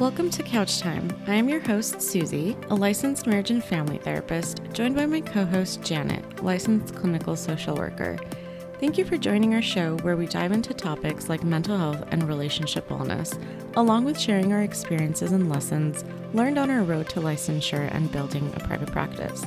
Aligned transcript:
Welcome 0.00 0.30
to 0.30 0.42
Couch 0.42 0.80
Time. 0.80 1.10
I 1.26 1.34
am 1.34 1.46
your 1.46 1.60
host, 1.60 2.00
Susie, 2.00 2.56
a 2.70 2.74
licensed 2.74 3.26
marriage 3.26 3.50
and 3.50 3.62
family 3.62 3.98
therapist, 3.98 4.62
joined 4.72 4.96
by 4.96 5.04
my 5.04 5.20
co 5.20 5.44
host, 5.44 5.82
Janet, 5.82 6.42
licensed 6.42 6.96
clinical 6.96 7.36
social 7.36 7.76
worker. 7.76 8.18
Thank 8.80 8.96
you 8.96 9.04
for 9.04 9.18
joining 9.18 9.52
our 9.52 9.60
show 9.60 9.98
where 9.98 10.16
we 10.16 10.24
dive 10.24 10.52
into 10.52 10.72
topics 10.72 11.28
like 11.28 11.44
mental 11.44 11.76
health 11.76 12.02
and 12.12 12.26
relationship 12.26 12.88
wellness, 12.88 13.38
along 13.76 14.06
with 14.06 14.18
sharing 14.18 14.54
our 14.54 14.62
experiences 14.62 15.32
and 15.32 15.50
lessons 15.50 16.02
learned 16.32 16.58
on 16.58 16.70
our 16.70 16.82
road 16.82 17.10
to 17.10 17.20
licensure 17.20 17.94
and 17.94 18.10
building 18.10 18.50
a 18.56 18.60
private 18.60 18.90
practice. 18.90 19.44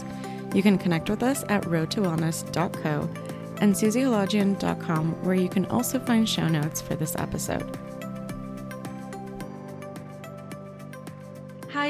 You 0.54 0.62
can 0.62 0.78
connect 0.78 1.10
with 1.10 1.24
us 1.24 1.44
at 1.50 1.64
roadtowellness.co 1.64 3.10
and 3.58 3.74
susiehalajian.com, 3.74 5.24
where 5.24 5.34
you 5.34 5.50
can 5.50 5.66
also 5.66 5.98
find 5.98 6.30
show 6.30 6.48
notes 6.48 6.80
for 6.80 6.94
this 6.94 7.16
episode. 7.16 7.76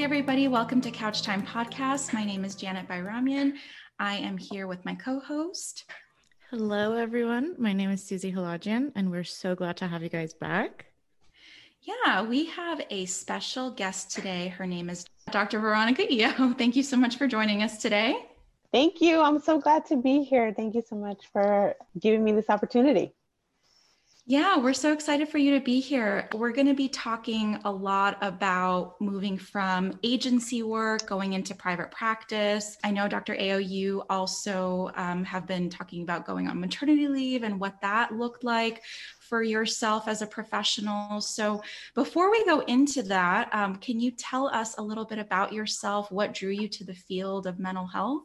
Everybody. 0.03 0.49
Welcome 0.49 0.81
to 0.81 0.91
Couch 0.91 1.21
Time 1.21 1.45
Podcast. 1.45 2.11
My 2.11 2.25
name 2.25 2.43
is 2.43 2.55
Janet 2.55 2.89
Bayramian. 2.89 3.53
I 3.99 4.15
am 4.15 4.37
here 4.37 4.67
with 4.67 4.83
my 4.83 4.95
co 4.95 5.21
host. 5.21 5.85
Hello, 6.49 6.97
everyone. 6.97 7.55
My 7.57 7.71
name 7.71 7.89
is 7.89 8.03
Susie 8.03 8.33
Halajian, 8.33 8.91
and 8.95 9.09
we're 9.09 9.23
so 9.23 9.55
glad 9.55 9.77
to 9.77 9.87
have 9.87 10.03
you 10.03 10.09
guys 10.09 10.33
back. 10.33 10.87
Yeah, 11.83 12.21
we 12.21 12.47
have 12.47 12.81
a 12.89 13.05
special 13.05 13.71
guest 13.71 14.11
today. 14.11 14.49
Her 14.49 14.67
name 14.67 14.89
is 14.89 15.05
Dr. 15.31 15.61
Veronica 15.61 16.13
Eo. 16.13 16.53
Thank 16.57 16.75
you 16.75 16.83
so 16.83 16.97
much 16.97 17.15
for 17.15 17.25
joining 17.25 17.63
us 17.63 17.77
today. 17.77 18.13
Thank 18.73 18.99
you. 18.99 19.21
I'm 19.21 19.39
so 19.39 19.57
glad 19.57 19.85
to 19.85 19.95
be 19.95 20.21
here. 20.21 20.53
Thank 20.53 20.75
you 20.75 20.81
so 20.81 20.97
much 20.97 21.27
for 21.31 21.75
giving 21.97 22.25
me 22.25 22.33
this 22.33 22.49
opportunity. 22.49 23.13
Yeah, 24.25 24.57
we're 24.57 24.73
so 24.73 24.93
excited 24.93 25.27
for 25.27 25.37
you 25.37 25.59
to 25.59 25.59
be 25.59 25.81
here. 25.81 26.29
We're 26.33 26.53
going 26.53 26.67
to 26.67 26.73
be 26.73 26.87
talking 26.87 27.59
a 27.65 27.71
lot 27.71 28.17
about 28.21 28.95
moving 29.01 29.37
from 29.37 29.99
agency 30.01 30.63
work, 30.63 31.05
going 31.05 31.33
into 31.33 31.53
private 31.53 31.91
practice. 31.91 32.77
I 32.85 32.91
know, 32.91 33.09
Dr. 33.09 33.35
AOU 33.35 34.05
also 34.09 34.91
um, 34.95 35.25
have 35.25 35.45
been 35.45 35.69
talking 35.69 36.03
about 36.03 36.25
going 36.25 36.47
on 36.47 36.57
maternity 36.57 37.09
leave 37.09 37.43
and 37.43 37.59
what 37.59 37.81
that 37.81 38.13
looked 38.13 38.45
like 38.45 38.81
for 39.19 39.43
yourself 39.43 40.07
as 40.07 40.21
a 40.21 40.27
professional. 40.27 41.19
So, 41.19 41.61
before 41.93 42.31
we 42.31 42.45
go 42.45 42.61
into 42.61 43.03
that, 43.03 43.53
um, 43.53 43.75
can 43.75 43.99
you 43.99 44.11
tell 44.11 44.47
us 44.47 44.77
a 44.77 44.81
little 44.81 45.05
bit 45.05 45.19
about 45.19 45.51
yourself? 45.51 46.09
What 46.13 46.33
drew 46.33 46.51
you 46.51 46.69
to 46.69 46.85
the 46.85 46.93
field 46.93 47.45
of 47.45 47.59
mental 47.59 47.87
health? 47.87 48.23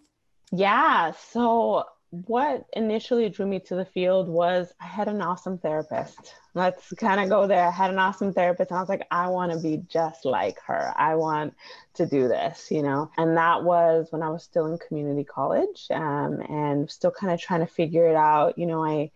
Yeah, 0.52 1.10
so 1.32 1.86
what 2.10 2.66
initially 2.72 3.28
drew 3.28 3.46
me 3.46 3.60
to 3.60 3.74
the 3.74 3.84
field 3.84 4.28
was 4.28 4.72
I 4.80 4.86
had 4.86 5.08
an 5.08 5.20
awesome 5.20 5.58
therapist. 5.58 6.34
Let's 6.54 6.92
kind 6.94 7.20
of 7.20 7.28
go 7.28 7.46
there. 7.46 7.66
I 7.66 7.70
had 7.70 7.90
an 7.90 7.98
awesome 7.98 8.32
therapist, 8.32 8.70
and 8.70 8.78
I 8.78 8.80
was 8.80 8.88
like, 8.88 9.06
I 9.10 9.28
want 9.28 9.52
to 9.52 9.58
be 9.58 9.82
just 9.88 10.24
like 10.24 10.58
her. 10.66 10.92
I 10.96 11.16
want 11.16 11.54
to 11.94 12.06
do 12.06 12.26
this, 12.26 12.70
you 12.70 12.82
know? 12.82 13.10
And 13.18 13.36
that 13.36 13.62
was 13.62 14.08
when 14.10 14.22
I 14.22 14.30
was 14.30 14.42
still 14.42 14.66
in 14.66 14.78
community 14.78 15.24
college 15.24 15.86
um, 15.90 16.40
and 16.48 16.90
still 16.90 17.10
kind 17.10 17.32
of 17.32 17.40
trying 17.40 17.60
to 17.60 17.66
figure 17.66 18.08
it 18.08 18.16
out. 18.16 18.58
You 18.58 18.66
know, 18.66 18.82
I 18.82 19.10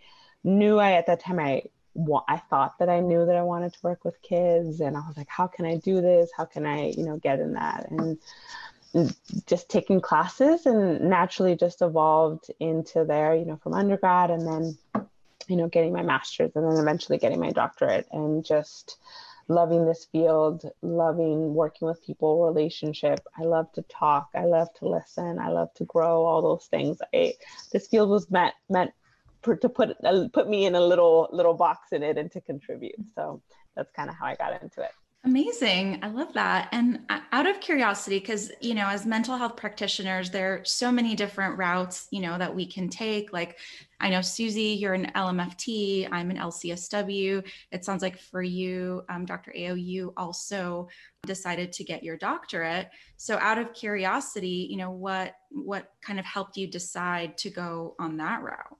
knew 0.44 0.78
I, 0.78 0.92
at 0.92 1.06
that 1.06 1.20
time, 1.20 1.38
I 1.38 1.62
I 2.26 2.38
thought 2.38 2.78
that 2.78 2.88
I 2.88 3.00
knew 3.00 3.26
that 3.26 3.36
I 3.36 3.42
wanted 3.42 3.74
to 3.74 3.78
work 3.82 4.04
with 4.04 4.20
kids, 4.22 4.80
and 4.80 4.96
I 4.96 5.00
was 5.00 5.16
like, 5.16 5.28
how 5.28 5.46
can 5.46 5.66
I 5.66 5.76
do 5.76 6.00
this? 6.00 6.30
How 6.34 6.46
can 6.46 6.64
I, 6.64 6.90
you 6.96 7.04
know, 7.04 7.18
get 7.18 7.38
in 7.38 7.52
that? 7.54 7.90
And 7.90 8.18
just 9.46 9.68
taking 9.68 10.00
classes 10.00 10.66
and 10.66 11.00
naturally 11.00 11.56
just 11.56 11.82
evolved 11.82 12.50
into 12.60 13.04
there, 13.04 13.34
you 13.34 13.44
know, 13.44 13.56
from 13.62 13.74
undergrad 13.74 14.30
and 14.30 14.46
then, 14.46 15.04
you 15.48 15.56
know, 15.56 15.68
getting 15.68 15.92
my 15.92 16.02
master's 16.02 16.54
and 16.54 16.70
then 16.70 16.78
eventually 16.78 17.18
getting 17.18 17.40
my 17.40 17.50
doctorate 17.50 18.06
and 18.12 18.44
just 18.44 18.98
loving 19.48 19.86
this 19.86 20.04
field, 20.04 20.70
loving 20.82 21.54
working 21.54 21.88
with 21.88 22.04
people, 22.04 22.44
relationship. 22.44 23.20
I 23.36 23.42
love 23.42 23.72
to 23.72 23.82
talk. 23.82 24.28
I 24.34 24.44
love 24.44 24.68
to 24.74 24.88
listen. 24.88 25.38
I 25.38 25.48
love 25.48 25.72
to 25.74 25.84
grow. 25.84 26.24
All 26.24 26.42
those 26.42 26.66
things. 26.66 26.98
I 27.14 27.34
this 27.72 27.88
field 27.88 28.10
was 28.10 28.30
meant 28.30 28.54
meant 28.68 28.92
for, 29.42 29.56
to 29.56 29.68
put 29.68 29.96
uh, 30.04 30.28
put 30.32 30.48
me 30.48 30.66
in 30.66 30.74
a 30.74 30.80
little 30.80 31.28
little 31.32 31.54
box 31.54 31.92
in 31.92 32.02
it 32.02 32.18
and 32.18 32.30
to 32.32 32.40
contribute. 32.40 32.96
So 33.14 33.42
that's 33.74 33.90
kind 33.92 34.08
of 34.08 34.16
how 34.16 34.26
I 34.26 34.36
got 34.36 34.62
into 34.62 34.82
it. 34.82 34.92
Amazing. 35.24 36.00
I 36.02 36.08
love 36.08 36.32
that. 36.32 36.68
And 36.72 37.02
uh, 37.08 37.20
out 37.30 37.46
of 37.46 37.60
curiosity, 37.60 38.18
because, 38.18 38.50
you 38.60 38.74
know, 38.74 38.88
as 38.88 39.06
mental 39.06 39.36
health 39.36 39.54
practitioners, 39.56 40.30
there 40.30 40.54
are 40.54 40.64
so 40.64 40.90
many 40.90 41.14
different 41.14 41.56
routes, 41.56 42.08
you 42.10 42.18
know, 42.20 42.36
that 42.38 42.52
we 42.52 42.66
can 42.66 42.88
take. 42.88 43.32
Like, 43.32 43.60
I 44.00 44.10
know, 44.10 44.20
Susie, 44.20 44.76
you're 44.80 44.94
an 44.94 45.12
LMFT, 45.14 46.08
I'm 46.10 46.32
an 46.32 46.38
LCSW. 46.38 47.46
It 47.70 47.84
sounds 47.84 48.02
like 48.02 48.18
for 48.18 48.42
you, 48.42 49.04
um, 49.08 49.24
Dr. 49.24 49.52
AO, 49.56 49.74
you 49.74 50.12
also 50.16 50.88
decided 51.24 51.72
to 51.74 51.84
get 51.84 52.02
your 52.02 52.16
doctorate. 52.16 52.90
So, 53.16 53.38
out 53.38 53.58
of 53.58 53.72
curiosity, 53.74 54.66
you 54.68 54.76
know, 54.76 54.90
what 54.90 55.36
what 55.50 55.92
kind 56.00 56.18
of 56.18 56.24
helped 56.24 56.56
you 56.56 56.66
decide 56.66 57.38
to 57.38 57.50
go 57.50 57.94
on 58.00 58.16
that 58.16 58.42
route? 58.42 58.76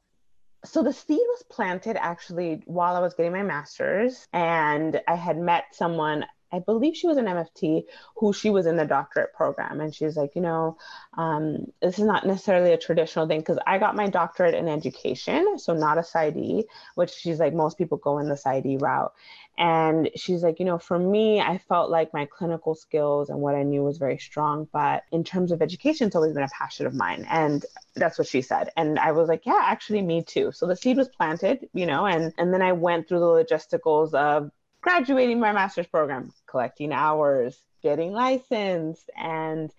So 0.64 0.82
the 0.82 0.92
seed 0.92 1.18
was 1.18 1.42
planted 1.50 1.96
actually 1.96 2.62
while 2.66 2.96
I 2.96 3.00
was 3.00 3.14
getting 3.14 3.32
my 3.32 3.42
master's, 3.42 4.28
and 4.32 5.00
I 5.08 5.16
had 5.16 5.38
met 5.38 5.64
someone. 5.72 6.24
I 6.52 6.58
believe 6.58 6.96
she 6.96 7.06
was 7.06 7.16
an 7.16 7.24
MFT 7.24 7.84
who 8.16 8.32
she 8.32 8.50
was 8.50 8.66
in 8.66 8.76
the 8.76 8.84
doctorate 8.84 9.32
program. 9.32 9.80
And 9.80 9.94
she's 9.94 10.16
like, 10.16 10.34
you 10.34 10.42
know, 10.42 10.76
um, 11.16 11.72
this 11.80 11.98
is 11.98 12.04
not 12.04 12.26
necessarily 12.26 12.72
a 12.72 12.78
traditional 12.78 13.26
thing 13.26 13.40
because 13.40 13.58
I 13.66 13.78
got 13.78 13.96
my 13.96 14.08
doctorate 14.08 14.54
in 14.54 14.68
education, 14.68 15.58
so 15.58 15.72
not 15.72 15.98
a 15.98 16.02
PsyD, 16.02 16.64
which 16.94 17.10
she's 17.10 17.40
like, 17.40 17.54
most 17.54 17.78
people 17.78 17.98
go 17.98 18.18
in 18.18 18.28
the 18.28 18.34
PsyD 18.34 18.80
route. 18.80 19.12
And 19.58 20.10
she's 20.16 20.42
like, 20.42 20.58
you 20.58 20.64
know, 20.64 20.78
for 20.78 20.98
me, 20.98 21.40
I 21.40 21.58
felt 21.58 21.90
like 21.90 22.14
my 22.14 22.26
clinical 22.26 22.74
skills 22.74 23.28
and 23.28 23.38
what 23.38 23.54
I 23.54 23.62
knew 23.62 23.82
was 23.82 23.98
very 23.98 24.18
strong. 24.18 24.66
But 24.72 25.04
in 25.12 25.24
terms 25.24 25.52
of 25.52 25.60
education, 25.60 26.06
it's 26.06 26.16
always 26.16 26.32
been 26.32 26.42
a 26.42 26.48
passion 26.48 26.86
of 26.86 26.94
mine. 26.94 27.26
And 27.28 27.64
that's 27.94 28.18
what 28.18 28.28
she 28.28 28.40
said. 28.40 28.70
And 28.76 28.98
I 28.98 29.12
was 29.12 29.28
like, 29.28 29.44
yeah, 29.44 29.60
actually, 29.62 30.02
me 30.02 30.22
too. 30.22 30.52
So 30.52 30.66
the 30.66 30.76
seed 30.76 30.96
was 30.96 31.08
planted, 31.08 31.68
you 31.74 31.86
know, 31.86 32.06
and, 32.06 32.32
and 32.38 32.52
then 32.52 32.62
I 32.62 32.72
went 32.72 33.08
through 33.08 33.20
the 33.20 33.26
logisticals 33.26 34.14
of 34.14 34.50
graduating 34.82 35.40
my 35.40 35.52
master's 35.52 35.86
program, 35.86 36.32
collecting 36.46 36.92
hours, 36.92 37.58
getting 37.82 38.12
licensed. 38.12 39.08
And, 39.16 39.70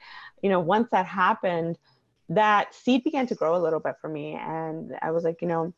you 0.41 0.49
know, 0.49 0.59
once 0.59 0.89
that 0.91 1.05
happened, 1.05 1.77
that 2.29 2.73
seed 2.73 3.03
began 3.03 3.27
to 3.27 3.35
grow 3.35 3.55
a 3.55 3.61
little 3.61 3.79
bit 3.79 3.95
for 4.01 4.09
me. 4.09 4.33
And 4.33 4.93
I 5.01 5.11
was 5.11 5.23
like, 5.23 5.41
you 5.41 5.47
know, 5.47 5.73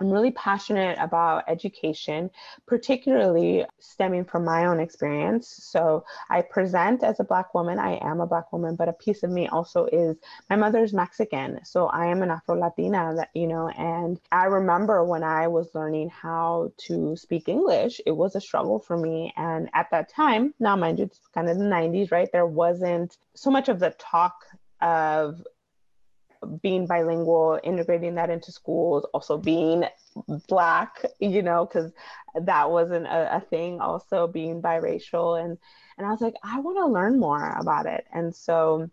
I'm 0.00 0.10
really 0.10 0.32
passionate 0.32 0.98
about 1.00 1.44
education, 1.48 2.30
particularly 2.66 3.64
stemming 3.78 4.24
from 4.24 4.44
my 4.44 4.66
own 4.66 4.80
experience. 4.80 5.48
So 5.48 6.04
I 6.30 6.42
present 6.42 7.04
as 7.04 7.20
a 7.20 7.24
Black 7.24 7.54
woman. 7.54 7.78
I 7.78 7.98
am 8.02 8.20
a 8.20 8.26
Black 8.26 8.52
woman, 8.52 8.74
but 8.74 8.88
a 8.88 8.92
piece 8.92 9.22
of 9.22 9.30
me 9.30 9.48
also 9.48 9.86
is 9.86 10.16
my 10.50 10.56
mother's 10.56 10.92
Mexican. 10.92 11.64
So 11.64 11.86
I 11.86 12.06
am 12.06 12.22
an 12.22 12.30
Afro 12.30 12.58
Latina, 12.58 13.14
that, 13.16 13.30
you 13.34 13.46
know, 13.46 13.68
and 13.68 14.20
I 14.32 14.44
remember 14.46 15.04
when 15.04 15.22
I 15.22 15.46
was 15.48 15.74
learning 15.74 16.10
how 16.10 16.72
to 16.86 17.16
speak 17.16 17.48
English, 17.48 18.00
it 18.06 18.12
was 18.12 18.34
a 18.34 18.40
struggle 18.40 18.80
for 18.80 18.96
me. 18.96 19.32
And 19.36 19.68
at 19.74 19.90
that 19.90 20.08
time, 20.08 20.54
now 20.58 20.74
mind 20.74 20.98
you, 20.98 21.04
it's 21.04 21.20
kind 21.34 21.48
of 21.48 21.58
the 21.58 21.64
90s, 21.64 22.10
right? 22.10 22.28
There 22.32 22.46
wasn't 22.46 23.16
so 23.34 23.50
much 23.50 23.68
of 23.68 23.78
the 23.78 23.90
talk 23.98 24.44
of 24.80 25.46
being 26.62 26.86
bilingual, 26.86 27.60
integrating 27.62 28.14
that 28.16 28.30
into 28.30 28.52
schools, 28.52 29.06
also 29.14 29.38
being 29.38 29.84
black, 30.48 31.04
you 31.20 31.42
know, 31.42 31.66
because 31.66 31.92
that 32.34 32.70
wasn't 32.70 33.06
a, 33.06 33.36
a, 33.36 33.40
thing. 33.40 33.80
Also 33.80 34.26
being 34.26 34.62
biracial, 34.62 35.42
and 35.42 35.58
and 35.98 36.06
I 36.06 36.10
was 36.10 36.20
like, 36.20 36.34
I 36.42 36.60
want 36.60 36.78
to 36.78 36.86
learn 36.86 37.18
more 37.18 37.56
about 37.58 37.86
it, 37.86 38.06
and 38.12 38.34
so 38.34 38.90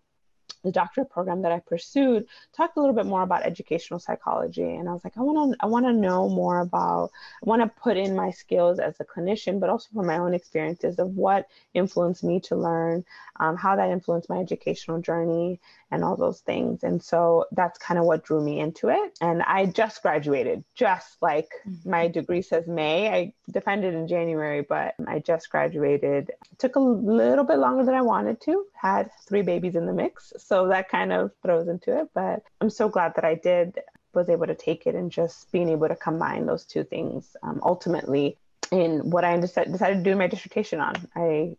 the 0.63 0.71
doctorate 0.71 1.09
program 1.09 1.41
that 1.43 1.51
I 1.51 1.59
pursued 1.59 2.25
talked 2.55 2.77
a 2.77 2.79
little 2.79 2.95
bit 2.95 3.05
more 3.05 3.21
about 3.21 3.43
educational 3.43 3.99
psychology. 3.99 4.75
And 4.75 4.89
I 4.89 4.93
was 4.93 5.03
like, 5.03 5.17
I 5.17 5.21
want 5.21 5.53
to, 5.53 5.63
I 5.63 5.67
want 5.67 5.85
to 5.85 5.93
know 5.93 6.29
more 6.29 6.59
about, 6.59 7.11
I 7.43 7.49
want 7.49 7.61
to 7.61 7.81
put 7.81 7.97
in 7.97 8.15
my 8.15 8.31
skills 8.31 8.79
as 8.79 8.99
a 8.99 9.05
clinician, 9.05 9.59
but 9.59 9.69
also 9.69 9.87
from 9.93 10.07
my 10.07 10.17
own 10.17 10.33
experiences 10.33 10.99
of 10.99 11.15
what 11.15 11.47
influenced 11.73 12.23
me 12.23 12.39
to 12.41 12.55
learn, 12.55 13.03
um, 13.39 13.55
how 13.55 13.75
that 13.75 13.89
influenced 13.89 14.29
my 14.29 14.37
educational 14.37 14.99
journey 15.01 15.59
and 15.91 16.03
all 16.03 16.15
those 16.15 16.41
things. 16.41 16.83
And 16.83 17.01
so 17.01 17.45
that's 17.51 17.79
kind 17.79 17.99
of 17.99 18.05
what 18.05 18.23
drew 18.23 18.43
me 18.43 18.59
into 18.59 18.89
it. 18.89 19.17
And 19.21 19.41
I 19.41 19.65
just 19.65 20.01
graduated, 20.01 20.63
just 20.75 21.17
like 21.21 21.49
mm-hmm. 21.67 21.89
my 21.89 22.07
degree 22.07 22.41
says 22.41 22.67
May. 22.67 23.09
I 23.09 23.33
defended 23.49 23.93
in 23.93 24.07
January, 24.07 24.61
but 24.61 24.95
I 25.07 25.19
just 25.19 25.49
graduated. 25.49 26.29
It 26.29 26.59
took 26.59 26.75
a 26.75 26.79
little 26.79 27.43
bit 27.43 27.57
longer 27.57 27.83
than 27.85 27.95
I 27.95 28.01
wanted 28.01 28.41
to, 28.41 28.65
had 28.73 29.09
three 29.27 29.41
babies 29.41 29.75
in 29.75 29.85
the 29.85 29.93
mix 29.93 30.33
so 30.39 30.67
that 30.67 30.89
kind 30.89 31.11
of 31.11 31.31
throws 31.43 31.67
into 31.67 31.97
it. 31.99 32.09
But 32.13 32.43
I'm 32.61 32.69
so 32.69 32.89
glad 32.89 33.13
that 33.15 33.25
I 33.25 33.35
did 33.35 33.79
was 34.13 34.29
able 34.29 34.47
to 34.47 34.55
take 34.55 34.87
it 34.87 34.95
and 34.95 35.11
just 35.11 35.51
being 35.51 35.69
able 35.69 35.87
to 35.87 35.95
combine 35.95 36.45
those 36.45 36.65
two 36.65 36.83
things 36.83 37.35
um, 37.43 37.61
ultimately 37.63 38.37
in 38.71 39.09
what 39.09 39.23
I 39.23 39.37
decided 39.39 39.77
to 39.77 40.03
do 40.03 40.15
my 40.15 40.27
dissertation 40.27 40.79
on. 40.79 40.95
I 41.15 41.55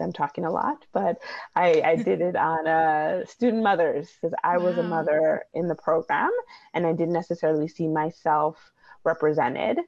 I'm 0.00 0.12
talking 0.12 0.44
a 0.44 0.50
lot, 0.50 0.84
but 0.92 1.18
I, 1.54 1.82
I 1.84 1.96
did 2.02 2.20
it 2.20 2.36
on 2.36 2.66
uh, 2.66 3.24
student 3.26 3.62
mothers 3.62 4.10
because 4.12 4.34
I 4.42 4.58
was 4.58 4.76
wow. 4.76 4.82
a 4.82 4.86
mother 4.86 5.44
in 5.54 5.68
the 5.68 5.74
program 5.74 6.30
and 6.72 6.86
I 6.86 6.92
didn't 6.92 7.12
necessarily 7.12 7.68
see 7.68 7.86
myself 7.86 8.72
represented 9.04 9.78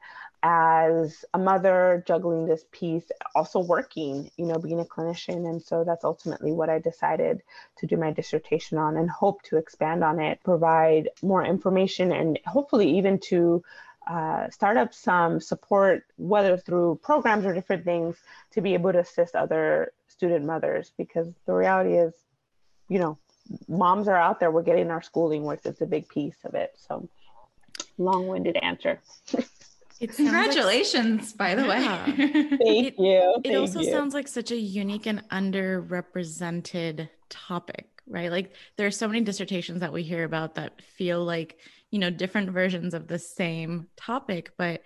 as 0.49 1.25
a 1.35 1.39
mother 1.39 2.05
juggling 2.07 2.47
this 2.47 2.65
piece 2.71 3.11
also 3.35 3.59
working 3.59 4.31
you 4.37 4.47
know 4.47 4.59
being 4.59 4.79
a 4.79 4.85
clinician. 4.85 5.51
And 5.51 5.61
so 5.61 5.83
that's 5.83 6.05
ultimately 6.05 6.53
what 6.53 6.71
i 6.71 6.79
decided 6.79 7.43
to 7.79 7.87
do 7.87 7.97
my 7.97 8.13
dissertation 8.13 8.79
on 8.79 8.97
and 8.97 9.11
hope 9.11 9.43
to 9.43 9.57
expand 9.57 10.05
on 10.05 10.21
it 10.21 10.39
provide 10.45 11.09
more 11.21 11.45
information 11.45 12.13
and 12.13 12.39
hopefully 12.47 12.97
even 12.97 13.19
to 13.19 13.65
uh, 14.07 14.49
start 14.51 14.77
up 14.77 14.95
some 14.95 15.41
support 15.41 16.05
whether 16.17 16.57
through 16.57 17.01
programs 17.03 17.45
or 17.45 17.53
different 17.53 17.85
things 17.85 18.17
to 18.53 18.61
be 18.61 18.75
able 18.75 18.93
to 18.93 19.01
assist 19.01 19.35
other 19.35 19.93
student 20.07 20.45
mothers. 20.45 20.93
Because 20.97 21.35
the 21.47 21.55
reality 21.55 21.95
is 21.97 22.15
you 22.89 23.01
know 23.01 23.19
moms 23.67 24.07
are 24.07 24.17
out 24.17 24.39
there. 24.39 24.53
We're 24.53 24.63
getting 24.63 24.93
our 24.93 25.03
schooling 25.03 25.43
worth. 25.43 25.67
It's 25.67 25.81
a 25.81 25.87
big 25.87 26.09
piece 26.09 26.39
of 26.45 26.55
it. 26.55 26.73
So 26.87 27.09
long-winded 27.99 28.57
answer 28.63 29.01
Congratulations, 30.01 31.31
like, 31.31 31.39
by 31.39 31.55
the 31.55 31.67
yeah. 31.67 32.07
way. 32.07 32.17
Thank 32.17 32.87
it, 32.87 32.95
you. 32.99 33.41
It 33.45 33.57
also 33.57 33.81
you. 33.81 33.91
sounds 33.91 34.15
like 34.15 34.29
such 34.29 34.51
a 34.51 34.57
unique 34.57 35.07
and 35.07 35.27
underrepresented 35.31 37.09
topic, 37.29 37.89
right? 38.07 38.31
Like 38.31 38.53
there 38.77 38.87
are 38.87 38.93
so 38.93 39.09
many 39.09 39.23
dissertations 39.23 39.81
that 39.81 39.93
we 39.93 40.03
hear 40.03 40.25
about 40.25 40.57
that 40.57 40.83
feel 40.83 41.25
like, 41.25 41.59
you 41.91 41.99
know, 41.99 42.11
different 42.11 42.51
versions 42.51 42.95
of 42.95 43.09
the 43.09 43.19
same 43.19 43.87
topic, 43.97 44.53
but 44.59 44.83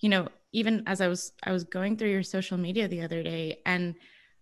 you 0.00 0.08
know, 0.08 0.28
even 0.52 0.82
as 0.86 1.00
I 1.00 1.08
was 1.08 1.32
I 1.42 1.52
was 1.52 1.64
going 1.64 1.96
through 1.96 2.10
your 2.10 2.22
social 2.22 2.58
media 2.58 2.88
the 2.88 3.02
other 3.02 3.22
day 3.22 3.58
and 3.66 3.94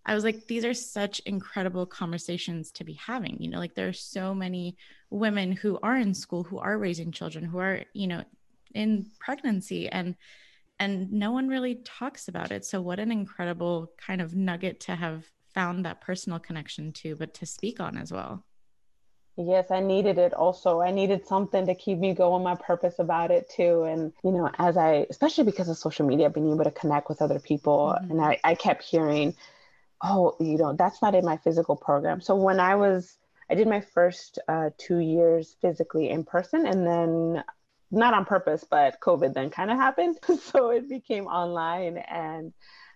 I 0.05 0.15
was 0.15 0.25
like, 0.25 0.47
these 0.47 0.65
are 0.65 0.75
such 0.75 1.21
incredible 1.21 1.87
conversations 1.87 2.73
to 2.73 2.85
be 2.85 2.95
having. 2.95 3.37
You 3.39 3.51
know, 3.51 3.59
like 3.59 3.75
there 3.75 3.89
are 3.89 3.93
so 3.93 4.35
many 4.35 4.77
women 5.11 5.53
who 5.53 5.79
are 5.83 5.97
in 5.97 6.15
school, 6.15 6.43
who 6.43 6.59
are 6.59 6.77
raising 6.77 7.13
children, 7.13 7.45
who 7.45 7.59
are, 7.59 7.85
you 7.93 8.09
know, 8.09 8.25
in 8.75 9.07
pregnancy 9.19 9.89
and 9.89 10.15
and 10.79 11.13
no 11.13 11.31
one 11.31 11.49
really 11.49 11.77
talks 11.85 12.29
about 12.29 12.51
it 12.51 12.65
so 12.65 12.81
what 12.81 12.99
an 12.99 13.13
incredible 13.13 13.93
kind 13.99 14.21
of 14.21 14.35
nugget 14.35 14.81
to 14.81 14.95
have 14.95 15.25
found 15.55 15.85
that 15.85 16.01
personal 16.01 16.39
connection 16.39 16.93
to 16.93 17.15
but 17.17 17.35
to 17.35 17.47
speak 17.47 17.81
on 17.81 17.97
as 17.97 18.13
well 18.13 18.45
Yes, 19.37 19.71
I 19.71 19.81
needed 19.81 20.19
it 20.19 20.35
also. 20.35 20.83
I 20.83 20.91
needed 20.91 21.27
something 21.27 21.67
to 21.67 21.75
keep 21.75 21.99
me 21.99 22.13
going, 22.13 22.43
my 22.43 22.55
purpose 22.55 22.99
about 22.99 23.31
it 23.31 23.49
too. 23.49 23.85
And, 23.85 24.13
you 24.23 24.31
know, 24.31 24.51
as 24.59 24.77
I, 24.77 25.07
especially 25.09 25.45
because 25.45 25.71
of 25.71 25.79
social 25.79 26.07
media, 26.07 26.29
being 26.29 26.53
able 26.53 26.65
to 26.65 26.71
connect 26.71 27.09
with 27.09 27.23
other 27.23 27.39
people. 27.39 27.97
Mm-hmm. 27.97 28.11
And 28.11 28.21
I, 28.21 28.39
I 28.45 28.55
kept 28.55 28.83
hearing, 28.83 29.35
oh, 30.03 30.37
you 30.39 30.59
know, 30.59 30.75
that's 30.75 31.01
not 31.01 31.15
in 31.15 31.25
my 31.25 31.39
physical 31.39 31.77
program. 31.77 32.21
So 32.21 32.35
when 32.35 32.61
I 32.61 32.75
was, 32.75 33.17
I 33.49 33.55
did 33.55 33.69
my 33.69 33.81
first 33.81 34.39
uh, 34.49 34.71
two 34.77 34.99
years 34.99 35.57
physically 35.63 36.11
in 36.11 36.25
person. 36.25 36.67
And 36.67 36.87
then 36.87 37.45
not 37.93 38.15
on 38.15 38.25
purpose, 38.25 38.65
but 38.69 38.99
COVID 39.01 39.35
then 39.35 39.51
kind 39.51 39.71
of 39.71 39.77
happened. 39.77 40.19
so 40.43 40.71
it 40.71 40.89
became 40.89 41.27
online. 41.27 41.99
And 41.99 42.53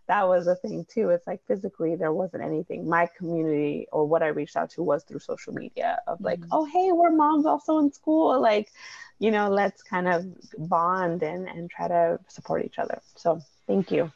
that 0.09 0.27
was 0.27 0.47
a 0.47 0.55
thing 0.55 0.87
too. 0.89 1.11
It's 1.11 1.27
like 1.27 1.41
physically, 1.47 1.97
there 1.97 2.13
wasn't 2.13 2.43
anything. 2.43 2.89
My 2.89 3.09
community 3.17 3.87
or 3.93 4.07
what 4.07 4.23
I 4.23 4.29
reached 4.29 4.57
out 4.57 4.71
to 4.71 4.83
was 4.83 5.05
through 5.05 5.19
social 5.21 5.53
media 5.53 6.01
of 6.07 6.21
like, 6.21 6.41
mm-hmm. 6.41 6.49
oh, 6.53 6.65
hey, 6.65 6.93
we're 6.93 7.11
moms 7.11 7.45
also 7.45 7.79
in 7.79 7.93
school. 7.93 8.41
Like, 8.41 8.73
you 9.19 9.31
know, 9.31 9.51
let's 9.51 9.83
kind 9.83 10.09
of 10.09 10.27
bond 10.59 11.23
and, 11.23 11.49
and 11.49 11.71
try 11.71 11.89
to 11.89 12.19
support 12.29 12.65
each 12.65 12.79
other. 12.79 13.01
So 13.17 13.41
thank 13.67 13.91
you. 13.91 14.11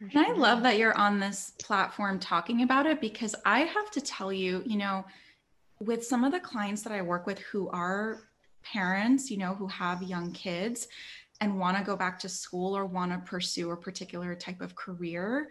And 0.00 0.16
I 0.16 0.32
love 0.32 0.62
that 0.62 0.78
you're 0.78 0.96
on 0.96 1.20
this 1.20 1.52
platform 1.62 2.18
talking 2.18 2.62
about 2.62 2.86
it 2.86 3.02
because 3.02 3.34
I 3.44 3.60
have 3.60 3.90
to 3.90 4.00
tell 4.00 4.32
you, 4.32 4.62
you 4.64 4.78
know, 4.78 5.04
with 5.78 6.04
some 6.06 6.24
of 6.24 6.32
the 6.32 6.40
clients 6.40 6.82
that 6.82 6.92
I 6.92 7.02
work 7.02 7.26
with 7.26 7.38
who 7.38 7.68
are 7.68 8.22
parents, 8.62 9.30
you 9.30 9.36
know, 9.36 9.54
who 9.54 9.66
have 9.68 10.02
young 10.02 10.32
kids 10.32 10.88
and 11.40 11.58
want 11.58 11.76
to 11.76 11.82
go 11.84 11.96
back 11.96 12.18
to 12.20 12.28
school 12.28 12.76
or 12.76 12.84
want 12.84 13.12
to 13.12 13.18
pursue 13.18 13.70
a 13.70 13.76
particular 13.76 14.34
type 14.34 14.60
of 14.60 14.74
career, 14.74 15.50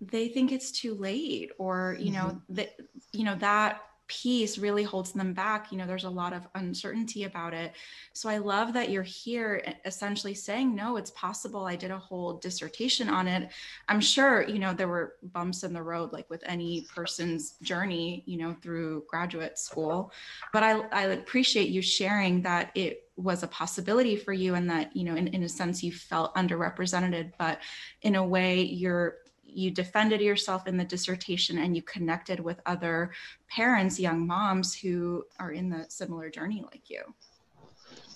they 0.00 0.28
think 0.28 0.50
it's 0.50 0.72
too 0.72 0.94
late 0.94 1.50
or, 1.58 1.96
you 1.98 2.12
mm-hmm. 2.12 2.28
know, 2.28 2.42
that 2.48 2.70
you 3.12 3.24
know 3.24 3.36
that 3.36 3.82
piece 4.10 4.58
really 4.58 4.82
holds 4.82 5.12
them 5.12 5.32
back 5.32 5.70
you 5.70 5.78
know 5.78 5.86
there's 5.86 6.02
a 6.02 6.10
lot 6.10 6.32
of 6.32 6.48
uncertainty 6.56 7.22
about 7.24 7.54
it. 7.54 7.72
So 8.12 8.28
i 8.28 8.38
love 8.38 8.72
that 8.72 8.90
you're 8.90 9.04
here 9.04 9.62
essentially 9.84 10.34
saying 10.34 10.74
no 10.74 10.96
it's 10.96 11.12
possible. 11.12 11.64
I 11.64 11.76
did 11.76 11.92
a 11.92 11.98
whole 11.98 12.38
dissertation 12.38 13.08
on 13.08 13.28
it. 13.28 13.50
I'm 13.88 14.00
sure 14.00 14.42
you 14.42 14.58
know 14.58 14.74
there 14.74 14.88
were 14.88 15.14
bumps 15.22 15.62
in 15.62 15.72
the 15.72 15.82
road 15.82 16.12
like 16.12 16.28
with 16.28 16.42
any 16.44 16.88
person's 16.92 17.52
journey 17.62 18.24
you 18.26 18.36
know 18.36 18.56
through 18.60 19.04
graduate 19.08 19.58
school. 19.58 20.12
But 20.52 20.64
i 20.64 20.72
i 20.90 21.02
appreciate 21.04 21.68
you 21.68 21.80
sharing 21.80 22.42
that 22.42 22.72
it 22.74 23.04
was 23.16 23.42
a 23.44 23.48
possibility 23.48 24.16
for 24.16 24.32
you 24.32 24.54
and 24.54 24.68
that 24.70 24.96
you 24.96 25.04
know 25.04 25.14
in, 25.14 25.28
in 25.28 25.44
a 25.44 25.48
sense 25.48 25.84
you 25.84 25.92
felt 25.92 26.34
underrepresented 26.34 27.32
but 27.38 27.60
in 28.02 28.16
a 28.16 28.26
way 28.26 28.62
you're 28.62 29.18
you 29.56 29.70
defended 29.70 30.20
yourself 30.20 30.66
in 30.66 30.76
the 30.76 30.84
dissertation 30.84 31.58
and 31.58 31.74
you 31.76 31.82
connected 31.82 32.40
with 32.40 32.60
other 32.66 33.10
parents, 33.48 33.98
young 33.98 34.26
moms 34.26 34.74
who 34.74 35.24
are 35.38 35.52
in 35.52 35.68
the 35.68 35.86
similar 35.88 36.30
journey 36.30 36.64
like 36.72 36.88
you. 36.88 37.02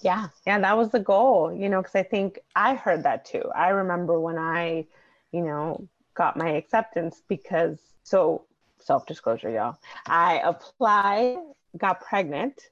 Yeah, 0.03 0.29
yeah, 0.47 0.59
that 0.59 0.77
was 0.77 0.91
the 0.91 1.01
goal, 1.01 1.53
you 1.53 1.69
know, 1.69 1.81
because 1.81 1.95
I 1.95 2.03
think 2.03 2.39
I 2.55 2.75
heard 2.75 3.03
that 3.05 3.25
too. 3.25 3.43
I 3.55 3.69
remember 3.69 4.21
when 4.21 4.37
I, 4.39 4.87
you 5.33 5.43
know, 5.43 5.89
got 6.15 6.37
my 6.37 6.51
acceptance 6.51 7.23
because, 7.29 7.79
so 8.03 8.45
self 8.79 9.07
disclosure, 9.07 9.51
y'all, 9.51 9.79
I 10.07 10.41
applied, 10.45 11.39
got 11.79 12.01
pregnant, 12.01 12.69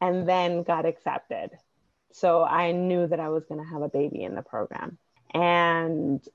and 0.00 0.28
then 0.28 0.62
got 0.62 0.86
accepted. 0.86 1.50
So 2.12 2.42
I 2.42 2.72
knew 2.72 3.06
that 3.06 3.20
I 3.20 3.28
was 3.28 3.44
going 3.44 3.62
to 3.62 3.70
have 3.70 3.82
a 3.82 3.88
baby 3.88 4.22
in 4.22 4.34
the 4.34 4.42
program. 4.42 4.98
And 5.34 6.26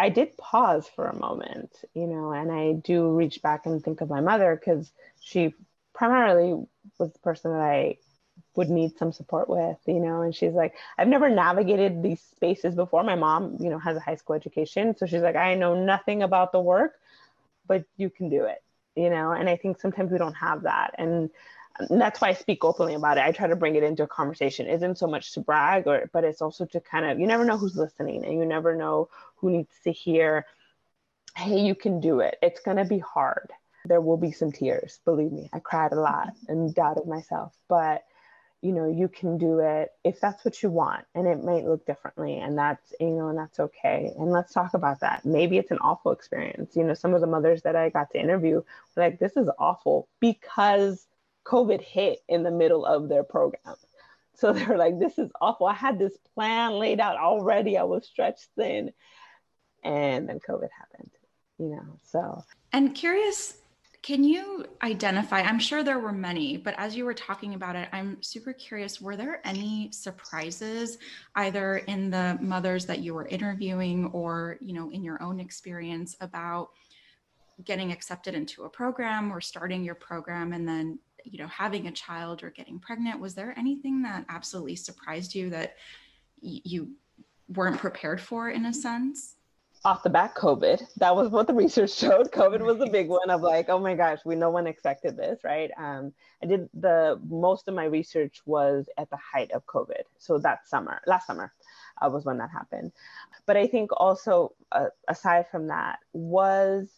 I 0.00 0.08
did 0.08 0.36
pause 0.38 0.88
for 0.88 1.06
a 1.06 1.14
moment, 1.14 1.70
you 1.92 2.06
know, 2.06 2.32
and 2.32 2.50
I 2.50 2.72
do 2.72 3.10
reach 3.10 3.42
back 3.42 3.66
and 3.66 3.84
think 3.84 4.00
of 4.00 4.08
my 4.08 4.22
mother 4.22 4.56
because 4.56 4.90
she 5.20 5.54
primarily 5.92 6.54
was 6.98 7.12
the 7.12 7.18
person 7.18 7.52
that 7.52 7.60
I 7.60 7.98
would 8.56 8.70
need 8.70 8.96
some 8.96 9.12
support 9.12 9.50
with, 9.50 9.76
you 9.86 10.00
know, 10.00 10.22
and 10.22 10.34
she's 10.34 10.54
like, 10.54 10.74
I've 10.96 11.06
never 11.06 11.28
navigated 11.28 12.02
these 12.02 12.22
spaces 12.22 12.74
before. 12.74 13.02
My 13.04 13.14
mom, 13.14 13.58
you 13.60 13.68
know, 13.68 13.78
has 13.78 13.98
a 13.98 14.00
high 14.00 14.14
school 14.14 14.36
education. 14.36 14.96
So 14.96 15.04
she's 15.04 15.20
like, 15.20 15.36
I 15.36 15.54
know 15.54 15.74
nothing 15.74 16.22
about 16.22 16.52
the 16.52 16.60
work, 16.60 16.98
but 17.66 17.84
you 17.98 18.08
can 18.08 18.30
do 18.30 18.46
it, 18.46 18.62
you 18.96 19.10
know, 19.10 19.32
and 19.32 19.50
I 19.50 19.56
think 19.56 19.78
sometimes 19.78 20.10
we 20.10 20.18
don't 20.18 20.34
have 20.34 20.62
that. 20.62 20.94
And 20.96 21.28
that's 21.88 22.20
why 22.20 22.28
I 22.28 22.34
speak 22.34 22.64
openly 22.64 22.94
about 22.94 23.18
it. 23.18 23.24
I 23.24 23.32
try 23.32 23.46
to 23.46 23.56
bring 23.56 23.74
it 23.74 23.82
into 23.82 24.02
a 24.02 24.06
conversation. 24.06 24.66
It 24.66 24.74
isn't 24.74 24.98
so 24.98 25.06
much 25.06 25.32
to 25.34 25.40
brag 25.40 25.86
or 25.86 26.10
but 26.12 26.24
it's 26.24 26.42
also 26.42 26.66
to 26.66 26.80
kind 26.80 27.06
of 27.06 27.18
you 27.18 27.26
never 27.26 27.44
know 27.44 27.56
who's 27.56 27.76
listening 27.76 28.24
and 28.24 28.34
you 28.34 28.44
never 28.44 28.74
know 28.76 29.08
who 29.36 29.50
needs 29.50 29.74
to 29.84 29.92
hear, 29.92 30.46
hey, 31.36 31.60
you 31.60 31.74
can 31.74 32.00
do 32.00 32.20
it. 32.20 32.36
It's 32.42 32.60
gonna 32.60 32.84
be 32.84 32.98
hard. 32.98 33.50
There 33.86 34.00
will 34.00 34.18
be 34.18 34.32
some 34.32 34.52
tears, 34.52 35.00
believe 35.04 35.32
me. 35.32 35.48
I 35.52 35.58
cried 35.60 35.92
a 35.92 36.00
lot 36.00 36.34
and 36.48 36.74
doubted 36.74 37.06
myself, 37.06 37.54
but 37.68 38.04
you 38.62 38.72
know, 38.72 38.86
you 38.86 39.08
can 39.08 39.38
do 39.38 39.60
it 39.60 39.90
if 40.04 40.20
that's 40.20 40.44
what 40.44 40.62
you 40.62 40.68
want. 40.68 41.04
And 41.14 41.26
it 41.26 41.42
might 41.42 41.64
look 41.64 41.86
differently. 41.86 42.38
And 42.38 42.58
that's, 42.58 42.92
you 43.00 43.10
know, 43.10 43.28
and 43.28 43.38
that's 43.38 43.58
okay. 43.58 44.12
And 44.18 44.30
let's 44.30 44.52
talk 44.52 44.74
about 44.74 45.00
that. 45.00 45.24
Maybe 45.24 45.56
it's 45.56 45.70
an 45.70 45.78
awful 45.80 46.12
experience. 46.12 46.76
You 46.76 46.84
know, 46.84 46.94
some 46.94 47.14
of 47.14 47.22
the 47.22 47.26
mothers 47.26 47.62
that 47.62 47.74
I 47.74 47.88
got 47.88 48.10
to 48.10 48.20
interview 48.20 48.56
were 48.56 49.02
like, 49.02 49.18
this 49.18 49.36
is 49.36 49.48
awful 49.58 50.08
because 50.20 51.06
COVID 51.50 51.80
hit 51.82 52.20
in 52.28 52.42
the 52.42 52.50
middle 52.50 52.86
of 52.86 53.08
their 53.08 53.24
program. 53.24 53.74
So 54.34 54.52
they 54.54 54.64
were 54.64 54.76
like, 54.76 54.98
this 54.98 55.18
is 55.18 55.30
awful. 55.40 55.66
I 55.66 55.74
had 55.74 55.98
this 55.98 56.16
plan 56.34 56.72
laid 56.72 57.00
out 57.00 57.16
already. 57.16 57.76
I 57.76 57.82
was 57.82 58.06
stretched 58.06 58.46
thin. 58.56 58.92
And 59.82 60.28
then 60.28 60.40
COVID 60.40 60.68
happened, 60.78 61.10
you 61.58 61.70
know. 61.70 61.98
So 62.04 62.44
and 62.72 62.94
curious, 62.94 63.56
can 64.02 64.24
you 64.24 64.66
identify? 64.82 65.40
I'm 65.40 65.58
sure 65.58 65.82
there 65.82 65.98
were 65.98 66.12
many, 66.12 66.58
but 66.58 66.74
as 66.76 66.94
you 66.94 67.06
were 67.06 67.14
talking 67.14 67.54
about 67.54 67.76
it, 67.76 67.88
I'm 67.92 68.22
super 68.22 68.52
curious. 68.52 69.00
Were 69.00 69.16
there 69.16 69.40
any 69.46 69.90
surprises 69.90 70.98
either 71.34 71.78
in 71.78 72.10
the 72.10 72.38
mothers 72.42 72.84
that 72.86 73.00
you 73.00 73.14
were 73.14 73.26
interviewing 73.26 74.06
or, 74.12 74.58
you 74.60 74.74
know, 74.74 74.90
in 74.90 75.02
your 75.02 75.22
own 75.22 75.40
experience 75.40 76.14
about 76.20 76.68
getting 77.64 77.92
accepted 77.92 78.34
into 78.34 78.64
a 78.64 78.70
program 78.70 79.32
or 79.32 79.40
starting 79.40 79.84
your 79.84 79.94
program 79.94 80.52
and 80.52 80.66
then 80.66 80.98
you 81.24 81.38
know 81.38 81.46
having 81.46 81.86
a 81.86 81.92
child 81.92 82.42
or 82.42 82.50
getting 82.50 82.78
pregnant 82.78 83.20
was 83.20 83.34
there 83.34 83.54
anything 83.58 84.02
that 84.02 84.24
absolutely 84.28 84.76
surprised 84.76 85.34
you 85.34 85.50
that 85.50 85.76
y- 86.42 86.60
you 86.64 86.90
weren't 87.48 87.78
prepared 87.78 88.20
for 88.20 88.50
in 88.50 88.66
a 88.66 88.72
sense? 88.72 89.36
Off 89.84 90.02
the 90.02 90.10
back 90.10 90.36
covid. 90.36 90.82
That 90.98 91.16
was 91.16 91.30
what 91.30 91.46
the 91.46 91.54
research 91.64 91.94
showed. 91.94 92.30
Covid 92.30 92.60
was 92.60 92.78
the 92.78 92.90
big 92.90 93.08
one 93.08 93.30
of 93.30 93.40
like 93.40 93.68
oh 93.68 93.78
my 93.78 93.94
gosh 93.94 94.18
we 94.24 94.36
no 94.36 94.50
one 94.50 94.66
expected 94.66 95.16
this 95.16 95.40
right? 95.44 95.70
Um, 95.76 96.12
i 96.42 96.46
did 96.46 96.68
the 96.74 97.20
most 97.28 97.68
of 97.68 97.74
my 97.74 97.84
research 97.84 98.40
was 98.46 98.88
at 98.98 99.10
the 99.10 99.18
height 99.18 99.50
of 99.52 99.66
covid. 99.66 100.02
So 100.18 100.38
that 100.38 100.68
summer 100.68 101.00
last 101.06 101.26
summer 101.26 101.52
uh, 102.02 102.08
was 102.10 102.24
when 102.24 102.38
that 102.38 102.50
happened. 102.50 102.92
But 103.46 103.56
i 103.56 103.66
think 103.66 103.90
also 103.96 104.52
uh, 104.72 104.88
aside 105.08 105.46
from 105.50 105.68
that 105.68 105.98
was 106.12 106.88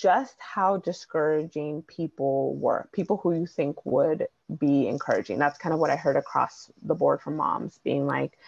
just 0.00 0.36
how 0.38 0.76
discouraging 0.76 1.82
people 1.82 2.54
were, 2.56 2.88
people 2.92 3.16
who 3.16 3.32
you 3.32 3.46
think 3.46 3.84
would 3.84 4.28
be 4.58 4.86
encouraging. 4.86 5.38
That's 5.38 5.58
kind 5.58 5.72
of 5.72 5.80
what 5.80 5.90
I 5.90 5.96
heard 5.96 6.16
across 6.16 6.70
the 6.82 6.94
board 6.94 7.20
from 7.20 7.36
moms 7.36 7.78
being 7.82 8.06
like, 8.06 8.38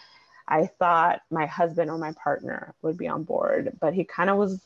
I 0.46 0.66
thought 0.66 1.22
my 1.30 1.46
husband 1.46 1.90
or 1.90 1.98
my 1.98 2.12
partner 2.12 2.74
would 2.82 2.96
be 2.96 3.08
on 3.08 3.24
board, 3.24 3.76
but 3.80 3.94
he 3.94 4.04
kind 4.04 4.30
of 4.30 4.36
was 4.36 4.60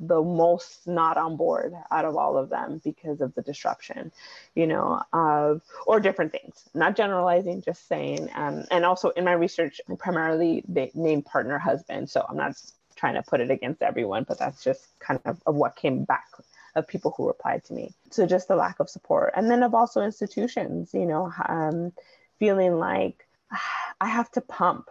the 0.00 0.22
most 0.22 0.86
not 0.86 1.16
on 1.16 1.36
board 1.36 1.72
out 1.90 2.04
of 2.04 2.16
all 2.16 2.36
of 2.36 2.50
them 2.50 2.80
because 2.84 3.20
of 3.20 3.34
the 3.34 3.42
disruption, 3.42 4.12
you 4.54 4.66
know, 4.66 5.02
of 5.12 5.62
or 5.86 6.00
different 6.00 6.32
things. 6.32 6.68
Not 6.74 6.96
generalizing, 6.96 7.62
just 7.62 7.88
saying. 7.88 8.28
Um, 8.34 8.64
and 8.70 8.84
also 8.84 9.10
in 9.10 9.24
my 9.24 9.32
research, 9.32 9.80
I 9.88 9.94
primarily 9.94 10.64
they 10.68 10.90
named 10.94 11.26
partner 11.26 11.58
husband, 11.58 12.10
so 12.10 12.24
I'm 12.28 12.36
not 12.36 12.56
trying 12.98 13.14
to 13.14 13.22
put 13.22 13.40
it 13.40 13.50
against 13.50 13.82
everyone, 13.82 14.24
but 14.26 14.38
that's 14.38 14.62
just 14.62 14.98
kind 14.98 15.20
of, 15.24 15.40
of 15.46 15.54
what 15.54 15.76
came 15.76 16.04
back 16.04 16.26
of 16.74 16.86
people 16.86 17.14
who 17.16 17.26
replied 17.26 17.64
to 17.64 17.72
me. 17.72 17.94
So 18.10 18.26
just 18.26 18.48
the 18.48 18.56
lack 18.56 18.80
of 18.80 18.90
support, 18.90 19.32
and 19.36 19.50
then 19.50 19.62
of 19.62 19.74
also 19.74 20.02
institutions, 20.02 20.90
you 20.92 21.06
know, 21.06 21.32
um, 21.48 21.92
feeling 22.38 22.78
like 22.78 23.26
I 24.00 24.06
have 24.06 24.30
to 24.32 24.40
pump, 24.40 24.88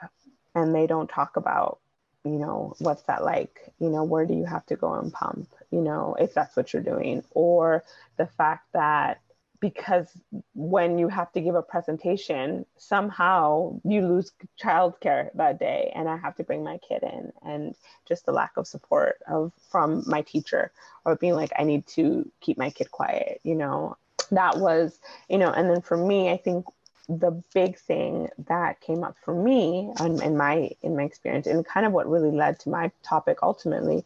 and 0.56 0.74
they 0.74 0.88
don't 0.88 1.10
talk 1.10 1.38
about 1.38 1.80
you 2.24 2.40
know, 2.40 2.76
what's 2.80 3.04
that 3.04 3.24
like? 3.24 3.72
You 3.80 3.90
know, 3.90 4.04
where 4.04 4.26
do 4.26 4.34
you 4.34 4.46
have 4.46 4.66
to 4.68 4.76
go 4.76 4.94
and 4.96 5.14
pump? 5.14 5.48
You 5.72 5.82
know, 5.82 6.16
if 6.20 6.34
that's 6.34 6.56
what 6.58 6.74
you're 6.74 6.82
doing, 6.82 7.24
or 7.32 7.84
the 8.18 8.28
fact 8.28 8.66
that 8.74 9.22
because 9.60 10.08
when 10.54 10.98
you 10.98 11.08
have 11.08 11.32
to 11.34 11.42
give 11.42 11.56
a 11.56 11.62
presentation, 11.62 12.66
somehow 12.78 13.80
you 13.84 14.06
lose 14.06 14.32
childcare 14.62 15.30
that 15.36 15.60
day, 15.60 15.92
and 15.96 16.08
I 16.08 16.18
have 16.18 16.36
to 16.36 16.44
bring 16.44 16.64
my 16.64 16.78
kid 16.78 17.04
in, 17.04 17.32
and 17.44 17.76
just 18.08 18.26
the 18.26 18.32
lack 18.32 18.58
of 18.58 18.68
support 18.68 19.20
of 19.28 19.52
from 19.70 20.04
my 20.06 20.22
teacher, 20.22 20.72
or 21.06 21.16
being 21.16 21.34
like, 21.34 21.52
I 21.58 21.64
need 21.64 21.88
to 21.88 22.30
keep 22.42 22.58
my 22.58 22.70
kid 22.70 22.92
quiet. 22.92 23.42
You 23.44 23.56
know, 23.56 23.98
that 24.32 24.58
was, 24.58 25.00
you 25.30 25.38
know, 25.38 25.52
and 25.52 25.70
then 25.70 25.82
for 25.82 25.98
me, 25.98 26.30
I 26.30 26.38
think 26.38 26.66
the 27.10 27.32
big 27.54 27.78
thing 27.78 28.28
that 28.48 28.82
came 28.82 29.04
up 29.04 29.16
for 29.24 29.34
me 29.34 29.92
in, 30.02 30.22
in 30.22 30.36
my 30.36 30.70
in 30.82 30.98
my 30.98 31.04
experience 31.04 31.48
and 31.48 31.66
kind 31.66 31.86
of 31.86 31.94
what 31.94 32.10
really 32.10 32.32
led 32.32 32.60
to 32.60 32.70
my 32.70 32.92
topic 33.02 33.38
ultimately 33.42 34.04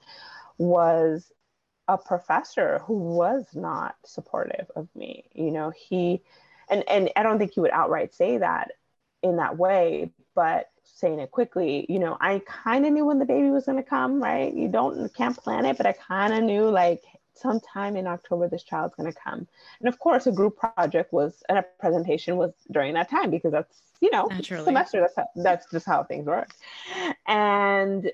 was 0.59 1.31
a 1.91 1.97
professor 1.97 2.79
who 2.85 2.93
was 2.93 3.45
not 3.53 3.95
supportive 4.05 4.71
of 4.77 4.87
me 4.95 5.25
you 5.33 5.51
know 5.51 5.71
he 5.71 6.21
and 6.69 6.87
and 6.89 7.11
i 7.17 7.23
don't 7.23 7.37
think 7.37 7.53
he 7.53 7.59
would 7.59 7.71
outright 7.71 8.13
say 8.13 8.37
that 8.37 8.71
in 9.21 9.35
that 9.35 9.57
way 9.57 10.09
but 10.33 10.69
saying 10.83 11.19
it 11.19 11.31
quickly 11.31 11.85
you 11.89 11.99
know 11.99 12.17
i 12.21 12.41
kind 12.45 12.85
of 12.85 12.93
knew 12.93 13.05
when 13.05 13.19
the 13.19 13.25
baby 13.25 13.49
was 13.49 13.65
going 13.65 13.77
to 13.77 13.83
come 13.83 14.23
right 14.23 14.53
you 14.53 14.69
don't 14.69 15.13
can't 15.13 15.35
plan 15.35 15.65
it 15.65 15.75
but 15.75 15.85
i 15.85 15.91
kind 15.91 16.33
of 16.33 16.41
knew 16.43 16.69
like 16.69 17.03
sometime 17.33 17.97
in 17.97 18.07
October, 18.07 18.47
this 18.47 18.63
child's 18.63 18.93
going 18.95 19.11
to 19.11 19.19
come. 19.19 19.47
And 19.79 19.89
of 19.89 19.97
course, 19.99 20.27
a 20.27 20.31
group 20.31 20.57
project 20.57 21.11
was, 21.11 21.43
and 21.49 21.57
a 21.57 21.63
presentation 21.79 22.37
was 22.37 22.53
during 22.71 22.93
that 22.93 23.09
time 23.09 23.31
because 23.31 23.51
that's, 23.51 23.81
you 23.99 24.11
know, 24.11 24.27
Naturally. 24.27 24.65
semester. 24.65 24.99
That's, 25.01 25.15
how, 25.15 25.27
that's 25.35 25.71
just 25.71 25.85
how 25.85 26.03
things 26.03 26.25
work. 26.27 26.51
And, 27.25 28.11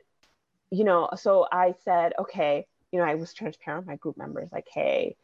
you 0.70 0.84
know, 0.84 1.10
so 1.16 1.48
I 1.52 1.74
said, 1.84 2.14
okay, 2.20 2.68
you 2.98 3.04
know, 3.04 3.10
I 3.12 3.14
was 3.14 3.32
transparent 3.32 3.84
with 3.84 3.88
my 3.90 3.96
group 3.98 4.18
members, 4.18 4.50
like, 4.52 4.68
hey, 4.74 5.16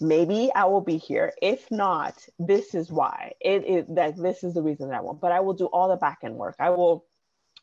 maybe 0.00 0.50
I 0.54 0.64
will 0.64 0.80
be 0.80 0.96
here. 0.96 1.34
If 1.42 1.70
not, 1.70 2.26
this 2.38 2.74
is 2.74 2.90
why. 2.90 3.32
It 3.38 3.66
is 3.66 3.84
that 3.90 4.16
this 4.16 4.42
is 4.42 4.54
the 4.54 4.62
reason 4.62 4.88
that 4.88 4.96
I 4.96 5.00
won't. 5.02 5.20
But 5.20 5.32
I 5.32 5.40
will 5.40 5.52
do 5.52 5.66
all 5.66 5.90
the 5.90 5.96
back 5.96 6.20
end 6.22 6.36
work. 6.36 6.56
I 6.58 6.70
will, 6.70 7.04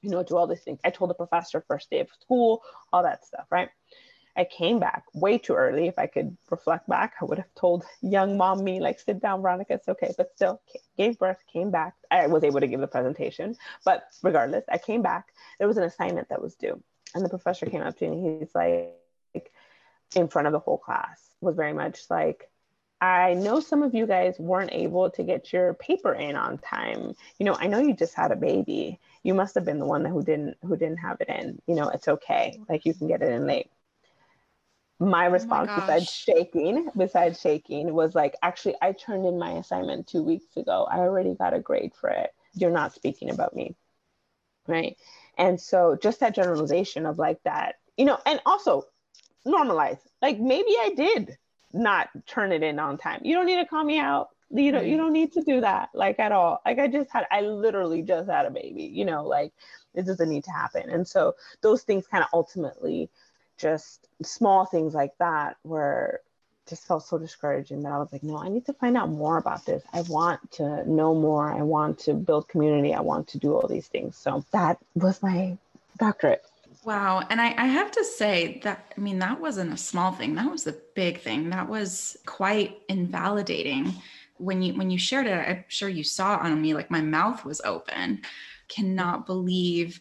you 0.03 0.12
know, 0.12 0.22
do 0.22 0.38
all 0.38 0.45
these 0.45 0.62
things. 0.62 0.79
I 0.84 0.91
told 0.91 1.10
the 1.10 1.15
professor 1.15 1.65
first 1.67 1.89
day 1.89 2.00
of 2.00 2.10
school, 2.22 2.62
all 2.93 3.01
that 3.01 3.25
stuff, 3.25 3.48
right? 3.50 3.69
I 4.38 4.43
came 4.43 4.77
back 4.77 5.05
way 5.15 5.39
too 5.39 5.53
early. 5.53 5.88
If 5.88 5.98
I 5.98 6.05
could 6.05 6.38
reflect 6.51 6.88
back, 6.88 7.15
I 7.19 7.25
would 7.25 7.39
have 7.39 7.55
told 7.55 7.86
young 8.03 8.38
mom 8.38 8.63
me, 8.63 8.79
like, 8.79 9.00
sit 9.00 9.19
down, 9.19 9.41
Veronica, 9.41 9.74
it's 9.74 9.88
okay. 9.88 10.13
But 10.15 10.29
still, 10.36 10.62
gave 10.95 11.17
birth, 11.17 11.39
came 11.51 11.72
back. 11.72 11.95
I 12.12 12.27
was 12.27 12.43
able 12.43 12.60
to 12.60 12.67
give 12.67 12.81
the 12.81 12.88
presentation. 12.88 13.55
But 13.84 14.03
regardless, 14.22 14.65
I 14.69 14.77
came 14.77 15.01
back. 15.01 15.29
There 15.57 15.67
was 15.67 15.77
an 15.77 15.86
assignment 15.86 16.29
that 16.29 16.39
was 16.39 16.53
due. 16.53 16.84
And 17.15 17.25
the 17.25 17.29
professor 17.29 17.65
came 17.65 17.81
up 17.81 17.98
to 17.98 18.07
me. 18.07 18.38
He's 18.39 18.53
like, 18.53 18.93
in 20.15 20.27
front 20.27 20.48
of 20.48 20.53
the 20.53 20.60
whole 20.60 20.77
class, 20.77 21.22
was 21.41 21.55
very 21.55 21.74
much 21.74 22.01
like, 22.10 22.50
I 23.01 23.34
know 23.34 23.60
some 23.60 23.84
of 23.84 23.93
you 23.93 24.07
guys 24.07 24.39
weren't 24.39 24.72
able 24.74 25.10
to 25.12 25.24
get 25.24 25.51
your 25.51 25.74
paper 25.75 26.13
in 26.13 26.36
on 26.36 26.57
time. 26.57 27.15
You 27.38 27.45
know, 27.45 27.55
I 27.60 27.67
know 27.67 27.79
you 27.79 27.93
just 27.93 28.15
had 28.15 28.31
a 28.31 28.36
baby. 28.36 29.00
You 29.24 29.34
must 29.34 29.53
have 29.55 29.65
been 29.65 29.79
the 29.79 29.86
one 29.86 30.05
who 30.05 30.24
didn't 30.24 30.57
who 30.62 30.77
didn't 30.77 30.98
have 30.98 31.17
it 31.19 31.29
in. 31.29 31.62
You 31.67 31.75
know, 31.75 31.89
it's 31.89 32.07
okay. 32.07 32.60
Like 32.69 32.86
you 32.86 32.93
can 32.93 33.07
get 33.07 33.22
it 33.22 33.31
in 33.31 33.45
late 33.45 33.69
my 35.00 35.25
response 35.25 35.69
oh 35.72 35.75
my 35.75 35.81
besides 35.81 36.10
shaking 36.10 36.89
besides 36.95 37.41
shaking 37.41 37.93
was 37.93 38.15
like 38.15 38.36
actually 38.41 38.75
i 38.81 38.93
turned 38.93 39.25
in 39.25 39.38
my 39.38 39.51
assignment 39.53 40.07
two 40.07 40.24
weeks 40.24 40.55
ago 40.55 40.88
i 40.89 41.00
already 41.00 41.36
got 41.36 41.53
a 41.53 41.60
grade 41.60 41.91
for 42.00 42.10
it 42.10 42.34
you're 42.53 42.72
not 42.72 42.93
speaking 42.93 43.29
about 43.29 43.53
me 43.53 43.75
right 44.67 44.98
and 45.38 45.60
so 45.60 45.98
just 46.01 46.22
that 46.22 46.34
generalization 46.34 47.05
of 47.05 47.17
like 47.19 47.43
that 47.43 47.75
you 47.98 48.05
know 48.05 48.17
and 48.25 48.39
also 48.45 48.86
normalize 49.46 50.00
like 50.22 50.40
maybe 50.40 50.75
i 50.82 50.94
did 50.96 51.38
not 51.74 52.10
turn 52.25 52.52
it 52.52 52.64
in 52.64 52.80
on 52.80 52.98
time 52.98 53.20
you 53.24 53.36
don't 53.36 53.46
need 53.46 53.58
to 53.58 53.66
call 53.66 53.84
me 53.84 54.00
out 54.00 54.30
you 54.52 54.72
know 54.72 54.82
you 54.82 54.96
don't 54.98 55.14
need 55.14 55.34
to 55.34 55.42
do 55.42 55.62
that 55.62 55.90
like 55.94 56.20
at 56.20 56.32
all 56.32 56.62
like 56.66 56.80
i 56.80 56.88
just 56.88 57.10
had 57.12 57.25
i 57.32 57.42
literally 57.42 58.02
just 58.02 58.30
had 58.30 58.46
a 58.46 58.52
baby 58.52 58.84
you 58.84 59.04
know 59.04 59.25
like 59.25 59.52
it 59.94 60.06
doesn't 60.06 60.30
need 60.30 60.44
to 60.44 60.52
happen 60.52 60.90
and 60.90 61.08
so 61.08 61.36
those 61.62 61.84
things 61.84 62.08
kind 62.08 62.24
of 62.24 62.30
ultimately 62.34 63.10
just 63.58 64.08
small 64.22 64.66
things 64.66 64.94
like 64.94 65.18
that 65.18 65.58
were 65.64 66.22
just 66.68 66.88
felt 66.88 67.06
so 67.06 67.18
discouraging 67.18 67.84
that 67.84 67.92
I 67.92 68.00
was 68.00 68.12
like, 68.12 68.24
no, 68.24 68.38
I 68.38 68.50
need 68.50 68.66
to 68.66 68.74
find 68.74 68.98
out 68.98 69.10
more 69.10 69.38
about 69.38 69.66
this. 69.66 69.84
I 69.94 70.02
want 70.02 70.52
to 70.54 70.90
know 70.90 71.14
more. 71.14 71.52
I 71.52 71.62
want 71.62 72.00
to 72.00 72.14
build 72.14 72.48
community. 72.48 72.94
I 72.94 73.02
want 73.02 73.28
to 73.30 73.38
do 73.38 73.54
all 73.54 73.68
these 73.68 73.88
things. 73.88 74.18
So 74.18 74.44
that 74.52 74.80
was 74.96 75.22
my 75.22 75.58
doctorate. 75.98 76.44
Wow. 76.86 77.24
And 77.32 77.42
I, 77.42 77.48
I 77.58 77.65
have 77.65 77.89
to 77.92 78.04
say 78.06 78.62
that, 78.63 78.94
I 78.96 79.01
mean, 79.01 79.18
that 79.18 79.42
wasn't 79.42 79.74
a 79.74 79.77
small 79.77 80.12
thing. 80.12 80.36
That 80.36 80.51
was 80.51 80.68
a 80.68 80.75
big 80.94 81.20
thing. 81.20 81.50
That 81.50 81.68
was 81.68 82.15
quite 82.27 82.77
invalidating. 82.89 83.92
When 84.38 84.62
you 84.62 84.75
when 84.75 84.92
you 84.92 85.00
shared 85.00 85.25
it, 85.25 85.32
I'm 85.32 85.65
sure 85.68 85.89
you 85.89 86.04
saw 86.04 86.38
on 86.38 86.62
me 86.62 86.75
like 86.75 86.92
my 86.92 87.01
mouth 87.01 87.44
was 87.44 87.60
open. 87.62 88.22
Cannot 88.68 89.25
believe 89.25 90.00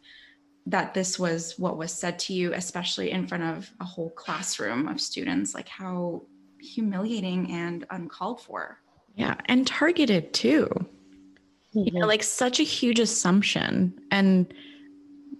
that 0.66 0.92
this 0.92 1.18
was 1.18 1.58
what 1.58 1.78
was 1.78 1.90
said 1.90 2.18
to 2.18 2.34
you, 2.34 2.52
especially 2.52 3.12
in 3.12 3.26
front 3.26 3.44
of 3.44 3.70
a 3.80 3.84
whole 3.84 4.10
classroom 4.10 4.86
of 4.86 5.00
students, 5.00 5.54
like 5.54 5.68
how 5.68 6.24
humiliating 6.60 7.50
and 7.50 7.86
uncalled 7.90 8.42
for. 8.42 8.78
Yeah, 9.14 9.36
and 9.46 9.66
targeted 9.66 10.34
too. 10.34 10.68
Mm-hmm. 10.68 11.78
You 11.78 11.92
know, 11.92 12.00
mm-hmm. 12.00 12.08
like 12.08 12.22
such 12.22 12.60
a 12.60 12.64
huge 12.64 12.98
assumption. 12.98 13.98
And, 14.10 14.52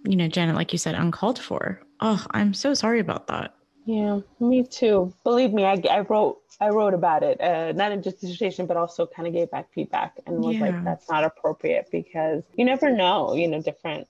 you 0.03 0.15
know, 0.15 0.27
Janet, 0.27 0.55
like 0.55 0.71
you 0.71 0.77
said, 0.77 0.95
uncalled 0.95 1.39
for. 1.39 1.81
Oh, 1.99 2.25
I'm 2.31 2.53
so 2.53 2.73
sorry 2.73 2.99
about 2.99 3.27
that. 3.27 3.55
Yeah, 3.85 4.21
me 4.39 4.63
too. 4.63 5.13
Believe 5.23 5.53
me, 5.53 5.63
I, 5.63 5.81
I 5.89 5.99
wrote 5.99 6.39
I 6.59 6.69
wrote 6.69 6.93
about 6.93 7.21
it, 7.21 7.39
uh, 7.41 7.73
not 7.73 7.91
in 7.91 8.01
just 8.01 8.21
dissertation, 8.21 8.65
but 8.65 8.77
also 8.77 9.05
kind 9.05 9.27
of 9.27 9.33
gave 9.33 9.51
back 9.51 9.71
feedback 9.73 10.17
and 10.25 10.37
was 10.37 10.55
yeah. 10.55 10.61
like, 10.61 10.83
that's 10.85 11.09
not 11.09 11.25
appropriate 11.25 11.89
because 11.91 12.43
you 12.55 12.63
never 12.63 12.89
know, 12.89 13.35
you 13.35 13.47
know, 13.47 13.61
different 13.61 14.07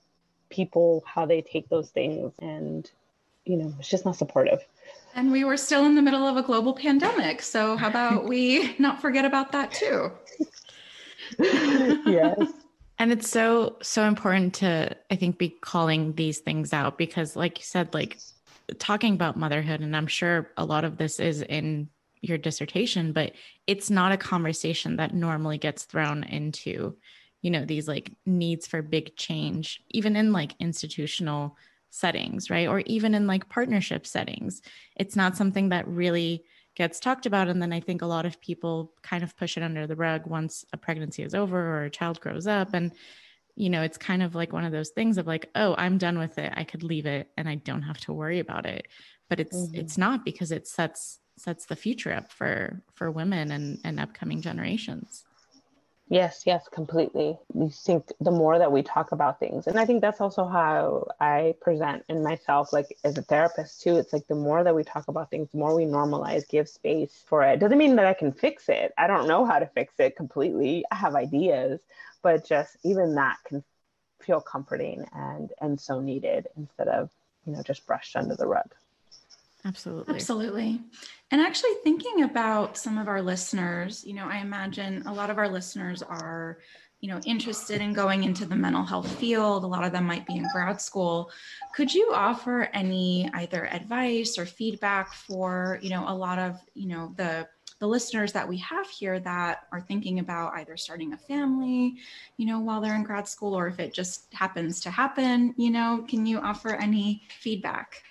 people 0.50 1.04
how 1.06 1.26
they 1.26 1.42
take 1.42 1.68
those 1.70 1.90
things 1.90 2.34
and 2.40 2.92
you 3.46 3.58
know 3.58 3.74
it's 3.80 3.90
just 3.90 4.06
not 4.06 4.16
supportive 4.16 4.66
and 5.16 5.32
we 5.32 5.44
were 5.44 5.58
still 5.58 5.86
in 5.86 5.96
the 5.96 6.02
middle 6.02 6.26
of 6.26 6.38
a 6.38 6.44
global 6.44 6.74
pandemic 6.74 7.42
so 7.42 7.76
how 7.76 7.88
about 7.88 8.26
we 8.26 8.76
not 8.80 9.02
forget 9.02 9.26
about 9.26 9.52
that 9.52 9.72
too 9.72 10.12
yes 11.40 12.40
and 13.00 13.12
it's 13.12 13.30
so 13.30 13.78
so 13.82 14.04
important 14.04 14.54
to 14.54 14.96
i 15.12 15.16
think 15.16 15.38
be 15.38 15.50
calling 15.50 16.14
these 16.14 16.40
things 16.40 16.74
out 16.74 16.98
because 16.98 17.36
like 17.36 17.58
you 17.58 17.64
said 17.64 17.94
like 17.94 18.20
talking 18.80 19.14
about 19.14 19.38
motherhood 19.38 19.82
and 19.82 19.96
i'm 19.96 20.08
sure 20.08 20.52
a 20.58 20.66
lot 20.66 20.86
of 20.86 20.98
this 20.98 21.20
is 21.20 21.42
in 21.42 21.90
your 22.22 22.38
dissertation 22.38 23.12
but 23.12 23.34
it's 23.68 23.90
not 23.90 24.12
a 24.12 24.18
conversation 24.18 24.96
that 24.96 25.14
normally 25.14 25.58
gets 25.58 25.84
thrown 25.84 26.24
into 26.24 26.96
you 27.42 27.52
know 27.52 27.66
these 27.66 27.88
like 27.88 28.12
needs 28.26 28.66
for 28.66 28.82
big 28.82 29.16
change 29.16 29.82
even 29.92 30.16
in 30.16 30.32
like 30.32 30.54
institutional 30.60 31.56
settings 31.96 32.50
right? 32.50 32.68
Or 32.68 32.80
even 32.82 33.16
in 33.16 33.26
like 33.26 33.48
partnership 33.50 34.06
settings. 34.06 34.62
It's 34.98 35.16
not 35.16 35.38
something 35.38 35.70
that 35.70 35.88
really 35.88 36.44
gets 36.76 37.00
talked 37.00 37.26
about 37.26 37.48
and 37.48 37.62
then 37.62 37.74
i 37.74 37.80
think 37.80 38.02
a 38.02 38.06
lot 38.06 38.26
of 38.26 38.40
people 38.42 38.92
kind 39.02 39.24
of 39.24 39.36
push 39.38 39.58
it 39.58 39.64
under 39.64 39.88
the 39.88 39.96
rug 39.96 40.28
once 40.28 40.66
a 40.74 40.78
pregnancy 40.78 41.24
is 41.24 41.34
over 41.34 41.58
or 41.58 41.84
a 41.86 41.90
child 41.90 42.20
grows 42.20 42.48
up. 42.48 42.74
And 42.74 42.92
you 43.56 43.70
know 43.70 43.82
it's 43.82 43.98
kind 43.98 44.22
of 44.22 44.36
like 44.36 44.52
one 44.52 44.66
of 44.66 44.74
those 44.74 44.90
things 44.90 45.18
of 45.18 45.28
like 45.28 45.50
oh 45.56 45.76
i'm 45.78 45.98
done 45.98 46.20
with 46.20 46.38
it. 46.38 46.52
I 46.56 46.64
could 46.66 46.84
leave 46.84 47.06
it 47.06 47.30
and 47.38 47.48
i 47.48 47.56
don't 47.56 47.84
have 47.84 48.00
to 48.02 48.14
worry 48.14 48.40
about 48.40 48.66
it. 48.66 48.88
But 49.30 49.40
it's 49.40 49.58
mm-hmm. 49.58 49.76
it's 49.76 49.98
not 49.98 50.26
because 50.26 50.52
it 50.52 50.68
sets 50.68 51.20
sets 51.38 51.66
the 51.66 51.76
future 51.76 52.14
up 52.14 52.32
for 52.32 52.82
for 52.94 53.10
women 53.12 53.52
and 53.52 53.80
and 53.84 54.00
upcoming 54.00 54.42
generations 54.42 55.24
Yes, 56.08 56.44
yes, 56.46 56.68
completely. 56.68 57.40
We 57.54 57.70
think 57.70 58.12
the 58.22 58.30
more 58.32 58.60
that 58.60 58.72
we 58.72 58.84
talk 58.84 59.12
about 59.12 59.40
things, 59.40 59.66
and 59.66 59.80
I 59.80 59.86
think 59.86 60.02
that's 60.02 60.22
also 60.22 60.46
how 60.46 61.08
I 61.20 61.56
present 61.62 62.04
in 62.10 62.24
myself, 62.24 62.72
like 62.72 62.96
as 63.04 63.18
a 63.18 63.24
therapist 63.24 63.82
too. 63.82 63.98
It's 63.98 64.14
like 64.14 64.28
the 64.28 64.36
more 64.36 64.64
that 64.64 64.76
we 64.76 64.84
talk 64.84 65.08
about 65.08 65.32
things, 65.32 65.50
the 65.52 65.58
more 65.58 65.74
we 65.76 65.86
normalize, 65.86 66.48
give 66.48 66.70
space 66.70 67.24
for 67.28 67.42
it. 67.42 67.60
Doesn't 67.60 67.80
mean 67.80 67.96
that 67.96 68.06
I 68.06 68.14
can 68.14 68.32
fix 68.32 68.70
it. 68.70 68.94
I 69.00 69.08
don't 69.08 69.28
know 69.28 69.46
how 69.46 69.58
to 69.58 69.66
fix 69.66 69.96
it 70.00 70.16
completely. 70.16 70.86
I 70.92 70.96
have 70.96 71.16
ideas, 71.16 71.82
but 72.22 72.46
just 72.46 72.78
even 72.84 73.16
that 73.16 73.38
can 73.44 73.64
feel 74.22 74.42
comforting 74.42 75.06
and 75.14 75.52
and 75.60 75.80
so 75.82 76.00
needed 76.02 76.48
instead 76.56 76.88
of 76.88 77.10
you 77.46 77.54
know 77.54 77.64
just 77.64 77.86
brushed 77.88 78.16
under 78.16 78.36
the 78.36 78.48
rug 78.48 78.76
absolutely. 79.66 80.16
Absolutely. 80.16 80.82
And 81.32 81.42
actually 81.42 81.74
thinking 81.84 82.24
about 82.24 82.78
some 82.78 82.98
of 82.98 83.08
our 83.08 83.22
listeners 83.22 84.06
you 84.06 84.14
know 84.14 84.28
i 84.28 84.38
imagine 84.38 85.04
a 85.06 85.14
lot 85.14 85.30
of 85.30 85.38
our 85.38 85.50
listeners 85.50 86.02
are 86.02 86.60
you 87.06 87.12
know 87.12 87.20
interested 87.26 87.82
in 87.82 87.94
going 87.94 88.24
into 88.24 88.46
the 88.46 88.56
mental 88.56 88.84
health 88.84 89.12
field. 89.20 89.64
A 89.64 89.68
lot 89.68 89.84
of 89.84 89.92
them 89.92 90.06
might 90.06 90.26
be 90.26 90.38
in 90.38 90.48
grad 90.52 90.82
school. 90.82 91.30
Could 91.76 91.94
you 91.94 92.12
offer 92.14 92.64
any 92.74 93.30
either 93.36 93.68
advice 93.68 94.40
or 94.40 94.48
feedback 94.48 95.14
for 95.14 95.78
you 95.84 95.92
know 95.92 96.06
a 96.08 96.16
lot 96.16 96.40
of 96.40 96.60
you 96.74 96.88
know 96.88 97.14
the 97.16 97.48
the 97.80 97.88
listeners 97.88 98.32
that 98.32 98.48
we 98.48 98.58
have 98.58 98.88
here 98.88 99.20
that 99.20 99.68
are 99.72 99.82
thinking 99.82 100.18
about 100.18 100.54
either 100.54 100.78
starting 100.78 101.14
a 101.14 101.18
family, 101.18 101.98
you 102.38 102.46
know, 102.48 102.60
while 102.60 102.80
they're 102.80 102.96
in 102.96 103.04
grad 103.04 103.28
school, 103.28 103.54
or 103.54 103.68
if 103.68 103.80
it 103.80 103.94
just 103.94 104.34
happens 104.34 104.80
to 104.80 104.90
happen, 104.90 105.54
you 105.58 105.70
know, 105.70 106.06
can 106.08 106.26
you 106.26 106.40
offer 106.40 106.74
any 106.74 107.22
feedback? 107.40 108.02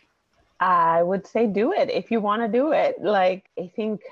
I 0.61 1.03
would 1.03 1.27
say 1.27 1.47
do 1.47 1.73
it 1.73 1.91
if 1.91 2.11
you 2.11 2.21
want 2.21 2.43
to 2.43 2.49
do 2.49 2.73
it. 2.73 3.01
Like, 3.03 3.51
I 3.59 3.71
think 3.75 4.03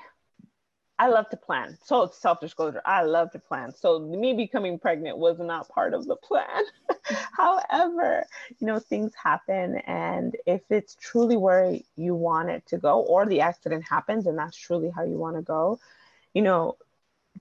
I 0.99 1.07
love 1.07 1.27
to 1.29 1.37
plan. 1.37 1.77
So 1.83 2.03
it's 2.03 2.17
self 2.17 2.39
disclosure, 2.39 2.81
I 2.85 3.03
love 3.03 3.31
to 3.31 3.39
plan. 3.39 3.73
So 3.73 3.99
me 3.99 4.33
becoming 4.33 4.77
pregnant 4.79 5.17
was 5.17 5.39
not 5.39 5.67
part 5.69 5.93
of 5.93 6.05
the 6.05 6.15
plan. 6.15 6.63
However, 7.37 8.25
you 8.59 8.67
know, 8.67 8.79
things 8.79 9.13
happen. 9.15 9.77
And 9.79 10.35
if 10.45 10.61
it's 10.69 10.95
truly 10.95 11.35
where 11.35 11.77
you 11.95 12.15
want 12.15 12.49
it 12.49 12.65
to 12.67 12.77
go, 12.77 13.01
or 13.01 13.25
the 13.25 13.41
accident 13.41 13.83
happens 13.89 14.27
and 14.27 14.37
that's 14.37 14.55
truly 14.57 14.91
how 14.95 15.03
you 15.03 15.17
want 15.17 15.35
to 15.35 15.41
go, 15.41 15.79
you 16.33 16.41
know, 16.41 16.77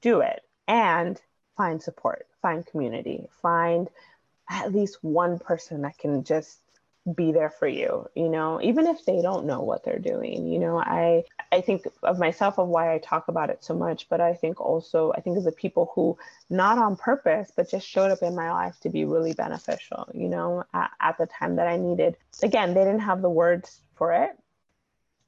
do 0.01 0.21
it 0.21 0.43
and 0.67 1.21
find 1.57 1.83
support, 1.83 2.27
find 2.41 2.67
community, 2.67 3.27
find 3.43 3.89
at 4.49 4.73
least 4.73 4.99
one 5.03 5.39
person 5.39 5.83
that 5.83 5.99
can 5.99 6.25
just 6.25 6.59
be 7.17 7.33
there 7.33 7.51
for 7.51 7.67
you 7.67 8.07
you 8.15 8.29
know 8.29 8.61
even 8.63 8.87
if 8.87 9.05
they 9.05 9.21
don't 9.21 9.45
know 9.45 9.61
what 9.61 9.85
they're 9.85 9.99
doing 9.99 10.47
you 10.47 10.57
know 10.57 10.79
i 10.79 11.25
i 11.51 11.61
think 11.61 11.85
of 12.05 12.17
myself 12.17 12.59
of 12.59 12.69
why 12.69 12.95
i 12.95 12.99
talk 12.99 13.27
about 13.27 13.51
it 13.51 13.63
so 13.65 13.75
much 13.75 14.09
but 14.09 14.21
i 14.21 14.33
think 14.33 14.61
also 14.61 15.13
i 15.17 15.21
think 15.21 15.37
of 15.37 15.43
the 15.43 15.51
people 15.51 15.91
who 15.97 16.17
not 16.49 16.79
on 16.79 16.95
purpose 16.95 17.51
but 17.57 17.69
just 17.69 17.89
showed 17.89 18.13
up 18.13 18.23
in 18.23 18.37
my 18.37 18.53
life 18.53 18.79
to 18.79 18.89
be 18.89 19.05
really 19.05 19.33
beneficial 19.33 20.09
you 20.15 20.29
know 20.29 20.63
at, 20.75 20.91
at 21.01 21.19
the 21.19 21.27
time 21.27 21.57
that 21.57 21.67
i 21.67 21.77
needed 21.77 22.17
again 22.45 22.73
they 22.73 22.85
didn't 22.85 23.01
have 23.01 23.21
the 23.21 23.31
words 23.31 23.81
for 23.97 24.13
it 24.13 24.39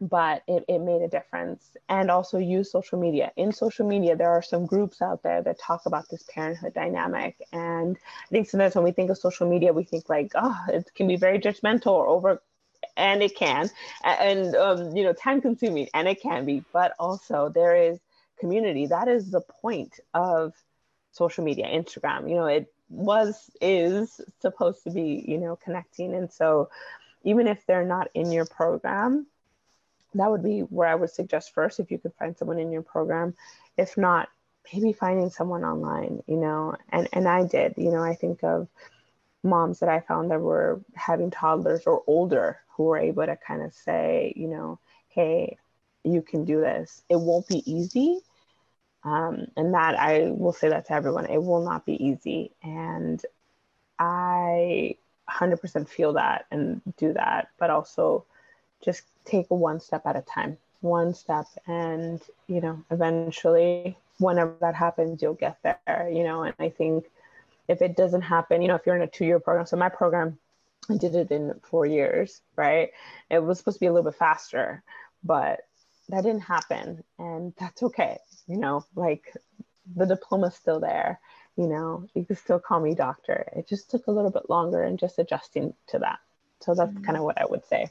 but 0.09 0.43
it, 0.47 0.65
it 0.69 0.81
made 0.81 1.03
a 1.03 1.09
difference. 1.09 1.77
And 1.89 2.11
also 2.11 2.39
use 2.39 2.71
social 2.71 2.99
media. 2.99 3.33
In 3.37 3.53
social 3.53 3.87
media 3.87 4.17
there 4.17 4.31
are 4.31 4.43
some 4.43 4.67
groups 4.67 5.01
out 5.01 5.23
there 5.23 5.43
that 5.43 5.59
talk 5.59 5.87
about 5.87 6.09
this 6.11 6.25
parenthood 6.33 6.75
dynamic. 6.75 7.37
And 7.53 7.97
i 8.25 8.29
think 8.31 8.49
sometimes 8.49 8.75
when 8.75 8.85
we 8.85 8.93
think 8.93 9.11
of 9.11 9.19
social 9.19 9.49
media 9.49 9.73
we 9.73 9.85
think 9.85 10.09
like 10.09 10.33
oh 10.35 10.59
it 10.69 10.91
can 10.95 11.09
be 11.09 11.17
very 11.17 11.39
judgmental 11.39 11.93
or 11.93 12.07
over 12.07 12.43
and 12.97 13.23
it 13.23 13.35
can. 13.37 13.71
And 14.05 14.55
um, 14.55 14.97
you 14.97 15.05
know 15.05 15.13
time 15.15 15.41
consuming 15.41 15.89
and 15.95 16.07
it 16.09 16.21
can 16.21 16.45
be. 16.45 16.65
But 16.73 16.95
also 16.99 17.49
there 17.49 17.75
is 17.75 17.99
community. 18.39 18.87
That 18.87 19.09
is 19.09 19.31
the 19.31 19.41
point 19.41 19.99
of 20.13 20.53
social 21.13 21.45
media 21.45 21.67
instagram. 21.67 22.29
You 22.29 22.37
know 22.37 22.47
it 22.47 22.67
was 22.91 23.51
is 23.61 24.21
supposed 24.41 24.85
to 24.85 24.91
be 24.91 25.25
you 25.27 25.39
know 25.39 25.57
connecting. 25.57 26.15
And 26.15 26.31
so 26.31 26.69
even 27.25 27.47
if 27.47 27.65
they're 27.67 27.87
not 27.87 28.09
in 28.15 28.31
your 28.31 28.45
program 28.45 29.27
that 30.14 30.30
would 30.30 30.42
be 30.42 30.61
where 30.61 30.88
I 30.88 30.94
would 30.94 31.11
suggest 31.11 31.52
first 31.52 31.80
if 31.80 31.90
you 31.90 31.99
could 31.99 32.14
find 32.14 32.37
someone 32.37 32.59
in 32.59 32.73
your 32.73 32.83
program. 32.83 33.35
If 33.76 33.97
not, 33.97 34.28
maybe 34.73 34.92
finding 34.92 35.30
someone 35.30 35.64
online, 35.64 36.23
you 36.26 36.37
know. 36.37 36.76
And 36.90 37.09
and 37.12 37.28
I 37.28 37.47
did, 37.47 37.75
you 37.76 37.90
know, 37.90 38.02
I 38.02 38.14
think 38.14 38.42
of 38.44 38.68
moms 39.42 39.80
that 39.80 39.88
I 39.88 40.00
found 40.00 40.30
that 40.30 40.40
were 40.40 40.80
having 40.94 41.30
toddlers 41.30 41.83
or 41.87 42.02
older 42.06 42.61
who 42.76 42.85
were 42.85 42.99
able 42.99 43.26
to 43.26 43.37
kind 43.37 43.62
of 43.62 43.73
say, 43.73 44.33
you 44.37 44.49
know, 44.49 44.78
hey, 45.09 45.59
you 46.02 46.23
can 46.23 46.44
do 46.44 46.61
this. 46.61 47.03
It 47.09 47.20
won't 47.20 47.46
be 47.46 47.62
easy. 47.70 48.20
Um, 49.05 49.46
and 49.57 49.74
that 49.74 49.98
I 49.98 50.31
will 50.31 50.53
say 50.53 50.70
that 50.70 50.87
to 50.87 50.94
everyone. 50.94 51.27
It 51.27 51.42
will 51.42 51.62
not 51.62 51.85
be 51.85 52.03
easy. 52.03 52.53
And 52.62 53.24
I 53.98 54.96
100% 55.31 55.88
feel 55.88 56.14
that 56.14 56.46
and 56.50 56.81
do 56.96 57.12
that, 57.12 57.48
but 57.59 57.70
also 57.70 58.24
just 58.85 59.03
take 59.25 59.47
one 59.49 59.81
step 59.81 60.03
at 60.07 60.16
a 60.16 60.23
time, 60.23 60.59
one 60.81 61.14
step. 61.14 61.47
And, 61.66 62.20
you 62.47 62.61
know, 62.61 62.83
eventually, 62.90 63.97
whenever 64.18 64.55
that 64.61 64.75
happens, 64.75 65.23
you'll 65.23 65.35
get 65.35 65.59
there, 65.62 66.11
you 66.12 66.25
know. 66.25 66.42
And 66.42 66.55
I 66.59 66.68
think 66.68 67.05
if 67.68 67.83
it 67.83 67.97
doesn't 67.97 68.23
happen, 68.23 68.62
you 68.62 68.68
know, 68.68 68.75
if 68.75 68.83
you're 68.87 68.97
in 68.97 69.03
a 69.03 69.07
two 69.07 69.25
year 69.25 69.40
program, 69.40 69.66
so 69.66 69.77
my 69.77 69.88
program, 69.88 70.38
I 70.90 70.97
did 70.97 71.14
it 71.14 71.31
in 71.31 71.59
four 71.62 71.87
years, 71.87 72.42
right? 72.57 72.90
It 73.31 73.42
was 73.42 73.59
supposed 73.59 73.77
to 73.77 73.81
be 73.81 73.87
a 73.87 73.92
little 73.92 74.11
bit 74.11 74.18
faster, 74.18 74.83
but 75.23 75.61
that 76.11 76.23
didn't 76.23 76.42
happen. 76.42 77.03
And 77.18 77.55
that's 77.59 77.83
okay, 77.83 78.18
you 78.47 78.59
know, 78.59 78.85
like 78.94 79.33
the 79.97 80.07
diploma's 80.07 80.55
still 80.55 80.81
there 80.81 81.20
you 81.57 81.66
know 81.66 82.07
you 82.14 82.25
can 82.25 82.37
still 82.37 82.59
call 82.59 82.81
me 82.81 82.94
doctor 82.94 83.49
it 83.55 83.68
just 83.68 83.90
took 83.90 84.07
a 84.07 84.11
little 84.11 84.31
bit 84.31 84.49
longer 84.51 84.83
and 84.83 84.99
just 84.99 85.18
adjusting 85.18 85.75
to 85.87 85.99
that 85.99 86.18
so 86.61 86.75
that's 86.75 86.90
mm-hmm. 86.90 87.05
kind 87.05 87.16
of 87.16 87.25
what 87.25 87.40
i 87.40 87.44
would 87.44 87.64
say 87.66 87.88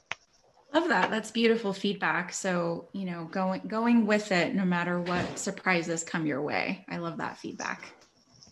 Love 0.74 0.90
that. 0.90 1.12
That's 1.12 1.32
beautiful 1.32 1.72
feedback. 1.72 2.34
So, 2.34 2.90
you 2.94 3.06
know, 3.06 3.26
going 3.26 3.62
going 3.68 4.08
with 4.08 4.32
it 4.32 4.56
no 4.56 4.66
matter 4.66 5.00
what 5.00 5.38
surprises 5.38 6.04
come 6.04 6.26
your 6.26 6.42
way. 6.42 6.86
I 6.90 6.98
love 6.98 7.18
that 7.18 7.38
feedback. 7.38 7.94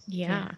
Yeah. 0.07 0.27
yeah. 0.27 0.51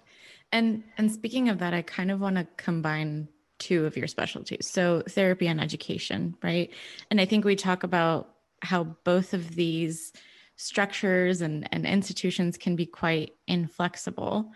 And 0.52 0.84
and 0.98 1.12
speaking 1.12 1.50
of 1.50 1.60
that, 1.60 1.74
I 1.74 1.82
kind 1.82 2.12
of 2.12 2.20
want 2.20 2.36
to 2.36 2.48
combine 2.58 3.30
two 3.60 3.86
of 3.86 3.96
your 3.96 4.08
specialties. 4.08 4.68
So, 4.68 5.04
therapy 5.08 5.48
and 5.48 5.62
education, 5.62 6.36
right? 6.44 6.70
And 7.10 7.22
I 7.22 7.26
think 7.26 7.46
we 7.46 7.56
talk 7.56 7.84
about 7.84 8.30
how 8.62 8.84
both 9.04 9.34
of 9.34 9.56
these 9.56 10.14
structures 10.56 11.42
and, 11.42 11.68
and 11.72 11.86
institutions 11.86 12.58
can 12.58 12.76
be 12.76 12.86
quite 12.86 13.34
inflexible. 13.48 14.52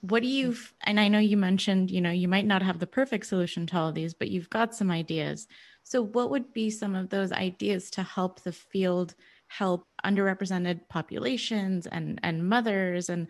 What 0.00 0.22
do 0.22 0.28
you, 0.28 0.56
and 0.82 0.98
I 0.98 1.08
know 1.08 1.18
you 1.18 1.36
mentioned, 1.36 1.90
you 1.90 2.00
know, 2.00 2.10
you 2.10 2.28
might 2.28 2.46
not 2.46 2.62
have 2.62 2.78
the 2.78 2.86
perfect 2.86 3.26
solution 3.26 3.66
to 3.66 3.76
all 3.76 3.88
of 3.88 3.94
these, 3.94 4.14
but 4.14 4.30
you've 4.30 4.50
got 4.50 4.74
some 4.74 4.90
ideas. 4.90 5.46
So, 5.84 6.02
what 6.02 6.30
would 6.30 6.52
be 6.52 6.70
some 6.70 6.94
of 6.94 7.10
those 7.10 7.32
ideas 7.32 7.90
to 7.92 8.02
help 8.02 8.40
the 8.40 8.52
field 8.52 9.14
help 9.48 9.86
underrepresented 10.04 10.88
populations 10.88 11.86
and, 11.86 12.18
and 12.22 12.48
mothers 12.48 13.10
and 13.10 13.28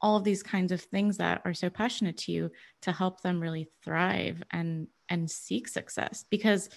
all 0.00 0.16
of 0.16 0.24
these 0.24 0.42
kinds 0.42 0.70
of 0.70 0.80
things 0.80 1.16
that 1.16 1.40
are 1.44 1.54
so 1.54 1.68
passionate 1.68 2.16
to 2.18 2.32
you 2.32 2.50
to 2.82 2.92
help 2.92 3.22
them 3.22 3.40
really 3.40 3.68
thrive 3.82 4.42
and 4.50 4.86
and 5.08 5.30
seek 5.30 5.68
success? 5.68 6.24
Because 6.30 6.68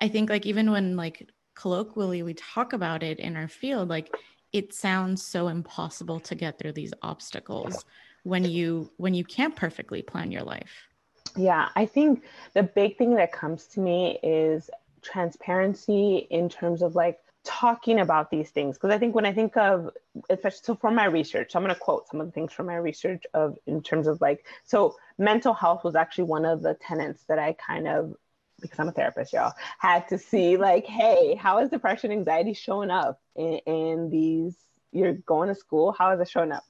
i 0.00 0.08
think 0.08 0.30
like 0.30 0.46
even 0.46 0.70
when 0.70 0.96
like 0.96 1.28
colloquially 1.54 2.22
we 2.22 2.34
talk 2.34 2.72
about 2.72 3.02
it 3.02 3.18
in 3.18 3.36
our 3.36 3.48
field 3.48 3.88
like 3.88 4.10
it 4.52 4.72
sounds 4.72 5.24
so 5.24 5.48
impossible 5.48 6.18
to 6.18 6.34
get 6.34 6.58
through 6.58 6.72
these 6.72 6.92
obstacles 7.02 7.84
when 8.24 8.44
you 8.44 8.90
when 8.96 9.14
you 9.14 9.24
can't 9.24 9.56
perfectly 9.56 10.02
plan 10.02 10.30
your 10.30 10.42
life 10.42 10.88
yeah, 11.36 11.68
I 11.76 11.86
think 11.86 12.24
the 12.54 12.62
big 12.62 12.98
thing 12.98 13.14
that 13.14 13.32
comes 13.32 13.66
to 13.68 13.80
me 13.80 14.18
is 14.22 14.70
transparency 15.02 16.26
in 16.30 16.48
terms 16.48 16.82
of 16.82 16.94
like 16.94 17.18
talking 17.44 18.00
about 18.00 18.30
these 18.30 18.50
things. 18.50 18.76
Because 18.76 18.90
i 18.90 18.98
think 18.98 19.14
when 19.14 19.24
i 19.24 19.32
think 19.32 19.56
of 19.56 19.90
especially 20.28 20.60
so 20.62 20.74
from 20.74 20.94
my 20.94 21.06
research 21.06 21.52
so 21.52 21.58
i'm 21.58 21.64
going 21.64 21.74
to 21.74 21.80
quote 21.80 22.06
some 22.08 22.20
of 22.20 22.26
the 22.26 22.32
things 22.32 22.52
from 22.52 22.66
my 22.66 22.76
research 22.76 23.24
of 23.32 23.56
in 23.66 23.82
terms 23.82 24.06
of 24.06 24.20
like 24.20 24.44
so 24.64 24.96
mental 25.18 25.54
health 25.54 25.82
was 25.84 25.94
actually 25.94 26.24
one 26.24 26.44
of 26.44 26.60
the 26.62 26.74
tenants 26.74 27.24
that 27.28 27.38
i 27.38 27.54
kind 27.54 27.88
of 27.88 28.14
because 28.60 28.78
i'm 28.78 28.88
a 28.88 28.92
therapist 28.92 29.32
y'all 29.32 29.54
had 29.78 30.06
to 30.08 30.18
see 30.18 30.58
like 30.58 30.84
hey 30.84 31.34
how 31.34 31.58
is 31.58 31.70
depression 31.70 32.12
anxiety 32.12 32.52
showing 32.52 32.90
up 32.90 33.20
in, 33.36 33.58
in 33.66 34.10
these 34.10 34.54
you're 34.92 35.14
going 35.14 35.48
to 35.48 35.54
school 35.54 35.92
how 35.98 36.10
is 36.12 36.20
it 36.20 36.28
showing 36.28 36.52
up 36.52 36.64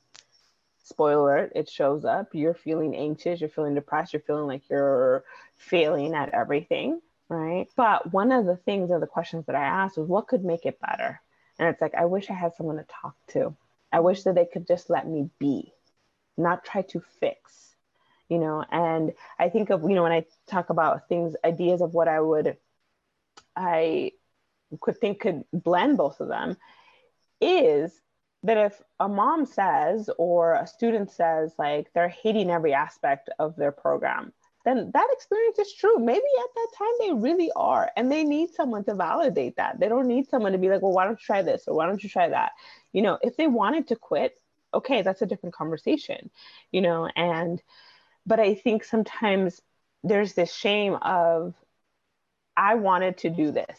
spoiler 0.83 1.37
alert, 1.37 1.53
it 1.55 1.69
shows 1.69 2.05
up. 2.05 2.29
You're 2.33 2.55
feeling 2.55 2.97
anxious, 2.97 3.40
you're 3.40 3.51
feeling 3.51 3.75
depressed, 3.75 4.12
you're 4.12 4.23
feeling 4.23 4.47
like 4.47 4.62
you're 4.69 5.25
failing 5.57 6.14
at 6.14 6.31
everything, 6.31 7.01
right? 7.29 7.66
But 7.77 8.12
one 8.12 8.33
of 8.33 8.47
the 8.47 8.57
things 8.57 8.90
or 8.90 9.01
the 9.01 9.07
questions 9.07 9.47
that 9.47 9.57
I 9.57 9.64
asked 9.64 9.99
was 9.99 10.09
what 10.09 10.29
could 10.29 10.45
make 10.45 10.66
it 10.66 10.81
better? 10.81 11.21
And 11.59 11.69
it's 11.69 11.81
like, 11.81 11.95
I 11.95 12.07
wish 12.07 12.31
I 12.31 12.35
had 12.35 12.55
someone 12.57 12.77
to 12.77 12.85
talk 12.85 13.14
to. 13.29 13.55
I 13.93 14.01
wish 14.01 14.23
that 14.23 14.35
they 14.35 14.47
could 14.47 14.66
just 14.66 14.88
let 14.88 15.07
me 15.07 15.29
be, 15.38 15.73
not 16.37 16.64
try 16.64 16.83
to 16.83 17.03
fix, 17.21 17.75
you 18.29 18.38
know? 18.38 18.64
And 18.71 19.12
I 19.38 19.49
think 19.49 19.71
of, 19.71 19.83
you 19.83 19.90
know, 19.90 20.03
when 20.03 20.12
I 20.12 20.25
talk 20.47 20.71
about 20.71 21.09
things, 21.09 21.37
ideas 21.45 21.83
of 21.83 21.93
what 21.93 22.09
I 22.09 22.21
would, 22.21 22.57
I 23.55 24.12
could 24.81 24.99
think 24.99 25.21
could 25.21 25.45
blend 25.53 25.99
both 25.99 26.21
of 26.21 26.29
them 26.29 26.57
is 27.40 27.93
that 28.42 28.57
if 28.57 28.81
a 28.98 29.09
mom 29.09 29.44
says 29.46 30.09
or 30.18 30.55
a 30.55 30.66
student 30.66 31.11
says 31.11 31.53
like 31.59 31.92
they're 31.94 32.09
hating 32.09 32.50
every 32.50 32.72
aspect 32.72 33.29
of 33.38 33.57
their 33.57 33.72
program 33.72 34.33
then 34.62 34.90
that 34.92 35.09
experience 35.12 35.59
is 35.59 35.72
true. 35.72 35.96
Maybe 35.98 36.18
at 36.18 36.55
that 36.55 36.68
time 36.76 36.92
they 37.00 37.14
really 37.14 37.50
are 37.57 37.90
and 37.96 38.12
they 38.12 38.24
need 38.24 38.50
someone 38.50 38.85
to 38.85 38.94
validate 38.94 39.57
that. 39.57 39.81
They 39.81 39.88
don't 39.88 40.07
need 40.07 40.29
someone 40.29 40.53
to 40.53 40.59
be 40.59 40.68
like 40.68 40.83
well 40.83 40.92
why 40.92 41.05
don't 41.05 41.18
you 41.18 41.24
try 41.24 41.40
this 41.42 41.64
or 41.66 41.74
why 41.74 41.87
don't 41.87 42.03
you 42.03 42.11
try 42.11 42.29
that? 42.29 42.53
You 42.92 43.03
know 43.03 43.18
if 43.22 43.37
they 43.37 43.46
wanted 43.46 43.88
to 43.88 43.96
quit 43.96 44.40
okay 44.72 45.03
that's 45.03 45.22
a 45.22 45.26
different 45.26 45.53
conversation 45.53 46.31
you 46.70 46.81
know 46.81 47.09
and 47.16 47.61
but 48.26 48.38
I 48.38 48.55
think 48.55 48.85
sometimes 48.85 49.61
there's 50.03 50.35
this 50.35 50.53
shame 50.53 50.94
of, 50.94 51.55
I 52.57 52.74
wanted 52.76 53.18
to 53.18 53.31
do 53.31 53.50
this. 53.50 53.79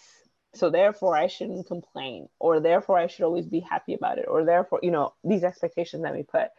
So 0.54 0.70
therefore 0.70 1.16
I 1.16 1.28
shouldn't 1.28 1.68
complain, 1.68 2.28
or 2.40 2.60
therefore 2.60 2.98
I 2.98 3.08
should 3.08 3.24
always 3.24 3.46
be 3.46 3.62
happy 3.62 3.94
about 3.94 4.18
it, 4.18 4.26
or 4.28 4.44
therefore, 4.44 4.80
you 4.84 4.92
know, 4.92 5.14
these 5.24 5.44
expectations 5.44 6.04
that 6.04 6.14
we 6.14 6.24
put 6.24 6.50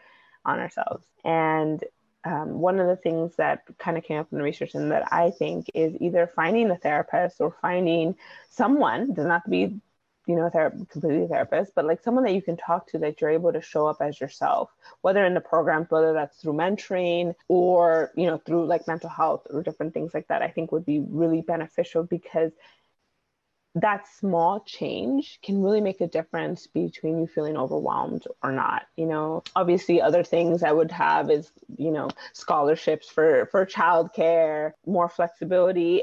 on 0.45 0.59
ourselves. 0.59 1.07
And 1.25 1.83
um, 2.25 2.61
one 2.61 2.79
of 2.79 2.87
the 2.87 2.97
things 2.97 3.37
that 3.37 3.65
kind 3.79 3.99
of 3.99 4.05
came 4.05 4.19
up 4.19 4.29
in 4.33 4.39
the 4.39 4.45
research 4.45 4.75
and 4.75 4.91
that 4.93 5.13
I 5.13 5.31
think 5.31 5.67
is 5.75 5.95
either 6.01 6.27
finding 6.27 6.71
a 6.71 6.77
therapist 6.77 7.41
or 7.41 7.55
finding 7.61 8.15
someone, 8.49 9.13
does 9.13 9.27
not 9.27 9.49
be, 9.49 9.81
you 10.27 10.37
know, 10.37 10.47
a 10.47 10.51
ther- 10.51 10.71
completely 10.71 11.25
a 11.25 11.29
therapist, 11.29 11.75
but 11.75 11.85
like 11.85 12.03
someone 12.03 12.25
that 12.25 12.35
you 12.35 12.43
can 12.43 12.57
talk 12.57 12.87
to 12.89 12.99
that 12.99 13.21
you're 13.21 13.31
able 13.31 13.53
to 13.53 13.61
show 13.61 13.87
up 13.89 14.01
as 14.01 14.21
yourself, 14.21 14.71
whether 15.01 15.25
in 15.25 15.35
the 15.35 15.41
programs, 15.41 15.91
whether 15.91 16.13
that's 16.13 16.39
through 16.39 16.53
mentoring 16.53 17.35
or, 17.49 18.13
you 18.17 18.27
know, 18.27 18.39
through 18.39 18.67
like 18.67 18.87
mental 18.87 19.11
health 19.11 19.47
or 19.51 19.63
different 19.63 19.93
things 19.93 20.15
like 20.15 20.29
that, 20.29 20.43
I 20.43 20.49
think 20.49 20.71
would 20.71 20.87
be 20.87 21.01
really 21.01 21.43
beneficial 21.43 22.05
because 22.05 22.53
that 23.75 24.07
small 24.19 24.61
change 24.61 25.39
can 25.43 25.63
really 25.63 25.81
make 25.81 26.01
a 26.01 26.07
difference 26.07 26.67
between 26.67 27.19
you 27.19 27.27
feeling 27.27 27.57
overwhelmed 27.57 28.25
or 28.43 28.53
not 28.53 28.83
you 28.97 29.07
know? 29.07 29.43
Obviously 29.57 30.01
other 30.01 30.23
things 30.25 30.63
i 30.63 30.73
would 30.73 30.91
have 30.91 31.31
is 31.31 31.51
you 31.77 31.91
know 31.91 32.09
scholarships 32.33 33.09
for 33.09 33.47
for 33.51 33.65
childcare 33.67 34.73
more 34.87 35.09
flexibility 35.09 36.03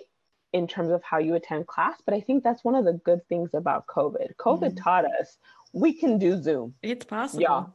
in 0.51 0.67
terms 0.67 0.91
of 0.91 1.03
how 1.03 1.19
you 1.19 1.35
attend 1.35 1.67
class 1.67 2.01
but 2.05 2.13
i 2.13 2.21
think 2.21 2.43
that's 2.43 2.63
one 2.63 2.75
of 2.75 2.85
the 2.85 2.93
good 2.93 3.25
things 3.27 3.51
about 3.53 3.85
covid. 3.87 4.35
Covid 4.37 4.73
mm 4.73 4.83
taught 4.83 5.05
us 5.05 5.37
we 5.71 5.93
can 5.93 6.17
do 6.17 6.41
zoom. 6.41 6.73
It's 6.81 7.05
possible. 7.05 7.41
Yeah 7.41 7.65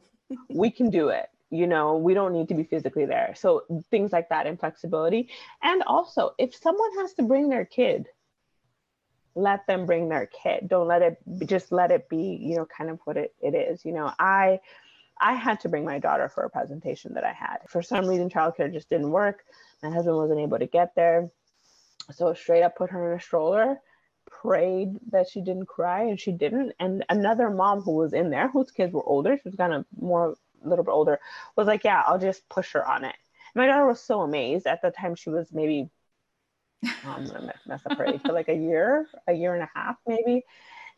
we 0.49 0.71
can 0.71 0.89
do 0.89 1.09
it 1.09 1.27
you 1.51 1.67
know? 1.67 1.97
We 1.97 2.13
don't 2.13 2.33
need 2.33 2.47
to 2.49 2.53
be 2.55 2.63
physically 2.63 3.05
there. 3.05 3.33
So 3.37 3.63
things 3.91 4.11
like 4.11 4.29
that 4.29 4.47
and 4.47 4.59
flexibility. 4.59 5.29
And 5.61 5.83
also 5.83 6.31
if 6.37 6.55
someone 6.55 6.89
has 6.99 7.13
to 7.13 7.23
bring 7.23 7.49
their 7.49 7.65
kid 7.65 8.07
let 9.35 9.67
them 9.67 9.85
bring 9.85 10.09
their 10.09 10.27
kid. 10.27 10.67
Don't 10.69 10.87
let 10.87 11.01
it 11.01 11.17
just 11.45 11.71
let 11.71 11.91
it 11.91 12.07
be 12.09 12.39
you 12.41 12.55
know 12.55 12.65
kind 12.65 12.89
of 12.89 12.99
what 13.03 13.17
it, 13.17 13.35
it 13.41 13.53
is 13.53 13.85
you 13.85 13.91
know. 13.91 14.11
I 14.17 14.59
i 15.19 15.33
had 15.33 15.59
to 15.61 15.69
bring 15.69 15.85
my 15.85 15.99
daughter 15.99 16.27
for 16.27 16.43
a 16.43 16.49
presentation 16.49 17.13
that 17.13 17.23
i 17.23 17.33
had. 17.33 17.57
For 17.67 17.81
some 17.81 18.07
reason 18.07 18.29
childcare 18.29 18.71
just 18.71 18.89
didn't 18.89 19.11
work. 19.11 19.45
My 19.83 19.89
husband 19.89 20.15
wasn't 20.15 20.39
able 20.39 20.59
to 20.59 20.65
get 20.65 20.95
there. 20.95 21.29
So 22.11 22.33
straight 22.33 22.63
up 22.63 22.75
put 22.75 22.91
her 22.91 23.13
in 23.13 23.19
a 23.19 23.21
stroller 23.21 23.79
prayed 24.29 24.97
that 25.11 25.29
she 25.29 25.41
didn't 25.41 25.67
cry 25.67 26.03
and 26.03 26.19
she 26.19 26.31
didn't. 26.31 26.73
And 26.79 27.05
another 27.09 27.49
mom 27.49 27.81
who 27.81 27.91
was 27.91 28.13
in 28.13 28.29
there 28.29 28.47
whose 28.49 28.71
kids 28.71 28.93
were 28.93 29.03
older 29.03 29.37
she 29.37 29.47
was 29.47 29.55
kind 29.55 29.73
of 29.73 29.85
more 29.99 30.35
a 30.63 30.67
little 30.67 30.83
bit 30.85 30.91
older 30.91 31.19
was 31.55 31.67
like 31.67 31.83
yeah 31.83 32.01
i'll 32.07 32.19
just 32.19 32.47
push 32.49 32.71
her 32.71 32.87
on 32.87 33.03
it. 33.03 33.15
My 33.53 33.67
daughter 33.67 33.85
was 33.85 34.01
so 34.01 34.21
amazed. 34.21 34.67
At 34.67 34.81
the 34.81 34.91
time 34.91 35.15
she 35.15 35.29
was 35.29 35.51
maybe 35.51 35.89
Um, 37.05 37.15
I'm 37.15 37.25
gonna 37.25 37.53
mess 37.65 37.81
up 37.85 37.97
her 37.97 38.05
age, 38.05 38.21
for 38.25 38.33
like 38.33 38.49
a 38.49 38.55
year, 38.55 39.07
a 39.27 39.33
year 39.33 39.53
and 39.53 39.63
a 39.63 39.69
half 39.73 39.97
maybe, 40.07 40.43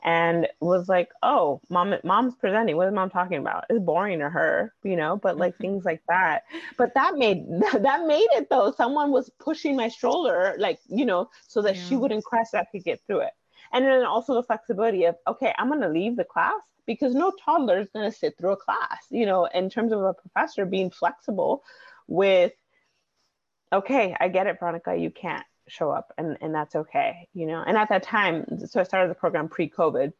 and 0.04 0.48
was 0.60 0.88
like, 0.88 1.10
"Oh, 1.24 1.62
mom, 1.70 1.96
mom's 2.04 2.36
presenting. 2.36 2.76
What 2.78 2.88
is 2.88 2.94
mom 2.94 3.10
talking 3.10 3.38
about? 3.38 3.66
It's 3.70 3.80
boring 3.80 4.20
to 4.20 4.30
her, 4.30 4.74
you 4.84 4.96
know." 4.96 5.18
But 5.18 5.38
like 5.38 5.58
things 5.62 5.86
like 5.86 6.02
that. 6.08 6.44
But 6.78 6.94
that 6.94 7.16
made 7.18 7.46
that 7.74 8.06
made 8.06 8.28
it 8.34 8.50
though. 8.50 8.72
Someone 8.72 9.12
was 9.12 9.30
pushing 9.40 9.76
my 9.76 9.90
stroller, 9.90 10.56
like 10.60 10.80
you 10.88 11.06
know, 11.06 11.30
so 11.48 11.62
that 11.62 11.76
yeah. 11.76 11.84
she 11.84 11.96
wouldn't 11.96 12.26
crash. 12.26 12.48
So 12.52 12.60
I 12.60 12.66
could 12.66 12.84
get 12.84 13.02
through 13.08 13.22
it. 13.22 13.34
And 13.74 13.86
then 13.86 14.06
also 14.06 14.34
the 14.34 14.44
flexibility 14.44 15.06
of, 15.06 15.16
okay, 15.28 15.54
I'm 15.58 15.70
gonna 15.70 15.90
leave 15.90 16.16
the 16.16 16.24
class 16.24 16.62
because 16.86 17.14
no 17.14 17.32
toddler 17.44 17.80
is 17.80 17.90
gonna 17.94 18.12
sit 18.12 18.38
through 18.38 18.52
a 18.52 18.58
class. 18.58 19.06
You 19.10 19.26
know, 19.26 19.46
in 19.46 19.70
terms 19.70 19.92
of 19.92 20.02
a 20.02 20.14
professor 20.14 20.66
being 20.66 20.92
flexible 20.92 21.64
with 22.08 22.54
okay, 23.74 24.16
I 24.20 24.30
get 24.30 24.48
it, 24.48 24.60
Veronica, 24.60 24.96
you 24.96 25.12
can't 25.12 25.46
show 25.68 25.92
up 25.92 26.14
and, 26.18 26.38
and 26.42 26.54
that's 26.54 26.76
okay, 26.76 27.28
you 27.34 27.46
know. 27.46 27.64
And 27.66 27.78
at 27.78 27.90
that 27.90 28.04
time, 28.04 28.46
so 28.68 28.80
I 28.80 28.84
started 28.84 29.10
the 29.10 29.16
program 29.16 29.50
pre-COVID. 29.50 30.14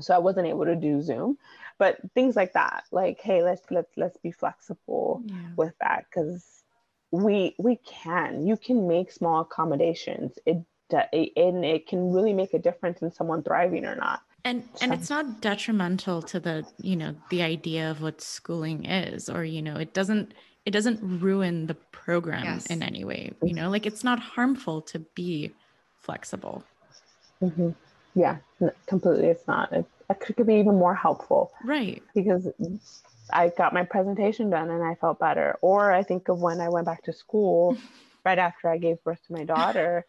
So 0.00 0.14
I 0.14 0.18
wasn't 0.18 0.48
able 0.48 0.66
to 0.66 0.76
do 0.76 1.00
Zoom, 1.00 1.38
but 1.78 1.98
things 2.14 2.36
like 2.36 2.52
that, 2.52 2.84
like, 2.90 3.20
hey, 3.20 3.42
let's 3.42 3.62
let's 3.70 3.90
let's 3.96 4.16
be 4.18 4.32
flexible 4.32 5.22
yeah. 5.24 5.34
with 5.56 5.72
that 5.80 6.04
because 6.10 6.44
we 7.10 7.54
we 7.58 7.76
can. 7.76 8.46
You 8.46 8.56
can 8.56 8.86
make 8.86 9.10
small 9.10 9.40
accommodations. 9.40 10.38
It, 10.44 10.58
it 10.90 11.32
and 11.36 11.64
it 11.64 11.86
can 11.86 12.12
really 12.12 12.32
make 12.32 12.54
a 12.54 12.58
difference 12.58 13.02
in 13.02 13.12
someone 13.12 13.42
thriving 13.42 13.84
or 13.84 13.96
not 13.96 14.20
and 14.44 14.68
and 14.80 14.94
it's 14.94 15.10
not 15.10 15.40
detrimental 15.40 16.22
to 16.22 16.40
the 16.40 16.64
you 16.80 16.96
know 16.96 17.14
the 17.30 17.42
idea 17.42 17.90
of 17.90 18.00
what 18.00 18.20
schooling 18.20 18.84
is 18.84 19.28
or 19.28 19.44
you 19.44 19.60
know 19.60 19.76
it 19.76 19.92
doesn't 19.92 20.32
it 20.64 20.70
doesn't 20.70 21.00
ruin 21.02 21.66
the 21.66 21.74
program 21.74 22.44
yes. 22.44 22.66
in 22.66 22.82
any 22.82 23.04
way 23.04 23.32
you 23.42 23.54
know? 23.54 23.70
Like 23.70 23.86
it's 23.86 24.04
not 24.04 24.18
harmful 24.18 24.82
to 24.82 24.98
be 24.98 25.52
flexible. 26.00 26.64
Mm-hmm. 27.42 27.70
yeah 28.14 28.38
completely 28.86 29.28
it's 29.28 29.46
not. 29.46 29.72
It, 29.72 29.86
it 30.10 30.20
could 30.20 30.46
be 30.46 30.54
even 30.54 30.74
more 30.74 30.94
helpful. 30.94 31.52
Right. 31.64 32.02
Because 32.14 32.48
i 33.30 33.48
got 33.56 33.74
my 33.74 33.84
presentation 33.84 34.48
done 34.50 34.70
and 34.70 34.82
i 34.82 34.94
felt 34.94 35.18
better. 35.18 35.56
Or 35.60 35.92
i 35.92 36.02
think 36.02 36.28
of 36.28 36.40
when 36.40 36.60
i 36.60 36.68
went 36.68 36.86
back 36.86 37.02
to 37.04 37.12
school 37.12 37.76
right 38.24 38.38
after 38.38 38.68
i 38.68 38.78
gave 38.78 39.02
birth 39.04 39.20
to 39.26 39.32
my 39.32 39.44
daughter 39.44 40.04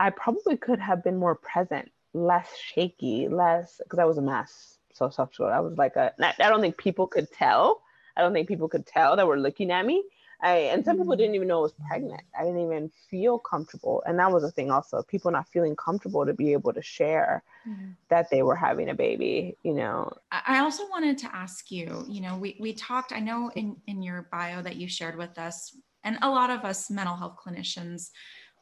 i 0.00 0.10
probably 0.10 0.56
could 0.56 0.80
have 0.80 1.04
been 1.04 1.16
more 1.16 1.34
present 1.34 1.90
less 2.14 2.48
shaky 2.56 3.28
less 3.28 3.80
because 3.82 3.98
i 3.98 4.04
was 4.04 4.18
a 4.18 4.22
mess. 4.22 4.78
So 4.92 5.10
sexual 5.10 5.48
i 5.48 5.60
was 5.60 5.76
like 5.76 5.96
a 5.96 6.12
i 6.18 6.48
don't 6.48 6.60
think 6.60 6.76
people 6.78 7.06
could 7.06 7.30
tell 7.30 7.82
I 8.16 8.22
don't 8.22 8.32
think 8.32 8.48
people 8.48 8.68
could 8.68 8.86
tell 8.86 9.16
that 9.16 9.26
were 9.26 9.38
looking 9.38 9.70
at 9.70 9.84
me. 9.86 10.04
I, 10.40 10.56
and 10.56 10.84
some 10.84 10.98
people 10.98 11.16
didn't 11.16 11.32
mm. 11.32 11.36
even 11.36 11.48
know 11.48 11.60
I 11.60 11.62
was 11.62 11.74
pregnant. 11.88 12.22
I 12.38 12.44
didn't 12.44 12.60
even 12.60 12.90
feel 13.10 13.38
comfortable. 13.38 14.02
And 14.06 14.18
that 14.18 14.30
was 14.30 14.44
a 14.44 14.50
thing 14.50 14.70
also, 14.70 15.02
people 15.02 15.30
not 15.30 15.48
feeling 15.48 15.74
comfortable 15.76 16.26
to 16.26 16.34
be 16.34 16.52
able 16.52 16.74
to 16.74 16.82
share 16.82 17.42
mm-hmm. 17.66 17.92
that 18.10 18.28
they 18.30 18.42
were 18.42 18.54
having 18.54 18.90
a 18.90 18.94
baby, 18.94 19.56
you 19.62 19.72
know. 19.72 20.12
I 20.30 20.58
also 20.58 20.82
wanted 20.90 21.16
to 21.18 21.34
ask 21.34 21.70
you, 21.70 22.04
you 22.06 22.20
know, 22.20 22.36
we, 22.36 22.56
we 22.60 22.74
talked, 22.74 23.12
I 23.12 23.20
know 23.20 23.50
in, 23.54 23.76
in 23.86 24.02
your 24.02 24.28
bio 24.30 24.60
that 24.60 24.76
you 24.76 24.88
shared 24.88 25.16
with 25.16 25.38
us, 25.38 25.74
and 26.04 26.18
a 26.22 26.30
lot 26.30 26.50
of 26.50 26.64
us 26.64 26.90
mental 26.90 27.16
health 27.16 27.36
clinicians, 27.44 28.10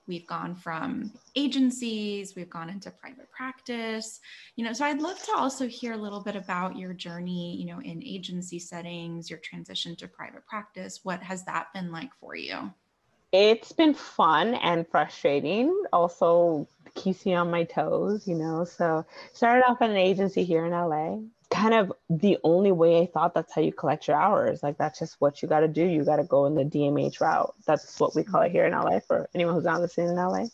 we've 0.06 0.26
gone 0.26 0.54
from 0.54 1.12
agencies 1.36 2.34
we've 2.36 2.50
gone 2.50 2.68
into 2.68 2.90
private 2.90 3.30
practice 3.30 4.20
you 4.56 4.64
know 4.64 4.72
so 4.72 4.84
i'd 4.84 5.00
love 5.00 5.20
to 5.22 5.32
also 5.36 5.66
hear 5.66 5.92
a 5.92 5.96
little 5.96 6.20
bit 6.20 6.36
about 6.36 6.76
your 6.76 6.92
journey 6.92 7.56
you 7.56 7.66
know 7.66 7.80
in 7.80 8.02
agency 8.04 8.58
settings 8.58 9.30
your 9.30 9.38
transition 9.38 9.96
to 9.96 10.08
private 10.08 10.46
practice. 10.46 11.00
What 11.02 11.22
has 11.22 11.44
that 11.44 11.72
been 11.72 11.90
like 11.92 12.10
for 12.20 12.34
you? 12.36 12.72
It's 13.32 13.72
been 13.72 13.94
fun 13.94 14.54
and 14.54 14.86
frustrating 14.86 15.84
also 15.92 16.68
keeps 16.94 17.26
me 17.26 17.34
on 17.34 17.50
my 17.50 17.64
toes 17.64 18.28
you 18.28 18.36
know 18.36 18.64
so 18.64 19.04
started 19.32 19.64
off 19.68 19.82
at 19.82 19.90
an 19.90 19.96
agency 19.96 20.44
here 20.44 20.64
in 20.64 20.70
la 20.70 21.18
kind 21.50 21.74
of 21.74 21.92
the 22.10 22.38
only 22.44 22.72
way 22.72 23.00
I 23.00 23.06
thought 23.06 23.34
that's 23.34 23.54
how 23.54 23.62
you 23.62 23.72
collect 23.72 24.08
your 24.08 24.16
hours. 24.16 24.62
Like 24.62 24.78
that's 24.78 24.98
just 24.98 25.16
what 25.20 25.42
you 25.42 25.48
got 25.48 25.60
to 25.60 25.68
do. 25.68 25.84
You 25.84 26.04
got 26.04 26.16
to 26.16 26.24
go 26.24 26.46
in 26.46 26.54
the 26.54 26.64
DMH 26.64 27.20
route. 27.20 27.54
That's 27.66 27.98
what 27.98 28.14
we 28.14 28.24
call 28.24 28.42
it 28.42 28.52
here 28.52 28.66
in 28.66 28.72
LA 28.72 29.00
for 29.00 29.28
anyone 29.34 29.54
who's 29.54 29.64
not 29.64 29.80
listening 29.80 30.08
in 30.08 30.16
LA. 30.16 30.46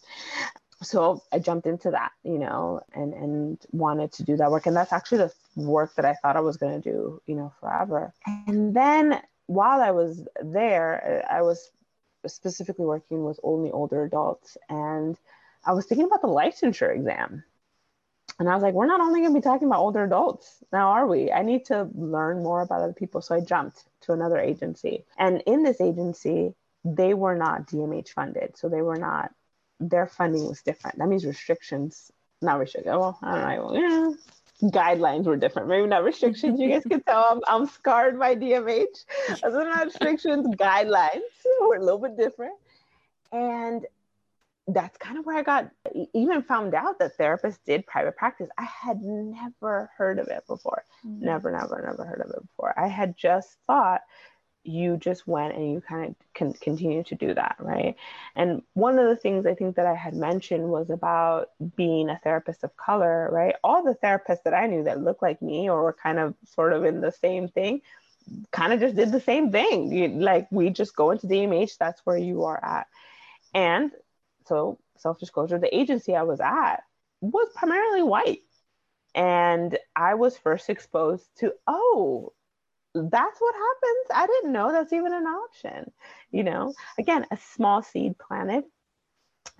So 0.83 1.23
I 1.31 1.39
jumped 1.39 1.67
into 1.67 1.91
that, 1.91 2.13
you 2.25 2.39
know, 2.39 2.81
and 2.95 3.13
and 3.13 3.59
wanted 3.71 4.13
to 4.15 4.23
do 4.23 4.37
that 4.37 4.51
work. 4.51 4.67
And 4.67 4.77
that's 4.77 4.93
actually 4.93 5.19
the 5.19 5.33
work 5.57 5.95
that 5.97 6.05
I 6.07 6.15
thought 6.15 6.37
I 6.37 6.41
was 6.41 6.57
going 6.57 6.81
to 6.81 6.91
do, 6.91 7.21
you 7.27 7.35
know, 7.35 7.53
forever. 7.61 8.15
And 8.47 8.75
then 8.75 9.21
while 9.47 9.83
I 9.83 9.91
was 9.91 10.27
there, 10.43 11.27
I 11.31 11.43
was 11.43 11.71
specifically 12.27 12.87
working 12.87 13.25
with 13.25 13.41
only 13.43 13.71
older 13.71 14.05
adults 14.05 14.57
and 14.69 15.17
I 15.65 15.73
was 15.73 15.87
thinking 15.87 16.07
about 16.07 16.23
the 16.23 16.29
licensure 16.29 16.95
exam 16.95 17.45
and 18.41 18.49
I 18.49 18.55
was 18.55 18.63
like, 18.63 18.73
we're 18.73 18.87
not 18.87 19.03
only 19.03 19.21
going 19.21 19.35
to 19.35 19.39
be 19.39 19.43
talking 19.43 19.69
about 19.69 19.81
older 19.81 20.03
adults 20.03 20.65
now, 20.73 20.89
are 20.89 21.07
we? 21.07 21.31
I 21.31 21.43
need 21.43 21.67
to 21.67 21.89
learn 21.95 22.43
more 22.43 22.63
about 22.63 22.81
other 22.81 22.95
people. 22.95 23.21
So 23.21 23.35
I 23.35 23.41
jumped 23.41 23.85
to 24.03 24.13
another 24.15 24.39
agency. 24.39 25.05
And 25.19 25.43
in 25.47 25.63
this 25.63 25.79
agency, 25.79 26.55
they 26.83 27.13
were 27.13 27.37
not 27.37 27.67
DMH 27.67 28.09
funded. 28.09 28.57
So 28.57 28.71
they 28.71 28.81
were 28.81 28.97
not, 28.97 29.31
their 29.79 30.07
funding 30.07 30.49
was 30.49 30.63
different. 30.63 30.97
That 30.99 31.09
means 31.09 31.27
restrictions, 31.27 32.11
not 32.41 32.59
restrictions. 32.59 32.97
Well, 32.97 33.19
I 33.23 33.57
don't 33.57 33.75
know. 33.75 34.17
Yeah. 34.63 34.71
Guidelines 34.71 35.27
were 35.27 35.37
different. 35.37 35.69
Maybe 35.69 35.87
not 35.87 36.03
restrictions. 36.03 36.59
You 36.59 36.71
guys 36.71 36.85
can 36.85 37.03
tell 37.03 37.23
I'm, 37.31 37.41
I'm 37.47 37.67
scarred 37.67 38.19
by 38.19 38.37
DMH. 38.37 39.05
As 39.45 39.53
not 39.53 39.85
restrictions, 39.85 40.47
guidelines 40.57 41.21
were 41.61 41.77
a 41.77 41.85
little 41.85 41.99
bit 41.99 42.17
different. 42.17 42.57
And 43.33 43.85
that's 44.67 44.97
kind 44.99 45.19
of 45.19 45.27
where 45.27 45.37
I 45.37 45.43
got 45.43 45.71
even 46.15 46.43
found 46.43 46.75
out 46.75 46.99
that 46.99 47.17
therapists 47.19 47.59
did 47.65 47.87
private 47.87 48.17
practice. 48.17 48.49
I 48.57 48.65
had 48.65 49.01
never 49.03 49.91
heard 49.97 50.19
of 50.19 50.29
it 50.29 50.47
before. 50.47 50.85
Mm-hmm. 51.05 51.25
Never, 51.25 51.51
never, 51.51 51.85
never 51.87 52.05
heard 52.05 52.21
of 52.21 52.31
it 52.31 52.43
before. 52.43 52.79
I 52.79 52.89
had 52.89 53.17
just 53.17 53.57
thought 53.67 54.03
you 54.63 54.97
just 54.99 55.27
went 55.27 55.55
and 55.55 55.73
you 55.73 55.81
kind 55.81 56.11
of 56.11 56.15
can 56.35 56.53
continue 56.53 57.03
to 57.05 57.15
do 57.15 57.33
that, 57.33 57.57
right? 57.59 57.97
And 58.37 58.63
one 58.75 58.99
of 58.99 59.09
the 59.09 59.17
things 59.17 59.47
I 59.47 59.55
think 59.55 59.77
that 59.77 59.87
I 59.87 59.95
had 59.95 60.15
mentioned 60.15 60.69
was 60.69 60.91
about 60.91 61.51
being 61.77 62.11
a 62.11 62.21
therapist 62.23 62.63
of 62.63 62.77
color, 62.77 63.31
right? 63.33 63.55
All 63.65 63.83
the 63.83 63.95
therapists 63.95 64.43
that 64.45 64.55
I 64.55 64.67
knew 64.67 64.85
that 64.85 65.03
looked 65.03 65.23
like 65.23 65.41
me 65.41 65.71
or 65.71 65.83
were 65.83 65.97
kind 66.01 66.19
of 66.19 66.35
sort 66.45 66.73
of 66.73 66.85
in 66.85 67.01
the 67.01 67.13
same 67.13 67.49
thing, 67.49 67.81
kind 68.51 68.73
of 68.73 68.81
just 68.81 68.97
did 68.97 69.13
the 69.13 69.21
same 69.21 69.51
thing. 69.51 69.91
You, 69.93 70.09
like 70.09 70.47
we 70.51 70.69
just 70.71 70.95
go 70.95 71.11
into 71.11 71.27
DMH, 71.27 71.79
that's 71.79 72.05
where 72.05 72.19
you 72.19 72.45
are 72.45 72.63
at. 72.63 72.87
And 73.55 73.91
so 74.51 74.79
self 74.99 75.19
disclosure, 75.21 75.59
the 75.59 75.75
agency 75.75 76.15
I 76.17 76.25
was 76.25 76.41
at 76.41 76.83
was 77.21 77.49
primarily 77.55 78.03
white. 78.03 78.43
And 79.15 79.79
I 79.97 80.15
was 80.15 80.37
first 80.37 80.69
exposed 80.71 81.27
to, 81.39 81.53
oh, 81.67 82.33
that's 82.95 83.41
what 83.41 83.55
happens. 83.55 84.07
I 84.13 84.27
didn't 84.27 84.53
know 84.53 84.73
that's 84.73 84.93
even 84.93 85.13
an 85.13 85.27
option. 85.27 85.91
You 86.33 86.45
know, 86.45 86.75
again, 86.99 87.27
a 87.31 87.37
small 87.37 87.83
seed 87.83 88.19
planted. 88.19 88.65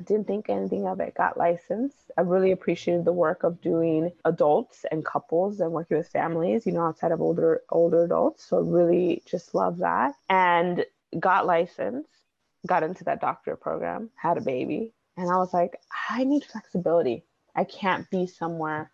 Didn't 0.05 0.27
think 0.27 0.49
anything 0.49 0.87
of 0.87 1.01
it. 1.01 1.15
Got 1.15 1.37
licensed. 1.39 2.11
I 2.19 2.23
really 2.23 2.53
appreciated 2.53 3.05
the 3.05 3.13
work 3.13 3.45
of 3.45 3.61
doing 3.61 4.11
adults 4.25 4.85
and 4.91 5.05
couples 5.05 5.61
and 5.61 5.73
working 5.73 5.99
with 5.99 6.09
families. 6.09 6.67
You 6.67 6.73
know, 6.73 6.87
outside 6.87 7.13
of 7.13 7.21
older 7.21 7.63
older 7.71 8.05
adults. 8.05 8.45
So 8.45 8.61
really 8.61 9.23
just 9.27 9.55
love 9.55 9.79
that. 9.79 10.15
And 10.29 10.85
got 11.19 11.47
licensed. 11.47 12.20
Got 12.67 12.83
into 12.83 13.05
that 13.05 13.21
doctorate 13.21 13.61
program. 13.61 14.11
Had 14.17 14.39
a 14.39 14.43
baby. 14.43 14.93
And 15.17 15.31
I 15.31 15.37
was 15.37 15.53
like, 15.53 15.81
I 16.09 16.25
need 16.25 16.45
flexibility. 16.45 17.25
I 17.55 17.65
can't 17.65 18.09
be 18.11 18.27
somewhere 18.27 18.91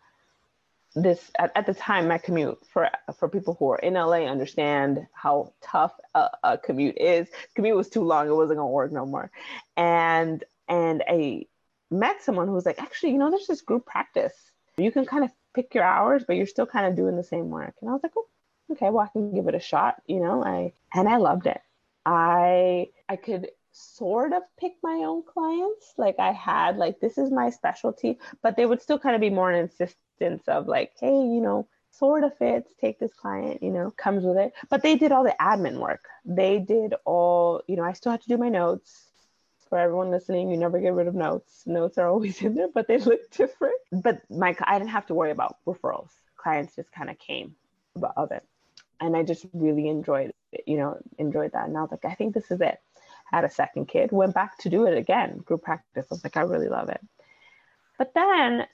this 0.97 1.31
at, 1.39 1.53
at, 1.55 1.67
the 1.67 1.75
time 1.75 2.09
my 2.09 2.17
commute 2.17 2.59
for 2.73 2.89
for 3.19 3.29
people 3.29 3.55
who 3.59 3.71
are 3.71 3.79
in 3.79 3.95
LA 3.95 4.25
understand 4.25 5.07
how 5.13 5.53
tough 5.63 5.93
a, 6.15 6.29
a, 6.43 6.59
commute 6.59 6.97
is. 6.99 7.29
Commute 7.55 7.77
was 7.77 7.91
too 7.91 8.03
long; 8.03 8.27
it 8.27 8.35
wasn't 8.35 8.59
gonna 8.59 8.71
work 8.71 8.91
no 8.93 9.05
more. 9.05 9.31
And 9.77 10.43
and 10.69 11.05
I 11.07 11.47
met 11.91 12.23
someone 12.23 12.49
who 12.49 12.55
was 12.55 12.67
like, 12.67 12.81
actually, 12.81 13.13
you 13.13 13.19
know, 13.19 13.31
there's 13.31 13.47
this 13.47 13.61
group 13.61 13.85
practice. 13.85 14.33
You 14.79 14.91
can 14.91 15.05
kind 15.05 15.23
of 15.23 15.31
pick 15.55 15.75
your 15.75 15.85
hours, 15.85 16.25
but 16.27 16.37
you're 16.37 16.47
still 16.47 16.67
kind 16.67 16.87
of 16.87 16.97
doing 16.97 17.17
the 17.17 17.23
same 17.23 17.51
work. 17.51 17.75
And 17.81 17.91
I 17.91 17.93
was 17.93 18.03
like, 18.03 18.13
oh, 18.17 18.27
okay, 18.73 18.91
well, 18.91 19.05
I 19.05 19.09
can 19.09 19.35
give 19.35 19.49
it 19.49 19.55
a 19.55 19.61
shot. 19.61 20.03
You 20.07 20.21
know, 20.21 20.43
I 20.43 20.73
and 20.95 21.09
I 21.09 21.19
loved 21.19 21.47
it. 21.47 21.61
I 22.07 22.89
I 23.09 23.17
could 23.17 23.49
sort 23.73 24.33
of 24.33 24.43
pick 24.59 24.73
my 24.83 25.05
own 25.07 25.23
clients. 25.23 25.95
Like 25.97 26.19
I 26.19 26.33
had 26.33 26.77
like 26.77 27.01
this 27.01 27.19
is 27.19 27.31
my 27.31 27.51
specialty, 27.51 28.19
but 28.43 28.57
they 28.57 28.67
would 28.67 28.83
still 28.83 28.99
kind 28.99 29.15
of 29.15 29.21
be 29.21 29.31
more 29.31 29.51
an 29.51 29.61
insistence 29.61 30.49
of 30.49 30.67
like, 30.67 30.93
hey, 30.99 31.13
you 31.13 31.41
know, 31.41 31.69
sort 31.91 32.25
of 32.25 32.37
fits, 32.39 32.73
take 32.81 32.99
this 32.99 33.13
client, 33.15 33.63
you 33.63 33.71
know, 33.71 33.93
comes 33.97 34.25
with 34.25 34.37
it. 34.37 34.53
But 34.69 34.83
they 34.83 34.97
did 34.97 35.13
all 35.13 35.25
the 35.25 35.37
admin 35.41 35.79
work. 35.79 36.07
They 36.25 36.59
did 36.59 36.95
all, 37.05 37.63
you 37.67 37.77
know, 37.77 37.85
I 37.85 37.93
still 37.93 38.13
had 38.13 38.23
to 38.23 38.29
do 38.29 38.37
my 38.37 38.49
notes. 38.49 39.03
For 39.69 39.79
everyone 39.79 40.13
listening, 40.13 40.51
you 40.51 40.57
never 40.57 40.79
get 40.79 40.95
rid 40.95 41.09
of 41.09 41.15
notes. 41.17 41.65
Notes 41.67 41.99
are 41.99 42.09
always 42.09 42.41
in 42.43 42.55
there, 42.55 42.69
but 42.73 42.87
they 42.87 42.99
look 42.99 43.31
different. 43.31 43.77
But 43.91 44.23
my 44.31 44.57
I 44.63 44.79
didn't 44.79 44.91
have 44.91 45.07
to 45.07 45.15
worry 45.15 45.33
about 45.33 45.57
referrals. 45.67 46.11
Clients 46.37 46.77
just 46.77 46.93
kind 46.93 47.11
of 47.11 47.19
came 47.19 47.57
of 48.17 48.31
it. 48.31 48.45
And 49.01 49.17
I 49.17 49.25
just 49.25 49.47
really 49.53 49.89
enjoyed 49.89 50.33
it, 50.53 50.65
you 50.67 50.79
know, 50.79 50.99
enjoyed 51.19 51.53
that. 51.53 51.67
And 51.67 51.77
I 51.77 51.83
was 51.83 51.91
like, 51.91 52.05
I 52.05 52.15
think 52.15 52.35
this 52.35 52.51
is 52.51 52.61
it. 52.61 52.79
Had 53.31 53.45
a 53.45 53.51
second 53.51 53.87
kid, 53.87 54.13
went 54.13 54.35
back 54.35 54.59
to 54.59 54.71
do 54.71 54.87
it 54.87 54.97
again, 54.97 55.39
group 55.39 55.63
practice. 55.63 56.07
I 56.11 56.15
was 56.15 56.25
like, 56.25 56.37
I 56.37 56.43
really 56.43 56.69
love 56.69 56.89
it. 56.89 57.01
But 57.99 58.15
then 58.15 58.67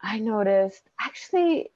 I 0.00 0.18
noticed 0.18 0.82
actually 1.00 1.70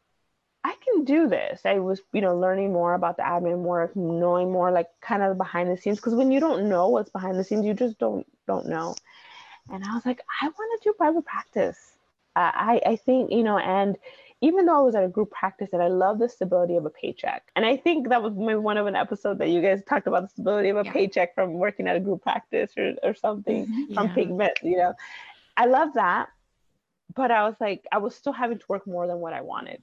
I 0.64 0.77
can 0.85 1.05
do 1.05 1.27
this. 1.29 1.62
I 1.64 1.81
was, 1.81 2.01
you 2.12 2.20
know, 2.20 2.37
learning 2.37 2.72
more 2.72 2.94
about 2.94 3.16
the 3.16 3.25
admin 3.25 3.59
work, 3.59 3.96
knowing 3.96 4.53
more 4.53 4.70
like 4.70 4.88
kind 5.01 5.22
of 5.22 5.37
behind 5.37 5.70
the 5.70 5.77
scenes. 5.77 5.98
Because 5.98 6.14
when 6.14 6.31
you 6.31 6.38
don't 6.38 6.68
know 6.68 6.88
what's 6.88 7.11
behind 7.11 7.38
the 7.38 7.44
scenes, 7.44 7.66
you 7.66 7.75
just 7.75 7.98
don't 7.98 8.27
don't 8.46 8.66
know. 8.68 8.94
And 9.70 9.85
I 9.85 9.94
was 9.94 10.07
like, 10.07 10.20
I 10.40 10.46
want 10.46 10.83
to 10.83 10.88
do 10.88 10.94
private 10.94 11.25
practice. 11.25 11.79
Uh, 12.37 12.51
I 12.55 12.81
I 12.87 12.96
think 12.96 13.33
you 13.33 13.42
know, 13.42 13.59
and 13.59 13.96
even 14.42 14.66
though 14.66 14.78
I 14.78 14.83
was 14.83 14.94
at 14.94 15.05
a 15.05 15.09
group 15.09 15.31
practice, 15.31 15.70
and 15.72 15.83
I 15.83 15.88
love 15.88 16.18
the 16.18 16.28
stability 16.28 16.76
of 16.76 16.85
a 16.85 16.90
paycheck. 16.90 17.44
And 17.57 17.64
I 17.64 17.76
think 17.76 18.11
that 18.11 18.22
was 18.22 18.35
maybe 18.37 18.57
one 18.57 18.76
of 18.76 18.87
an 18.87 18.96
episode 18.96 19.38
that 19.38 19.48
you 19.48 19.62
guys 19.62 19.81
talked 19.88 20.07
about 20.07 20.22
the 20.22 20.28
stability 20.28 20.68
of 20.68 20.76
a 20.76 20.85
yeah. 20.85 20.92
paycheck 20.92 21.35
from 21.35 21.55
working 21.55 21.88
at 21.88 21.96
a 21.96 22.00
group 22.00 22.22
practice 22.22 22.72
or 22.76 22.94
or 23.02 23.14
something 23.14 23.66
mm-hmm. 23.66 23.94
from 23.94 24.11
Pigment. 24.11 24.59
You 24.62 24.76
know, 24.76 24.94
I 25.57 25.66
love 25.66 25.94
that 25.94 26.28
but 27.14 27.31
I 27.31 27.44
was 27.44 27.55
like, 27.61 27.87
I 27.92 27.98
was 27.98 28.14
still 28.14 28.33
having 28.33 28.59
to 28.59 28.64
work 28.68 28.87
more 28.87 29.07
than 29.07 29.18
what 29.18 29.33
I 29.33 29.40
wanted 29.40 29.83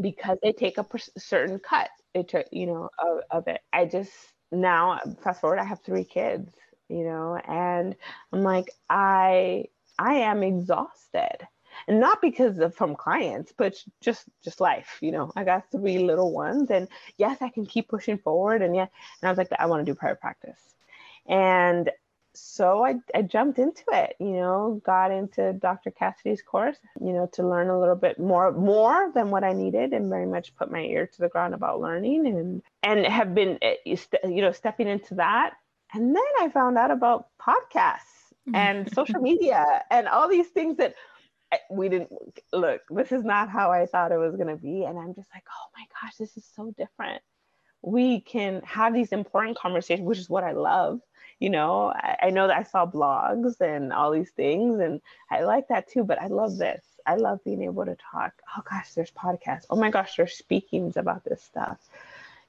because 0.00 0.38
they 0.42 0.52
take 0.52 0.78
a 0.78 0.86
certain 1.18 1.58
cut, 1.58 1.90
it, 2.14 2.28
took, 2.28 2.46
you 2.50 2.66
know, 2.66 2.88
of, 2.98 3.20
of 3.30 3.48
it. 3.48 3.60
I 3.72 3.84
just 3.84 4.12
now 4.50 4.98
fast 5.22 5.40
forward, 5.40 5.58
I 5.58 5.64
have 5.64 5.80
three 5.82 6.04
kids, 6.04 6.50
you 6.88 7.04
know, 7.04 7.36
and 7.46 7.94
I'm 8.32 8.42
like, 8.42 8.70
I 8.88 9.66
I 9.98 10.14
am 10.14 10.42
exhausted, 10.42 11.36
and 11.88 12.00
not 12.00 12.20
because 12.20 12.58
of 12.58 12.74
from 12.74 12.94
clients, 12.94 13.52
but 13.56 13.82
just 14.00 14.24
just 14.42 14.60
life, 14.60 14.98
you 15.00 15.12
know. 15.12 15.32
I 15.36 15.44
got 15.44 15.70
three 15.70 15.98
little 15.98 16.32
ones, 16.32 16.70
and 16.70 16.88
yes, 17.18 17.38
I 17.40 17.48
can 17.48 17.66
keep 17.66 17.88
pushing 17.88 18.18
forward, 18.18 18.62
and 18.62 18.74
yeah, 18.74 18.86
and 19.20 19.28
I 19.28 19.30
was 19.30 19.38
like, 19.38 19.48
I 19.58 19.66
want 19.66 19.84
to 19.84 19.90
do 19.90 19.94
private 19.94 20.20
practice, 20.20 20.60
and 21.26 21.90
so 22.34 22.84
I, 22.84 22.94
I 23.14 23.22
jumped 23.22 23.58
into 23.58 23.84
it, 23.92 24.16
you 24.18 24.32
know, 24.32 24.80
got 24.84 25.10
into 25.10 25.52
Dr. 25.52 25.90
Cassidy's 25.90 26.42
course, 26.42 26.78
you 27.00 27.12
know, 27.12 27.28
to 27.34 27.46
learn 27.46 27.68
a 27.68 27.78
little 27.78 27.96
bit 27.96 28.18
more, 28.18 28.52
more 28.52 29.10
than 29.14 29.30
what 29.30 29.44
I 29.44 29.52
needed 29.52 29.92
and 29.92 30.08
very 30.08 30.26
much 30.26 30.54
put 30.56 30.70
my 30.70 30.80
ear 30.80 31.06
to 31.06 31.18
the 31.18 31.28
ground 31.28 31.54
about 31.54 31.80
learning 31.80 32.26
and, 32.26 32.62
and 32.82 33.06
have 33.06 33.34
been, 33.34 33.58
eh, 33.60 33.74
you 33.84 34.40
know, 34.40 34.52
stepping 34.52 34.88
into 34.88 35.16
that. 35.16 35.54
And 35.92 36.16
then 36.16 36.22
I 36.40 36.48
found 36.48 36.78
out 36.78 36.90
about 36.90 37.28
podcasts 37.38 38.32
and 38.54 38.92
social 38.94 39.20
media 39.20 39.82
and 39.90 40.08
all 40.08 40.28
these 40.28 40.48
things 40.48 40.76
that 40.78 40.94
we 41.70 41.88
didn't 41.88 42.10
look, 42.52 42.82
this 42.90 43.12
is 43.12 43.24
not 43.24 43.48
how 43.48 43.70
I 43.70 43.86
thought 43.86 44.12
it 44.12 44.18
was 44.18 44.36
going 44.36 44.48
to 44.48 44.56
be. 44.56 44.84
And 44.84 44.98
I'm 44.98 45.14
just 45.14 45.28
like, 45.34 45.44
oh 45.50 45.70
my 45.76 45.84
gosh, 46.00 46.16
this 46.16 46.36
is 46.36 46.48
so 46.56 46.72
different. 46.76 47.22
We 47.82 48.20
can 48.20 48.62
have 48.64 48.94
these 48.94 49.12
important 49.12 49.58
conversations, 49.58 50.06
which 50.06 50.18
is 50.18 50.30
what 50.30 50.44
I 50.44 50.52
love 50.52 51.00
you 51.42 51.50
know? 51.50 51.92
I, 51.92 52.16
I, 52.22 52.30
know 52.30 52.46
that 52.46 52.56
i 52.56 52.62
saw 52.62 52.86
blogs 52.86 53.60
and 53.60 53.92
all 53.92 54.12
these 54.12 54.30
things 54.30 54.78
and 54.78 55.00
i 55.28 55.42
like 55.42 55.66
that 55.68 55.90
too 55.90 56.04
but 56.04 56.22
i 56.22 56.28
love 56.28 56.56
this. 56.56 56.84
I 57.04 57.16
love 57.16 57.42
being 57.44 57.62
able 57.62 57.84
to 57.84 57.96
talk. 58.12 58.32
Oh 58.56 58.62
gosh 58.68 58.92
there's 58.94 59.10
podcasts. 59.10 59.66
Oh 59.68 59.76
my 59.76 59.90
gosh 59.90 60.14
there's 60.16 60.34
speakings 60.34 60.96
about 60.96 61.24
this 61.24 61.42
stuff. 61.42 61.78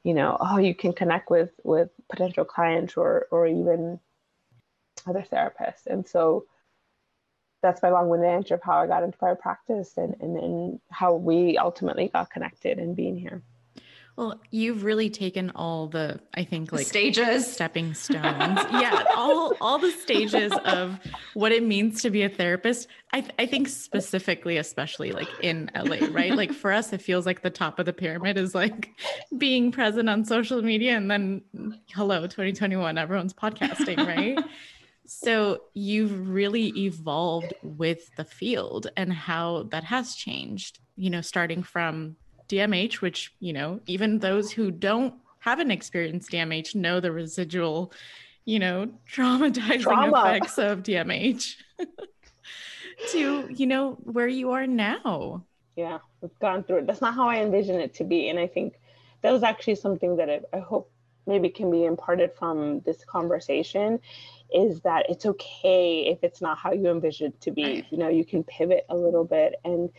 You 0.04 0.14
know 0.14 0.38
oh 0.40 0.60
you 0.60 0.76
can 0.76 0.94
connect 0.94 1.32
with 1.32 1.50
with 1.64 1.90
potential 2.08 2.46
clients 2.46 2.96
or 2.96 3.26
or 3.32 3.48
even 3.48 4.00
other 5.08 5.26
therapists. 5.32 5.88
And 5.88 6.08
so 6.08 6.46
that's 7.64 7.82
my 7.82 7.90
long-winded 7.90 8.30
answer 8.30 8.54
of 8.54 8.62
how 8.62 8.78
i 8.78 8.86
got 8.86 9.02
into 9.02 9.18
private 9.18 9.42
practice 9.42 9.94
and 9.98 10.16
and, 10.20 10.38
and 10.38 10.80
how 10.92 11.14
we 11.16 11.58
ultimately 11.58 12.10
got 12.10 12.30
connected 12.30 12.78
and 12.78 12.96
being 12.96 13.18
here 13.18 13.42
well, 14.16 14.40
you've 14.52 14.84
really 14.84 15.10
taken 15.10 15.50
all 15.56 15.88
the, 15.88 16.20
I 16.36 16.44
think, 16.44 16.72
like 16.72 16.86
stages, 16.86 17.52
stepping 17.52 17.94
stones. 17.96 18.60
yeah, 18.72 19.06
all 19.16 19.56
all 19.60 19.80
the 19.80 19.90
stages 19.90 20.54
of 20.66 21.00
what 21.34 21.52
it 21.52 21.64
means 21.64 22.04
to 22.04 22.12
be 22.12 22.22
a 22.22 22.30
therapist. 22.30 22.88
I 23.12 23.22
th- 23.22 23.34
I 23.40 23.48
think 23.48 23.68
specifically, 23.70 24.58
especially 24.58 25.14
like 25.14 25.30
in 25.42 25.72
LA, 25.76 26.08
right? 26.12 26.36
Like 26.36 26.54
for 26.54 26.72
us, 26.72 26.94
it 26.94 27.02
feels 27.02 27.26
like 27.26 27.42
the 27.42 27.50
top 27.50 27.80
of 27.80 27.88
the 27.88 27.94
pyramid 27.94 28.38
is 28.38 28.54
like 28.54 28.92
being 29.40 29.72
present 29.72 30.08
on 30.08 30.26
social 30.26 30.62
media, 30.62 30.96
and 30.96 31.10
then 31.10 31.42
hello, 31.90 32.22
2021, 32.22 33.00
everyone's 33.00 33.34
podcasting, 33.34 33.98
right? 33.98 34.38
so 35.06 35.64
you've 35.74 36.30
really 36.30 36.68
evolved 36.78 37.54
with 37.62 38.16
the 38.16 38.24
field 38.24 38.88
and 38.96 39.12
how 39.12 39.64
that 39.72 39.84
has 39.84 40.16
changed. 40.16 40.80
You 40.96 41.10
know, 41.10 41.22
starting 41.22 41.64
from 41.64 42.16
DMH, 42.48 43.02
which, 43.02 43.34
you 43.40 43.54
know, 43.54 43.80
even 43.88 44.20
those 44.20 44.52
who 44.52 44.72
don't 44.72 45.16
haven't 45.40 45.72
experienced 45.72 46.32
DMH 46.32 46.74
know 46.76 47.00
the 47.00 47.12
residual, 47.12 47.92
you 48.46 48.60
know, 48.60 48.90
traumatizing 49.12 49.82
Trauma. 49.82 50.20
effects 50.20 50.58
of 50.58 50.84
DMH 50.84 51.56
to, 53.10 53.48
you 53.54 53.68
know, 53.68 53.98
where 54.04 54.28
you 54.28 54.52
are 54.52 54.68
now. 54.68 55.44
Yeah, 55.76 56.00
we've 56.22 56.38
gone 56.40 56.64
through 56.64 56.80
it. 56.80 56.88
That's 56.88 57.02
not 57.02 57.16
how 57.16 57.28
I 57.28 57.42
envision 57.42 57.80
it 57.82 57.96
to 57.96 58.04
be. 58.04 58.30
And 58.30 58.40
I 58.40 58.48
think 58.48 58.80
that 59.22 59.32
was 59.32 59.44
actually 59.44 59.76
something 59.76 60.18
that 60.18 60.30
I, 60.30 60.42
I 60.54 60.60
hope 60.60 60.92
maybe 61.26 61.50
can 61.50 61.72
be 61.72 61.86
imparted 61.86 62.32
from 62.34 62.82
this 62.82 63.04
conversation 63.06 64.00
is 64.54 64.82
that 64.82 65.10
it's 65.10 65.26
okay 65.26 66.06
if 66.08 66.24
it's 66.24 66.42
not 66.42 66.58
how 66.58 66.72
you 66.72 66.90
envision 66.90 67.28
it 67.28 67.42
to 67.42 67.52
be. 67.52 67.86
You 67.90 67.98
know, 67.98 68.10
you 68.10 68.26
can 68.26 68.44
pivot 68.44 68.86
a 68.90 68.96
little 68.96 69.24
bit 69.24 69.56
and 69.66 69.90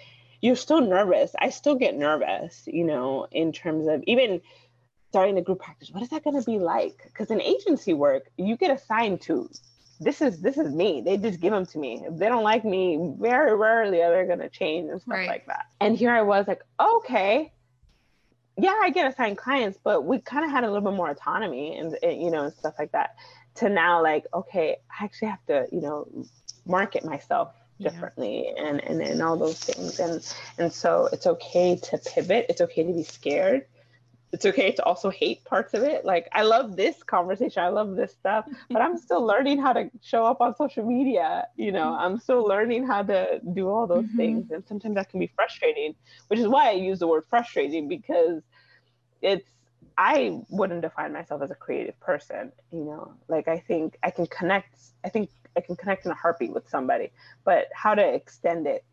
you're 0.40 0.56
still 0.56 0.80
nervous. 0.80 1.34
I 1.38 1.50
still 1.50 1.74
get 1.74 1.96
nervous, 1.96 2.64
you 2.66 2.84
know, 2.84 3.26
in 3.32 3.52
terms 3.52 3.86
of 3.88 4.02
even 4.06 4.40
starting 5.10 5.34
the 5.34 5.42
group 5.42 5.60
practice. 5.60 5.90
What 5.90 6.02
is 6.02 6.10
that 6.10 6.24
going 6.24 6.38
to 6.38 6.44
be 6.44 6.58
like? 6.58 7.00
Because 7.04 7.30
in 7.30 7.40
agency 7.40 7.94
work, 7.94 8.30
you 8.36 8.56
get 8.56 8.70
assigned 8.70 9.20
to 9.22 9.48
this 10.00 10.20
is 10.20 10.40
this 10.40 10.58
is 10.58 10.72
me. 10.72 11.02
They 11.04 11.16
just 11.16 11.40
give 11.40 11.52
them 11.52 11.66
to 11.66 11.78
me. 11.78 12.02
If 12.06 12.18
they 12.18 12.28
don't 12.28 12.42
like 12.42 12.64
me, 12.64 13.14
very 13.18 13.56
rarely 13.56 14.02
are 14.02 14.12
they 14.12 14.26
going 14.26 14.40
to 14.40 14.48
change 14.48 14.90
and 14.90 15.00
stuff 15.00 15.14
right. 15.14 15.28
like 15.28 15.46
that. 15.46 15.66
And 15.80 15.96
here 15.96 16.10
I 16.10 16.22
was 16.22 16.46
like, 16.46 16.62
okay, 16.80 17.52
yeah, 18.56 18.78
I 18.82 18.90
get 18.90 19.10
assigned 19.10 19.38
clients, 19.38 19.78
but 19.82 20.04
we 20.04 20.18
kind 20.18 20.44
of 20.44 20.50
had 20.50 20.64
a 20.64 20.68
little 20.68 20.88
bit 20.88 20.96
more 20.96 21.10
autonomy 21.10 21.76
and, 21.76 21.96
and 22.02 22.22
you 22.22 22.30
know 22.30 22.44
and 22.44 22.52
stuff 22.52 22.74
like 22.78 22.92
that. 22.92 23.16
To 23.56 23.68
now, 23.68 24.02
like, 24.02 24.24
okay, 24.34 24.76
I 24.90 25.04
actually 25.04 25.28
have 25.28 25.46
to, 25.46 25.68
you 25.70 25.80
know, 25.80 26.08
market 26.66 27.04
myself 27.04 27.52
differently 27.80 28.52
yeah. 28.54 28.64
and, 28.64 28.84
and 28.84 29.00
and 29.00 29.22
all 29.22 29.36
those 29.36 29.58
things 29.58 29.98
and 29.98 30.34
and 30.58 30.72
so 30.72 31.08
it's 31.12 31.26
okay 31.26 31.76
to 31.76 31.98
pivot 31.98 32.46
it's 32.48 32.60
okay 32.60 32.84
to 32.84 32.92
be 32.92 33.02
scared 33.02 33.66
it's 34.34 34.44
okay 34.44 34.72
to 34.72 34.82
also 34.82 35.10
hate 35.10 35.44
parts 35.44 35.74
of 35.74 35.84
it. 35.84 36.04
Like 36.04 36.28
I 36.32 36.42
love 36.42 36.74
this 36.74 37.04
conversation, 37.04 37.62
I 37.62 37.68
love 37.68 37.94
this 37.94 38.10
stuff, 38.10 38.44
but 38.68 38.82
I'm 38.82 38.98
still 38.98 39.24
learning 39.32 39.60
how 39.60 39.72
to 39.72 39.88
show 40.02 40.24
up 40.24 40.40
on 40.40 40.56
social 40.56 40.84
media. 40.84 41.46
You 41.56 41.70
know, 41.70 41.86
mm-hmm. 41.86 42.04
I'm 42.04 42.18
still 42.18 42.42
learning 42.44 42.84
how 42.84 43.04
to 43.04 43.40
do 43.52 43.68
all 43.68 43.86
those 43.86 44.06
mm-hmm. 44.06 44.16
things, 44.16 44.50
and 44.50 44.66
sometimes 44.66 44.96
that 44.96 45.08
can 45.08 45.20
be 45.20 45.30
frustrating. 45.36 45.94
Which 46.26 46.40
is 46.40 46.48
why 46.48 46.70
I 46.70 46.72
use 46.72 46.98
the 46.98 47.06
word 47.06 47.22
frustrating 47.30 47.86
because 47.86 48.42
it's 49.22 49.48
I 49.96 50.40
wouldn't 50.50 50.82
define 50.82 51.12
myself 51.12 51.40
as 51.42 51.52
a 51.52 51.54
creative 51.54 51.98
person. 52.00 52.50
You 52.72 52.84
know, 52.84 53.14
like 53.28 53.46
I 53.46 53.60
think 53.60 53.96
I 54.02 54.10
can 54.10 54.26
connect. 54.26 54.76
I 55.04 55.10
think 55.10 55.30
I 55.56 55.60
can 55.60 55.76
connect 55.76 56.06
in 56.06 56.10
a 56.10 56.16
heartbeat 56.16 56.52
with 56.52 56.68
somebody, 56.68 57.12
but 57.44 57.68
how 57.72 57.94
to 57.94 58.02
extend 58.02 58.66
it 58.66 58.84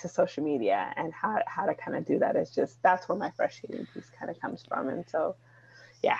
to 0.00 0.08
social 0.08 0.42
media 0.42 0.92
and 0.96 1.12
how, 1.12 1.38
how 1.46 1.66
to 1.66 1.74
kind 1.74 1.96
of 1.96 2.04
do 2.06 2.18
that 2.18 2.36
is 2.36 2.50
just 2.50 2.82
that's 2.82 3.08
where 3.08 3.18
my 3.18 3.30
frustrating 3.30 3.86
piece 3.92 4.10
kind 4.18 4.30
of 4.30 4.40
comes 4.40 4.64
from 4.66 4.88
and 4.88 5.04
so 5.08 5.34
yeah 6.02 6.18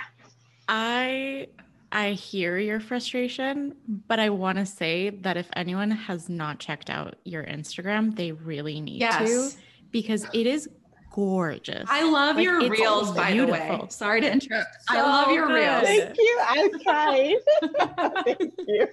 i 0.69 1.47
i 1.93 2.11
hear 2.11 2.59
your 2.59 2.81
frustration 2.81 3.75
but 4.07 4.21
i 4.21 4.29
want 4.29 4.59
to 4.59 4.67
say 4.67 5.11
that 5.11 5.37
if 5.37 5.49
anyone 5.55 5.91
has 5.91 6.29
not 6.29 6.59
checked 6.59 6.91
out 6.91 7.17
your 7.25 7.45
instagram 7.45 8.15
they 8.17 8.33
really 8.33 8.81
need 8.81 9.01
yes. 9.01 9.29
to 9.29 9.59
because 9.91 10.27
it 10.33 10.47
is 10.47 10.69
gorgeous. 11.11 11.87
I 11.89 12.09
love 12.09 12.37
like, 12.37 12.45
your 12.45 12.69
reels, 12.69 13.11
by 13.13 13.33
the 13.35 13.47
way. 13.47 13.81
Sorry 13.89 14.21
to 14.21 14.31
interrupt. 14.31 14.69
So 14.89 14.97
I 14.97 15.03
love 15.03 15.33
your 15.33 15.49
good. 15.49 15.55
reels. 15.55 15.83
Thank 15.83 16.17
you. 16.17 16.39
I 16.41 16.71
tried. 16.83 18.25
Thank 18.25 18.55
you. 18.67 18.89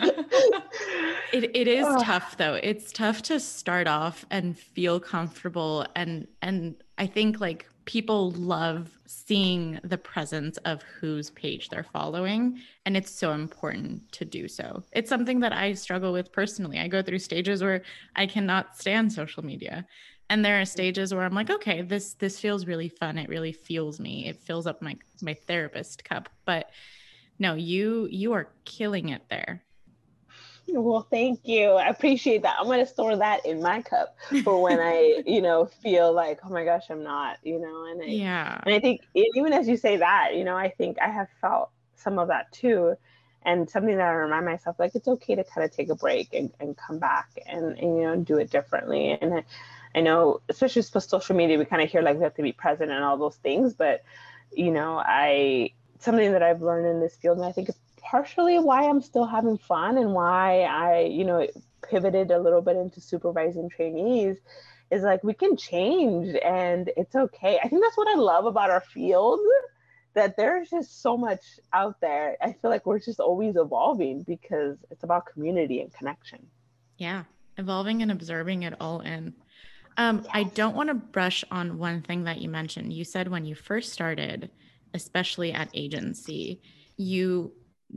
It, 0.00 1.50
it 1.54 1.68
is 1.68 1.86
oh. 1.86 2.02
tough 2.02 2.36
though. 2.36 2.54
It's 2.54 2.92
tough 2.92 3.22
to 3.22 3.40
start 3.40 3.86
off 3.86 4.24
and 4.30 4.58
feel 4.58 5.00
comfortable 5.00 5.86
and 5.94 6.26
and 6.42 6.76
I 6.98 7.06
think 7.06 7.40
like 7.40 7.66
people 7.84 8.32
love 8.32 8.90
seeing 9.06 9.78
the 9.84 9.98
presence 9.98 10.56
of 10.58 10.82
whose 10.82 11.30
page 11.30 11.68
they're 11.68 11.84
following 11.84 12.58
and 12.84 12.96
it's 12.96 13.10
so 13.10 13.32
important 13.32 14.10
to 14.12 14.24
do 14.24 14.48
so. 14.48 14.82
It's 14.92 15.08
something 15.08 15.40
that 15.40 15.52
I 15.52 15.74
struggle 15.74 16.12
with 16.12 16.32
personally. 16.32 16.78
I 16.78 16.88
go 16.88 17.02
through 17.02 17.20
stages 17.20 17.62
where 17.62 17.82
I 18.16 18.26
cannot 18.26 18.76
stand 18.76 19.12
social 19.12 19.44
media 19.44 19.86
and 20.28 20.44
there 20.44 20.60
are 20.60 20.64
stages 20.64 21.14
where 21.14 21.24
i'm 21.24 21.34
like 21.34 21.50
okay 21.50 21.82
this 21.82 22.14
this 22.14 22.38
feels 22.40 22.66
really 22.66 22.88
fun 22.88 23.18
it 23.18 23.28
really 23.28 23.52
fuels 23.52 24.00
me 24.00 24.26
it 24.26 24.36
fills 24.36 24.66
up 24.66 24.82
my 24.82 24.96
my 25.22 25.34
therapist 25.34 26.04
cup 26.04 26.28
but 26.44 26.70
no 27.38 27.54
you 27.54 28.08
you 28.10 28.32
are 28.32 28.48
killing 28.64 29.10
it 29.10 29.22
there. 29.28 29.62
Well 30.68 31.06
thank 31.08 31.42
you. 31.44 31.70
I 31.70 31.86
appreciate 31.90 32.42
that. 32.42 32.56
I'm 32.58 32.66
going 32.66 32.80
to 32.80 32.86
store 32.86 33.14
that 33.14 33.46
in 33.46 33.62
my 33.62 33.82
cup 33.82 34.16
for 34.42 34.60
when 34.60 34.80
i 34.80 35.22
you 35.26 35.40
know 35.40 35.66
feel 35.66 36.12
like 36.12 36.40
oh 36.44 36.48
my 36.48 36.64
gosh 36.64 36.86
i'm 36.90 37.04
not 37.04 37.38
you 37.44 37.60
know 37.60 37.84
and 37.84 38.02
I, 38.02 38.06
yeah. 38.06 38.60
and 38.66 38.74
i 38.74 38.80
think 38.80 39.02
even 39.14 39.52
as 39.52 39.68
you 39.68 39.76
say 39.76 39.98
that 39.98 40.34
you 40.34 40.42
know 40.42 40.56
i 40.56 40.68
think 40.68 40.96
i 41.00 41.08
have 41.08 41.28
felt 41.40 41.70
some 41.96 42.18
of 42.18 42.28
that 42.28 42.52
too. 42.52 42.94
And 43.42 43.68
something 43.68 43.96
that 43.96 44.06
I 44.06 44.12
remind 44.12 44.44
myself 44.44 44.76
like 44.78 44.94
it's 44.94 45.06
okay 45.06 45.34
to 45.34 45.44
kind 45.44 45.64
of 45.64 45.70
take 45.70 45.88
a 45.88 45.94
break 45.94 46.32
and, 46.32 46.52
and 46.58 46.76
come 46.76 46.98
back 46.98 47.28
and, 47.46 47.78
and 47.78 47.96
you 47.96 48.02
know 48.02 48.16
do 48.16 48.38
it 48.38 48.50
differently. 48.50 49.16
And 49.20 49.44
I 49.94 50.00
know, 50.00 50.40
especially 50.48 50.82
with 50.92 51.04
social 51.04 51.36
media, 51.36 51.58
we 51.58 51.64
kind 51.64 51.82
of 51.82 51.90
hear 51.90 52.02
like 52.02 52.16
we 52.16 52.24
have 52.24 52.34
to 52.34 52.42
be 52.42 52.52
present 52.52 52.90
and 52.90 53.04
all 53.04 53.16
those 53.16 53.36
things. 53.36 53.74
But, 53.74 54.02
you 54.52 54.72
know, 54.72 54.98
I, 54.98 55.70
something 56.00 56.32
that 56.32 56.42
I've 56.42 56.62
learned 56.62 56.86
in 56.86 57.00
this 57.00 57.16
field, 57.16 57.38
and 57.38 57.46
I 57.46 57.52
think 57.52 57.68
it's 57.68 57.78
partially 58.00 58.58
why 58.58 58.88
I'm 58.88 59.02
still 59.02 59.26
having 59.26 59.58
fun 59.58 59.98
and 59.98 60.12
why 60.12 60.62
I, 60.62 61.00
you 61.00 61.24
know, 61.24 61.46
pivoted 61.88 62.30
a 62.30 62.38
little 62.38 62.62
bit 62.62 62.76
into 62.76 63.00
supervising 63.00 63.68
trainees 63.68 64.36
is 64.90 65.02
like 65.02 65.22
we 65.24 65.34
can 65.34 65.56
change 65.56 66.36
and 66.44 66.90
it's 66.96 67.14
okay. 67.14 67.58
I 67.62 67.68
think 67.68 67.82
that's 67.82 67.96
what 67.96 68.08
I 68.08 68.14
love 68.14 68.46
about 68.46 68.70
our 68.70 68.80
field 68.80 69.40
that 70.14 70.36
there's 70.36 70.70
just 70.70 71.02
so 71.02 71.16
much 71.16 71.40
out 71.72 72.00
there. 72.00 72.36
I 72.40 72.52
feel 72.52 72.70
like 72.70 72.86
we're 72.86 72.98
just 72.98 73.20
always 73.20 73.56
evolving 73.56 74.22
because 74.22 74.78
it's 74.90 75.04
about 75.04 75.26
community 75.26 75.80
and 75.80 75.92
connection. 75.92 76.46
Yeah, 76.96 77.24
evolving 77.58 78.02
and 78.02 78.10
observing 78.10 78.62
it 78.62 78.74
all 78.80 79.00
in. 79.00 79.34
Um, 79.98 80.22
yes. 80.24 80.30
I 80.32 80.44
don't 80.44 80.74
want 80.74 80.88
to 80.88 80.94
brush 80.94 81.44
on 81.50 81.78
one 81.78 82.02
thing 82.02 82.24
that 82.24 82.40
you 82.40 82.48
mentioned. 82.48 82.92
You 82.92 83.04
said 83.04 83.28
when 83.28 83.44
you 83.44 83.54
first 83.54 83.92
started, 83.92 84.50
especially 84.96 85.52
at 85.52 85.70
agency, 85.74 86.60
you 86.96 87.52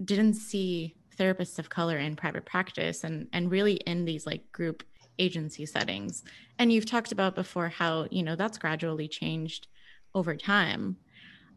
didn't 0.06 0.36
see 0.36 0.96
therapists 1.18 1.58
of 1.58 1.70
color 1.70 1.98
in 1.98 2.16
private 2.16 2.46
practice 2.46 3.04
and 3.04 3.28
and 3.34 3.52
really 3.52 3.74
in 3.74 4.06
these 4.06 4.26
like 4.26 4.50
group 4.52 4.84
agency 5.18 5.66
settings. 5.66 6.24
And 6.58 6.72
you've 6.72 6.86
talked 6.86 7.12
about 7.12 7.36
before 7.36 7.68
how, 7.68 8.08
you 8.10 8.24
know, 8.24 8.36
that's 8.36 8.58
gradually 8.58 9.08
changed 9.08 9.68
over 10.16 10.36
time. 10.36 10.98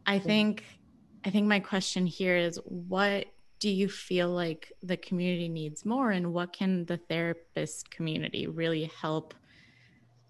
I 0.07 0.19
think 0.19 0.65
I 1.25 1.31
think 1.31 1.47
my 1.47 1.61
question 1.61 2.07
here 2.07 2.37
is 2.37 2.59
what 2.65 3.27
do 3.61 3.71
you 3.71 3.89
feel 3.89 4.29
like 4.29 4.73
the 4.83 4.97
community 4.97 5.49
needs 5.49 5.85
more 5.85 6.11
and 6.11 6.33
what 6.33 6.53
can 6.53 6.85
the 6.87 6.97
therapist 6.97 7.91
community 7.93 8.49
really 8.49 8.91
help 9.01 9.35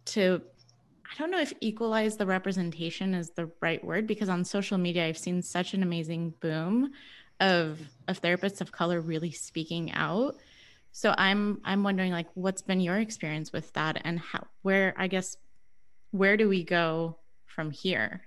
to 0.05 0.42
I 1.12 1.18
don't 1.18 1.31
know 1.31 1.40
if 1.40 1.53
equalize 1.61 2.16
the 2.16 2.27
representation 2.27 3.14
is 3.14 3.31
the 3.31 3.51
right 3.61 3.85
word 3.85 4.07
because 4.07 4.31
on 4.31 4.44
social 4.44 4.79
media 4.79 5.07
I've 5.07 5.18
seen 5.18 5.42
such 5.42 5.75
an 5.75 5.83
amazing 5.83 6.35
boom 6.40 6.92
of 7.40 7.81
of 8.09 8.20
therapists 8.22 8.61
of 8.61 8.72
color 8.72 9.01
really 9.01 9.31
speaking 9.31 9.92
out. 9.92 10.37
So 10.92 11.14
I'm 11.16 11.61
I'm 11.64 11.83
wondering 11.83 12.12
like 12.12 12.29
what's 12.35 12.62
been 12.62 12.81
your 12.81 12.98
experience 12.98 13.53
with 13.53 13.72
that 13.75 14.01
and 14.05 14.18
how 14.18 14.46
where 14.62 14.94
I 14.96 15.07
guess 15.07 15.37
where 16.12 16.37
do 16.37 16.48
we 16.48 16.64
go 16.64 17.18
from 17.44 17.70
here? 17.70 18.22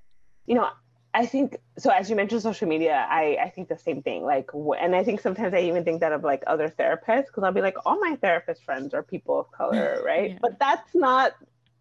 You 0.45 0.55
know, 0.55 0.69
I 1.15 1.25
think 1.25 1.57
so. 1.79 1.89
As 1.89 2.09
you 2.09 2.15
mentioned, 2.15 2.41
social 2.43 2.67
media, 2.67 3.07
I 3.09 3.37
I 3.41 3.49
think 3.49 3.67
the 3.67 3.77
same 3.77 4.03
thing. 4.03 4.23
Like, 4.23 4.51
and 4.53 4.95
I 4.95 5.03
think 5.03 5.21
sometimes 5.21 5.55
I 5.55 5.61
even 5.61 5.83
think 5.83 6.01
that 6.01 6.11
of 6.11 6.23
like 6.23 6.43
other 6.45 6.69
therapists 6.69 7.27
because 7.27 7.43
I'll 7.43 7.51
be 7.51 7.61
like, 7.61 7.77
all 7.85 7.99
my 7.99 8.15
therapist 8.21 8.63
friends 8.63 8.93
are 8.93 9.01
people 9.01 9.39
of 9.39 9.51
color, 9.51 10.01
right? 10.05 10.31
yeah. 10.31 10.37
But 10.41 10.59
that's 10.59 10.93
not 10.93 11.33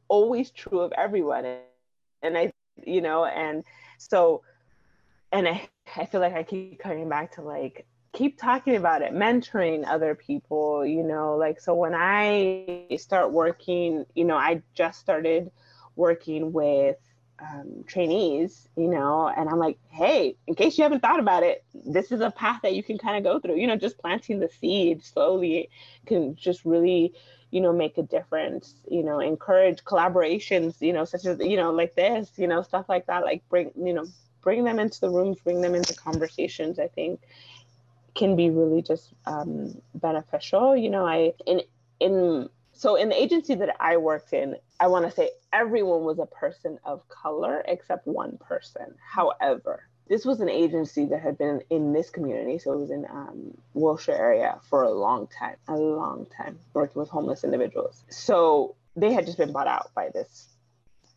always 0.08 0.50
true 0.50 0.80
of 0.80 0.92
everyone. 0.92 1.44
And 2.22 2.38
I, 2.38 2.52
you 2.84 3.00
know, 3.00 3.24
and 3.24 3.64
so, 3.98 4.42
and 5.32 5.48
I, 5.48 5.68
I 5.96 6.06
feel 6.06 6.20
like 6.20 6.34
I 6.34 6.42
keep 6.42 6.78
coming 6.78 7.08
back 7.08 7.32
to 7.36 7.42
like, 7.42 7.86
keep 8.12 8.38
talking 8.38 8.76
about 8.76 9.02
it, 9.02 9.12
mentoring 9.12 9.84
other 9.86 10.14
people, 10.14 10.86
you 10.86 11.02
know, 11.02 11.36
like, 11.36 11.60
so 11.60 11.74
when 11.74 11.94
I 11.94 12.86
start 12.98 13.32
working, 13.32 14.06
you 14.14 14.24
know, 14.24 14.36
I 14.36 14.62
just 14.74 15.00
started 15.00 15.50
working 15.96 16.52
with 16.52 16.96
um, 17.40 17.84
trainees, 17.86 18.68
you 18.76 18.88
know, 18.88 19.28
and 19.28 19.48
I'm 19.48 19.58
like, 19.58 19.78
hey, 19.90 20.36
in 20.46 20.54
case 20.54 20.78
you 20.78 20.84
haven't 20.84 21.00
thought 21.00 21.18
about 21.18 21.42
it, 21.42 21.64
this 21.74 22.12
is 22.12 22.20
a 22.20 22.30
path 22.30 22.60
that 22.62 22.74
you 22.74 22.82
can 22.82 22.98
kind 22.98 23.16
of 23.16 23.24
go 23.24 23.40
through. 23.40 23.56
You 23.56 23.66
know, 23.66 23.76
just 23.76 23.98
planting 23.98 24.38
the 24.38 24.48
seed 24.48 25.04
slowly 25.04 25.68
can 26.06 26.36
just 26.36 26.64
really 26.64 27.12
you 27.54 27.60
know 27.60 27.72
make 27.72 27.96
a 27.98 28.02
difference 28.02 28.74
you 28.90 29.04
know 29.04 29.20
encourage 29.20 29.84
collaborations 29.84 30.74
you 30.80 30.92
know 30.92 31.04
such 31.04 31.24
as 31.24 31.38
you 31.38 31.56
know 31.56 31.70
like 31.70 31.94
this 31.94 32.32
you 32.36 32.48
know 32.48 32.62
stuff 32.62 32.86
like 32.88 33.06
that 33.06 33.22
like 33.22 33.48
bring 33.48 33.70
you 33.80 33.92
know 33.92 34.04
bring 34.42 34.64
them 34.64 34.80
into 34.80 35.00
the 35.00 35.08
rooms 35.08 35.38
bring 35.44 35.60
them 35.60 35.74
into 35.74 35.94
conversations 35.94 36.80
i 36.80 36.88
think 36.88 37.20
can 38.16 38.34
be 38.34 38.50
really 38.50 38.82
just 38.82 39.12
um, 39.26 39.80
beneficial 39.94 40.76
you 40.76 40.90
know 40.90 41.06
i 41.06 41.32
in 41.46 41.60
in 42.00 42.48
so 42.72 42.96
in 42.96 43.08
the 43.08 43.22
agency 43.22 43.54
that 43.54 43.76
i 43.78 43.96
worked 43.96 44.32
in 44.32 44.56
i 44.80 44.88
want 44.88 45.04
to 45.04 45.10
say 45.12 45.30
everyone 45.54 46.02
was 46.02 46.18
a 46.18 46.26
person 46.26 46.76
of 46.84 47.08
color 47.08 47.64
except 47.68 48.06
one 48.06 48.36
person. 48.38 48.94
However 49.00 49.86
this 50.08 50.24
was 50.24 50.40
an 50.40 50.50
agency 50.50 51.06
that 51.06 51.20
had 51.20 51.38
been 51.38 51.62
in 51.70 51.92
this 51.92 52.10
community, 52.10 52.58
so 52.58 52.72
it 52.72 52.78
was 52.78 52.90
in 52.90 53.06
um, 53.10 53.56
Wilshire 53.72 54.14
area 54.14 54.58
for 54.68 54.82
a 54.82 54.90
long 54.90 55.26
time, 55.28 55.56
a 55.66 55.76
long 55.76 56.26
time, 56.36 56.58
working 56.74 57.00
with 57.00 57.08
homeless 57.08 57.42
individuals. 57.42 58.04
So 58.10 58.74
they 58.96 59.12
had 59.12 59.24
just 59.24 59.38
been 59.38 59.52
bought 59.52 59.66
out 59.66 59.90
by 59.94 60.10
this 60.12 60.48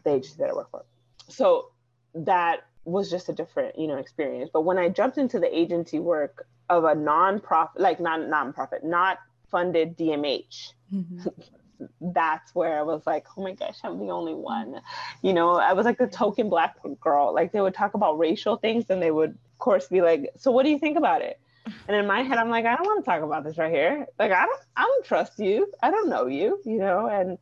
the 0.03 0.11
agency 0.11 0.37
that 0.39 0.49
I 0.49 0.53
work 0.53 0.71
for. 0.71 0.85
So 1.27 1.71
that 2.15 2.65
was 2.85 3.11
just 3.11 3.27
a 3.27 3.33
different, 3.33 3.77
you 3.77 3.87
know, 3.87 3.97
experience. 3.97 4.49
But 4.51 4.61
when 4.61 4.77
I 4.77 4.87
jumped 4.87 5.17
into 5.17 5.39
the 5.39 5.57
agency 5.57 5.99
work 5.99 6.47
of 6.69 6.85
a 6.85 6.95
non-profit, 6.95 7.81
like 7.81 7.99
non 7.99 8.29
non-profit, 8.29 8.85
not 8.85 9.19
funded 9.51 9.97
DMH, 9.97 10.73
mm-hmm. 10.93 11.27
that's 12.01 12.53
where 12.55 12.79
I 12.79 12.81
was 12.81 13.05
like, 13.05 13.25
oh 13.35 13.43
my 13.43 13.53
gosh, 13.53 13.77
I'm 13.83 13.99
the 13.99 14.09
only 14.11 14.33
mm. 14.33 14.41
one. 14.41 14.81
You 15.21 15.33
know, 15.33 15.55
I 15.55 15.73
was 15.73 15.85
like 15.85 15.97
the 15.97 16.07
token 16.07 16.49
black 16.49 16.75
girl. 16.99 17.33
Like 17.33 17.51
they 17.51 17.61
would 17.61 17.73
talk 17.73 17.93
about 17.93 18.17
racial 18.17 18.57
things 18.57 18.85
and 18.89 19.01
they 19.01 19.11
would, 19.11 19.31
of 19.31 19.57
course, 19.59 19.87
be 19.87 20.01
like, 20.01 20.31
so 20.37 20.51
what 20.51 20.63
do 20.63 20.69
you 20.69 20.79
think 20.79 20.97
about 20.97 21.21
it? 21.21 21.39
And 21.87 21.97
in 21.97 22.07
my 22.07 22.21
head, 22.21 22.37
I'm 22.37 22.49
like, 22.49 22.65
I 22.65 22.75
don't 22.75 22.85
want 22.85 23.03
to 23.03 23.09
talk 23.09 23.23
about 23.23 23.43
this 23.43 23.57
right 23.57 23.71
here. 23.71 24.07
Like, 24.17 24.31
I 24.31 24.45
don't, 24.45 24.61
I 24.75 24.83
don't 24.83 25.05
trust 25.05 25.37
you. 25.39 25.71
I 25.83 25.91
don't 25.91 26.09
know 26.09 26.27
you, 26.27 26.61
you 26.65 26.77
know, 26.77 27.07
and 27.07 27.37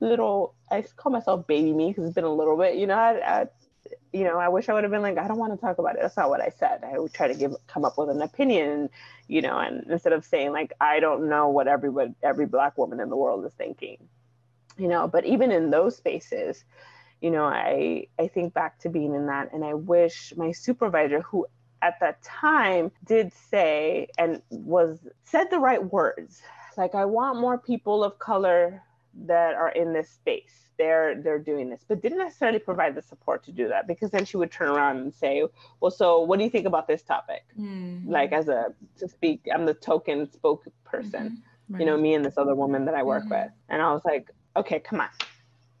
little, 0.00 0.54
I 0.70 0.82
call 0.96 1.12
myself 1.12 1.46
baby 1.46 1.72
me 1.72 1.88
because 1.88 2.06
it's 2.06 2.14
been 2.14 2.24
a 2.24 2.32
little 2.32 2.56
bit, 2.56 2.76
you 2.76 2.86
know, 2.86 2.96
I, 2.96 3.40
I 3.40 3.46
you 4.12 4.24
know, 4.24 4.38
I 4.38 4.48
wish 4.48 4.68
I 4.68 4.74
would 4.74 4.84
have 4.84 4.90
been 4.90 5.02
like, 5.02 5.18
I 5.18 5.28
don't 5.28 5.38
want 5.38 5.52
to 5.52 5.60
talk 5.60 5.78
about 5.78 5.96
it. 5.96 6.00
That's 6.02 6.16
not 6.16 6.30
what 6.30 6.40
I 6.40 6.50
said. 6.50 6.82
I 6.84 6.98
would 6.98 7.12
try 7.12 7.28
to 7.28 7.34
give 7.34 7.54
come 7.66 7.84
up 7.84 7.98
with 7.98 8.10
an 8.10 8.22
opinion, 8.22 8.90
you 9.26 9.42
know, 9.42 9.58
and 9.58 9.84
instead 9.90 10.12
of 10.12 10.24
saying 10.24 10.52
like, 10.52 10.72
I 10.80 11.00
don't 11.00 11.28
know 11.28 11.48
what 11.48 11.68
everybody 11.68 12.14
every 12.22 12.46
black 12.46 12.78
woman 12.78 13.00
in 13.00 13.08
the 13.08 13.16
world 13.16 13.44
is 13.44 13.52
thinking, 13.52 13.98
you 14.76 14.88
know. 14.88 15.08
But 15.08 15.26
even 15.26 15.52
in 15.52 15.70
those 15.70 15.96
spaces, 15.96 16.64
you 17.20 17.30
know, 17.30 17.44
I 17.44 18.06
I 18.18 18.28
think 18.28 18.54
back 18.54 18.78
to 18.80 18.88
being 18.88 19.14
in 19.14 19.26
that 19.26 19.52
and 19.52 19.64
I 19.64 19.74
wish 19.74 20.32
my 20.36 20.52
supervisor 20.52 21.20
who 21.22 21.46
at 21.82 22.00
that 22.00 22.22
time 22.22 22.90
did 23.04 23.32
say 23.50 24.08
and 24.18 24.42
was 24.50 24.98
said 25.24 25.50
the 25.50 25.58
right 25.58 25.84
words. 25.84 26.42
Like 26.76 26.94
I 26.94 27.04
want 27.04 27.40
more 27.40 27.58
people 27.58 28.04
of 28.04 28.18
color 28.18 28.82
that 29.14 29.54
are 29.54 29.70
in 29.70 29.92
this 29.92 30.08
space 30.10 30.68
they're 30.78 31.20
they're 31.22 31.38
doing 31.38 31.68
this 31.68 31.84
but 31.86 32.00
didn't 32.00 32.18
necessarily 32.18 32.58
provide 32.58 32.94
the 32.94 33.02
support 33.02 33.44
to 33.44 33.52
do 33.52 33.68
that 33.68 33.86
because 33.86 34.10
then 34.10 34.24
she 34.24 34.36
would 34.36 34.50
turn 34.50 34.68
around 34.68 34.96
and 34.98 35.12
say 35.12 35.44
well 35.80 35.90
so 35.90 36.20
what 36.20 36.38
do 36.38 36.44
you 36.44 36.50
think 36.50 36.66
about 36.66 36.86
this 36.86 37.02
topic 37.02 37.44
mm-hmm. 37.58 38.08
like 38.08 38.32
as 38.32 38.48
a 38.48 38.66
to 38.96 39.08
speak 39.08 39.40
i'm 39.52 39.66
the 39.66 39.74
token 39.74 40.26
spokesperson 40.26 40.62
mm-hmm. 40.84 41.74
right. 41.74 41.80
you 41.80 41.86
know 41.86 41.96
me 41.96 42.14
and 42.14 42.24
this 42.24 42.38
other 42.38 42.54
woman 42.54 42.84
that 42.84 42.94
i 42.94 43.02
work 43.02 43.24
mm-hmm. 43.24 43.42
with 43.42 43.50
and 43.68 43.82
i 43.82 43.92
was 43.92 44.02
like 44.04 44.30
okay 44.56 44.78
come 44.78 45.00
on 45.00 45.08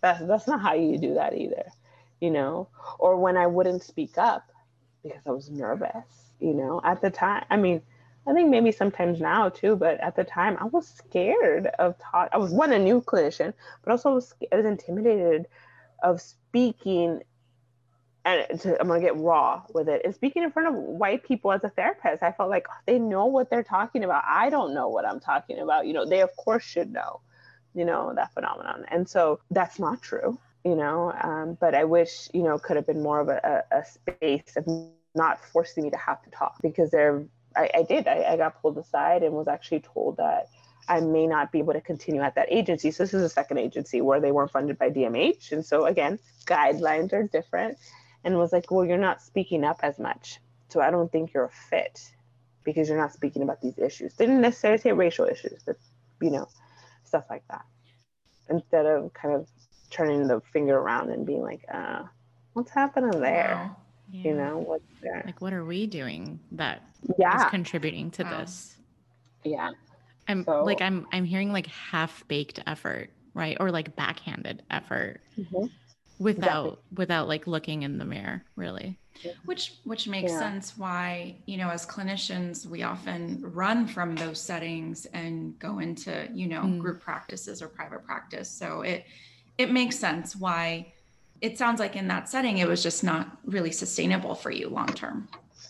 that's 0.00 0.24
that's 0.26 0.48
not 0.48 0.60
how 0.60 0.74
you 0.74 0.98
do 0.98 1.14
that 1.14 1.34
either 1.34 1.64
you 2.20 2.30
know 2.30 2.68
or 2.98 3.16
when 3.16 3.36
i 3.36 3.46
wouldn't 3.46 3.82
speak 3.82 4.18
up 4.18 4.50
because 5.02 5.22
i 5.26 5.30
was 5.30 5.48
nervous 5.48 6.32
you 6.40 6.54
know 6.54 6.80
at 6.84 7.00
the 7.00 7.10
time 7.10 7.44
i 7.50 7.56
mean 7.56 7.80
I 8.28 8.34
think 8.34 8.50
maybe 8.50 8.72
sometimes 8.72 9.20
now 9.20 9.48
too, 9.48 9.74
but 9.74 9.98
at 10.00 10.14
the 10.14 10.24
time 10.24 10.58
I 10.60 10.64
was 10.64 10.86
scared 10.86 11.66
of 11.78 11.98
talk. 11.98 12.28
I 12.32 12.36
was 12.36 12.52
one 12.52 12.72
a 12.72 12.78
new 12.78 13.00
clinician, 13.00 13.54
but 13.82 13.90
also 13.90 14.10
I 14.10 14.14
was, 14.14 14.34
I 14.52 14.56
was 14.56 14.66
intimidated 14.66 15.46
of 16.02 16.20
speaking. 16.20 17.22
And 18.26 18.60
to, 18.60 18.78
I'm 18.78 18.88
gonna 18.88 19.00
get 19.00 19.16
raw 19.16 19.62
with 19.72 19.88
it. 19.88 20.02
And 20.04 20.14
speaking 20.14 20.42
in 20.42 20.50
front 20.50 20.68
of 20.68 20.74
white 20.74 21.24
people 21.24 21.52
as 21.52 21.64
a 21.64 21.70
therapist, 21.70 22.22
I 22.22 22.32
felt 22.32 22.50
like 22.50 22.66
oh, 22.68 22.74
they 22.86 22.98
know 22.98 23.26
what 23.26 23.48
they're 23.48 23.62
talking 23.62 24.04
about. 24.04 24.24
I 24.26 24.50
don't 24.50 24.74
know 24.74 24.88
what 24.88 25.06
I'm 25.06 25.20
talking 25.20 25.58
about. 25.60 25.86
You 25.86 25.94
know, 25.94 26.04
they 26.04 26.20
of 26.20 26.36
course 26.36 26.64
should 26.64 26.92
know. 26.92 27.20
You 27.74 27.84
know 27.84 28.12
that 28.14 28.34
phenomenon, 28.34 28.84
and 28.88 29.08
so 29.08 29.40
that's 29.50 29.78
not 29.78 30.02
true. 30.02 30.38
You 30.64 30.74
know, 30.74 31.14
um, 31.22 31.56
but 31.60 31.74
I 31.74 31.84
wish 31.84 32.28
you 32.34 32.42
know 32.42 32.58
could 32.58 32.76
have 32.76 32.86
been 32.86 33.02
more 33.02 33.20
of 33.20 33.28
a, 33.28 33.64
a, 33.72 33.78
a 33.78 33.84
space 33.84 34.56
of 34.56 34.66
not 35.14 35.40
forcing 35.40 35.84
me 35.84 35.90
to 35.90 35.96
have 35.96 36.22
to 36.22 36.30
talk 36.30 36.56
because 36.60 36.90
they're 36.90 37.24
I, 37.58 37.70
I 37.74 37.82
did. 37.82 38.06
I, 38.06 38.22
I 38.32 38.36
got 38.36 38.60
pulled 38.62 38.78
aside 38.78 39.22
and 39.22 39.34
was 39.34 39.48
actually 39.48 39.80
told 39.80 40.16
that 40.18 40.48
I 40.88 41.00
may 41.00 41.26
not 41.26 41.52
be 41.52 41.58
able 41.58 41.74
to 41.74 41.80
continue 41.80 42.22
at 42.22 42.34
that 42.36 42.50
agency. 42.50 42.90
So 42.90 43.02
this 43.02 43.12
is 43.12 43.22
a 43.22 43.28
second 43.28 43.58
agency 43.58 44.00
where 44.00 44.20
they 44.20 44.32
weren't 44.32 44.50
funded 44.50 44.78
by 44.78 44.90
DMH. 44.90 45.52
And 45.52 45.64
so 45.64 45.84
again, 45.86 46.18
guidelines 46.46 47.12
are 47.12 47.24
different. 47.24 47.76
And 48.24 48.36
was 48.36 48.52
like, 48.52 48.70
well, 48.70 48.84
you're 48.84 48.98
not 48.98 49.22
speaking 49.22 49.64
up 49.64 49.80
as 49.82 49.98
much. 49.98 50.40
So 50.70 50.80
I 50.80 50.90
don't 50.90 51.10
think 51.10 51.32
you're 51.32 51.44
a 51.44 51.50
fit 51.70 52.00
because 52.64 52.88
you're 52.88 52.98
not 52.98 53.12
speaking 53.12 53.42
about 53.42 53.60
these 53.60 53.78
issues. 53.78 54.14
Didn't 54.14 54.40
necessarily 54.40 54.78
say 54.78 54.92
racial 54.92 55.26
issues, 55.26 55.62
but 55.64 55.76
you 56.20 56.30
know, 56.30 56.48
stuff 57.04 57.24
like 57.30 57.44
that. 57.48 57.64
Instead 58.50 58.86
of 58.86 59.12
kind 59.14 59.34
of 59.34 59.48
turning 59.90 60.26
the 60.26 60.40
finger 60.52 60.76
around 60.76 61.10
and 61.10 61.26
being 61.26 61.42
like, 61.42 61.64
uh, 61.72 62.02
what's 62.54 62.70
happening 62.70 63.20
there? 63.20 63.54
Wow. 63.54 63.76
Yeah. 64.10 64.22
You 64.24 64.34
know, 64.34 64.58
what's 64.58 64.84
there? 65.02 65.22
Like 65.24 65.40
what 65.40 65.52
are 65.52 65.64
we 65.64 65.86
doing 65.86 66.40
that 66.52 66.82
yeah. 67.18 67.44
is 67.44 67.50
contributing 67.50 68.10
to 68.12 68.22
wow. 68.24 68.38
this. 68.38 68.76
Yeah. 69.44 69.70
I'm 70.28 70.44
so, 70.44 70.64
like 70.64 70.82
I'm 70.82 71.06
I'm 71.12 71.24
hearing 71.24 71.52
like 71.52 71.66
half 71.66 72.26
baked 72.28 72.60
effort, 72.66 73.10
right? 73.34 73.56
Or 73.60 73.70
like 73.70 73.96
backhanded 73.96 74.62
effort. 74.70 75.20
Mm-hmm. 75.38 75.66
Without 76.18 76.64
exactly. 76.64 76.96
without 76.96 77.28
like 77.28 77.46
looking 77.46 77.82
in 77.82 77.98
the 77.98 78.04
mirror, 78.04 78.44
really. 78.56 78.98
Which 79.44 79.74
which 79.84 80.06
makes 80.06 80.32
yeah. 80.32 80.38
sense 80.38 80.76
why, 80.76 81.36
you 81.46 81.56
know, 81.56 81.70
as 81.70 81.86
clinicians, 81.86 82.66
we 82.66 82.82
often 82.82 83.40
run 83.42 83.86
from 83.86 84.14
those 84.16 84.40
settings 84.40 85.06
and 85.06 85.58
go 85.58 85.78
into, 85.78 86.28
you 86.32 86.46
know, 86.46 86.62
mm. 86.62 86.78
group 86.78 87.00
practices 87.00 87.62
or 87.62 87.68
private 87.68 88.04
practice. 88.04 88.50
So 88.50 88.82
it 88.82 89.06
it 89.56 89.72
makes 89.72 89.96
sense 89.96 90.36
why 90.36 90.92
it 91.40 91.56
sounds 91.56 91.80
like 91.80 91.96
in 91.96 92.08
that 92.08 92.28
setting 92.28 92.58
it 92.58 92.68
was 92.68 92.82
just 92.82 93.02
not 93.04 93.38
really 93.44 93.72
sustainable 93.72 94.34
for 94.34 94.50
you 94.50 94.68
long 94.68 94.88
term. 94.88 95.28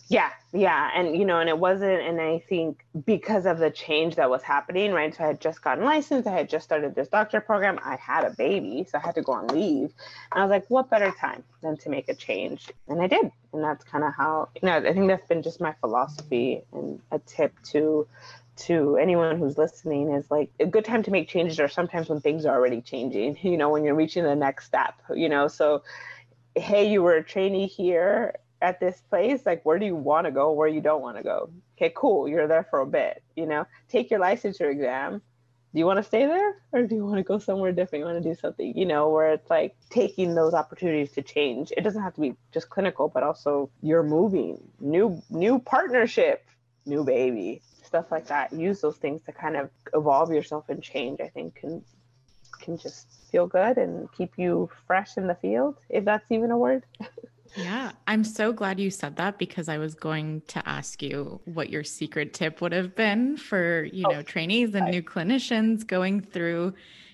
Yeah, 0.09 0.31
yeah. 0.53 0.89
And, 0.95 1.15
you 1.15 1.23
know, 1.23 1.39
and 1.39 1.47
it 1.47 1.57
wasn't, 1.59 2.01
and 2.01 2.19
I 2.19 2.39
think 2.49 2.83
because 3.05 3.45
of 3.45 3.59
the 3.59 3.69
change 3.69 4.15
that 4.15 4.27
was 4.27 4.41
happening, 4.41 4.91
right? 4.91 5.15
So 5.15 5.23
I 5.23 5.27
had 5.27 5.39
just 5.39 5.61
gotten 5.61 5.83
licensed, 5.85 6.27
I 6.27 6.31
had 6.31 6.49
just 6.49 6.65
started 6.65 6.95
this 6.95 7.09
doctor 7.09 7.39
program, 7.39 7.79
I 7.85 7.95
had 7.95 8.23
a 8.25 8.31
baby, 8.31 8.87
so 8.89 8.97
I 8.97 9.01
had 9.01 9.13
to 9.15 9.21
go 9.21 9.33
on 9.33 9.47
leave. 9.47 9.93
And 10.31 10.41
I 10.41 10.41
was 10.41 10.49
like, 10.49 10.65
what 10.67 10.89
better 10.89 11.11
time 11.11 11.43
than 11.61 11.77
to 11.77 11.89
make 11.89 12.09
a 12.09 12.15
change? 12.15 12.71
And 12.87 12.99
I 12.99 13.05
did. 13.05 13.31
And 13.53 13.63
that's 13.63 13.83
kind 13.83 14.03
of 14.03 14.11
how, 14.17 14.49
you 14.59 14.67
know, 14.67 14.77
I 14.77 14.93
think 14.93 15.07
that's 15.07 15.27
been 15.27 15.43
just 15.43 15.61
my 15.61 15.75
philosophy 15.79 16.63
and 16.73 16.99
a 17.11 17.19
tip 17.19 17.53
to 17.71 18.07
to 18.55 18.97
anyone 18.97 19.37
who's 19.39 19.57
listening 19.57 20.11
is 20.11 20.29
like 20.29 20.51
a 20.59 20.65
good 20.65 20.83
time 20.83 21.01
to 21.01 21.11
make 21.11 21.29
changes 21.29 21.61
are 21.61 21.69
sometimes 21.69 22.09
when 22.09 22.19
things 22.19 22.45
are 22.45 22.53
already 22.53 22.81
changing 22.81 23.37
you 23.41 23.55
know 23.55 23.69
when 23.69 23.85
you're 23.85 23.95
reaching 23.95 24.23
the 24.25 24.35
next 24.35 24.65
step 24.65 24.95
you 25.15 25.29
know 25.29 25.47
so 25.47 25.81
hey 26.55 26.91
you 26.91 27.01
were 27.01 27.15
a 27.15 27.23
trainee 27.23 27.67
here 27.67 28.35
at 28.61 28.79
this 28.79 29.01
place 29.09 29.45
like 29.45 29.65
where 29.65 29.79
do 29.79 29.85
you 29.85 29.95
want 29.95 30.25
to 30.25 30.31
go 30.31 30.51
where 30.51 30.67
you 30.67 30.81
don't 30.81 31.01
want 31.01 31.17
to 31.17 31.23
go? 31.23 31.49
Okay 31.77 31.91
cool 31.95 32.27
you're 32.27 32.47
there 32.47 32.65
for 32.69 32.81
a 32.81 32.85
bit 32.85 33.23
you 33.35 33.45
know? 33.45 33.65
Take 33.87 34.11
your 34.11 34.19
licensure 34.19 34.71
exam. 34.71 35.21
Do 35.71 35.79
you 35.79 35.85
want 35.85 35.97
to 35.97 36.03
stay 36.03 36.25
there 36.25 36.55
or 36.71 36.83
do 36.83 36.95
you 36.95 37.05
want 37.05 37.17
to 37.17 37.23
go 37.23 37.37
somewhere 37.37 37.71
different? 37.71 38.01
You 38.01 38.11
want 38.11 38.23
to 38.23 38.29
do 38.29 38.35
something 38.35 38.77
you 38.77 38.85
know 38.85 39.09
where 39.09 39.33
it's 39.33 39.49
like 39.49 39.75
taking 39.89 40.35
those 40.35 40.53
opportunities 40.53 41.11
to 41.13 41.21
change. 41.21 41.71
It 41.75 41.81
doesn't 41.81 42.01
have 42.01 42.15
to 42.15 42.21
be 42.21 42.35
just 42.51 42.69
clinical 42.69 43.07
but 43.07 43.23
also 43.23 43.69
you're 43.81 44.03
moving. 44.03 44.57
New 44.79 45.21
new 45.29 45.59
partnership 45.59 46.45
new 46.85 47.03
baby 47.03 47.61
stuff 47.83 48.05
like 48.11 48.27
that. 48.27 48.53
Use 48.53 48.81
those 48.81 48.97
things 48.97 49.21
to 49.23 49.31
kind 49.31 49.55
of 49.55 49.69
evolve 49.93 50.31
yourself 50.31 50.69
and 50.69 50.81
change 50.81 51.19
i 51.21 51.27
think 51.27 51.55
can 51.55 51.83
can 52.59 52.77
just 52.77 53.07
feel 53.31 53.47
good 53.47 53.77
and 53.77 54.11
keep 54.11 54.37
you 54.37 54.69
fresh 54.87 55.17
in 55.17 55.27
the 55.27 55.35
field 55.35 55.75
if 55.89 56.05
that's 56.05 56.29
even 56.31 56.51
a 56.51 56.57
word 56.57 56.83
Yeah, 57.55 57.91
I'm 58.07 58.23
so 58.23 58.53
glad 58.53 58.79
you 58.79 58.89
said 58.89 59.15
that 59.17 59.37
because 59.37 59.69
I 59.69 59.77
was 59.77 59.95
going 59.95 60.41
to 60.47 60.67
ask 60.67 61.01
you 61.01 61.41
what 61.45 61.69
your 61.69 61.83
secret 61.83 62.33
tip 62.33 62.61
would 62.61 62.71
have 62.71 62.95
been 62.95 63.37
for, 63.37 63.83
you 63.85 64.05
oh, 64.07 64.11
know, 64.11 64.19
oh, 64.19 64.23
trainees 64.23 64.75
and 64.75 64.89
new 64.89 65.01
clinicians 65.01 65.85
going 65.85 66.21
through, 66.21 66.73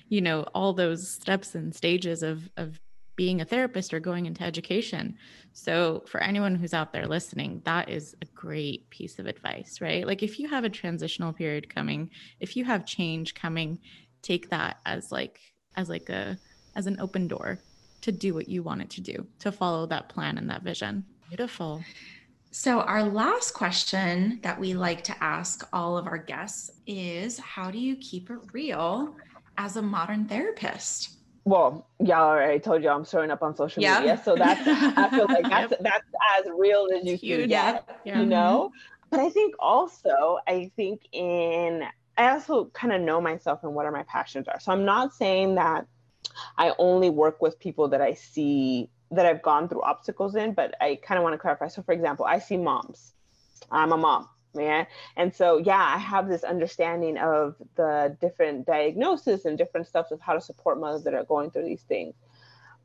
you 0.09 0.21
know, 0.21 0.43
all 0.53 0.73
those 0.73 1.09
steps 1.09 1.55
and 1.55 1.73
stages 1.73 2.21
of 2.23 2.49
of 2.57 2.79
being 3.15 3.39
a 3.39 3.45
therapist 3.45 3.93
or 3.93 3.99
going 3.99 4.25
into 4.25 4.43
education. 4.43 5.17
So, 5.53 6.03
for 6.05 6.21
anyone 6.21 6.55
who's 6.55 6.73
out 6.73 6.91
there 6.91 7.07
listening, 7.07 7.61
that 7.63 7.89
is 7.89 8.15
a 8.21 8.25
great 8.35 8.89
piece 8.89 9.19
of 9.19 9.25
advice, 9.25 9.79
right? 9.79 10.05
Like 10.05 10.21
if 10.21 10.37
you 10.37 10.49
have 10.49 10.65
a 10.65 10.69
transitional 10.69 11.31
period 11.31 11.73
coming, 11.73 12.09
if 12.39 12.57
you 12.57 12.65
have 12.65 12.85
change 12.85 13.35
coming, 13.35 13.79
take 14.21 14.49
that 14.49 14.79
as 14.85 15.11
like 15.11 15.39
as 15.75 15.89
like 15.89 16.09
a 16.09 16.37
as 16.75 16.87
an 16.87 16.99
open 16.99 17.27
door 17.27 17.59
to 18.05 18.11
do 18.11 18.35
what 18.35 18.47
you 18.47 18.61
want 18.61 18.83
it 18.83 18.89
to 18.91 19.01
do, 19.01 19.25
to 19.39 19.51
follow 19.51 19.87
that 19.87 20.09
plan 20.09 20.37
and 20.37 20.47
that 20.47 20.61
vision. 20.61 21.03
Beautiful. 21.27 21.83
So, 22.51 22.81
our 22.81 23.03
last 23.03 23.55
question 23.55 24.39
that 24.43 24.59
we 24.59 24.75
like 24.75 25.03
to 25.05 25.23
ask 25.23 25.67
all 25.73 25.97
of 25.97 26.05
our 26.05 26.19
guests 26.19 26.69
is 26.85 27.39
How 27.39 27.71
do 27.71 27.79
you 27.79 27.95
keep 27.95 28.29
it 28.29 28.37
real 28.53 29.15
as 29.57 29.75
a 29.75 29.81
modern 29.81 30.25
therapist? 30.25 31.17
Well, 31.45 31.87
y'all 31.99 32.29
already 32.29 32.59
told 32.59 32.83
you 32.83 32.89
I'm 32.89 33.05
showing 33.05 33.31
up 33.31 33.41
on 33.41 33.55
social 33.55 33.81
yeah. 33.81 33.99
media. 33.99 34.21
So 34.23 34.35
that's, 34.35 34.61
I 34.67 35.09
feel 35.09 35.25
like 35.27 35.43
that's, 35.49 35.71
yep. 35.71 35.79
that's 35.81 36.05
as 36.37 36.45
real 36.55 36.87
as 36.95 37.05
you 37.05 37.17
can 37.17 37.49
get, 37.49 37.99
yeah. 38.03 38.19
you 38.19 38.25
know? 38.25 38.71
Mm-hmm. 38.71 39.09
But 39.09 39.19
I 39.19 39.29
think 39.29 39.55
also, 39.59 40.37
I 40.47 40.71
think 40.75 41.01
in, 41.11 41.83
I 42.17 42.29
also 42.31 42.65
kind 42.73 42.93
of 42.93 43.01
know 43.01 43.19
myself 43.19 43.63
and 43.63 43.73
what 43.73 43.85
are 43.85 43.91
my 43.91 44.03
passions 44.03 44.47
are. 44.47 44.59
So 44.59 44.71
I'm 44.71 44.85
not 44.85 45.13
saying 45.13 45.55
that 45.55 45.85
I 46.57 46.73
only 46.77 47.09
work 47.09 47.41
with 47.41 47.59
people 47.59 47.87
that 47.89 48.01
I 48.01 48.13
see 48.13 48.89
that 49.11 49.25
I've 49.25 49.41
gone 49.41 49.69
through 49.69 49.83
obstacles 49.83 50.35
in, 50.35 50.53
but 50.53 50.75
I 50.81 50.99
kind 51.01 51.17
of 51.17 51.23
want 51.23 51.33
to 51.33 51.37
clarify. 51.37 51.67
So, 51.67 51.81
for 51.81 51.91
example, 51.91 52.25
I 52.25 52.39
see 52.39 52.57
moms. 52.57 53.13
I'm 53.71 53.91
a 53.91 53.97
mom, 53.97 54.27
man. 54.53 54.87
And 55.15 55.33
so, 55.33 55.57
yeah, 55.57 55.81
I 55.81 55.97
have 55.97 56.27
this 56.27 56.43
understanding 56.43 57.17
of 57.17 57.55
the 57.75 58.17
different 58.19 58.65
diagnosis 58.65 59.45
and 59.45 59.57
different 59.57 59.87
stuff 59.87 60.11
of 60.11 60.19
how 60.21 60.33
to 60.33 60.41
support 60.41 60.79
mothers 60.79 61.03
that 61.03 61.13
are 61.13 61.23
going 61.23 61.51
through 61.51 61.65
these 61.65 61.83
things. 61.83 62.15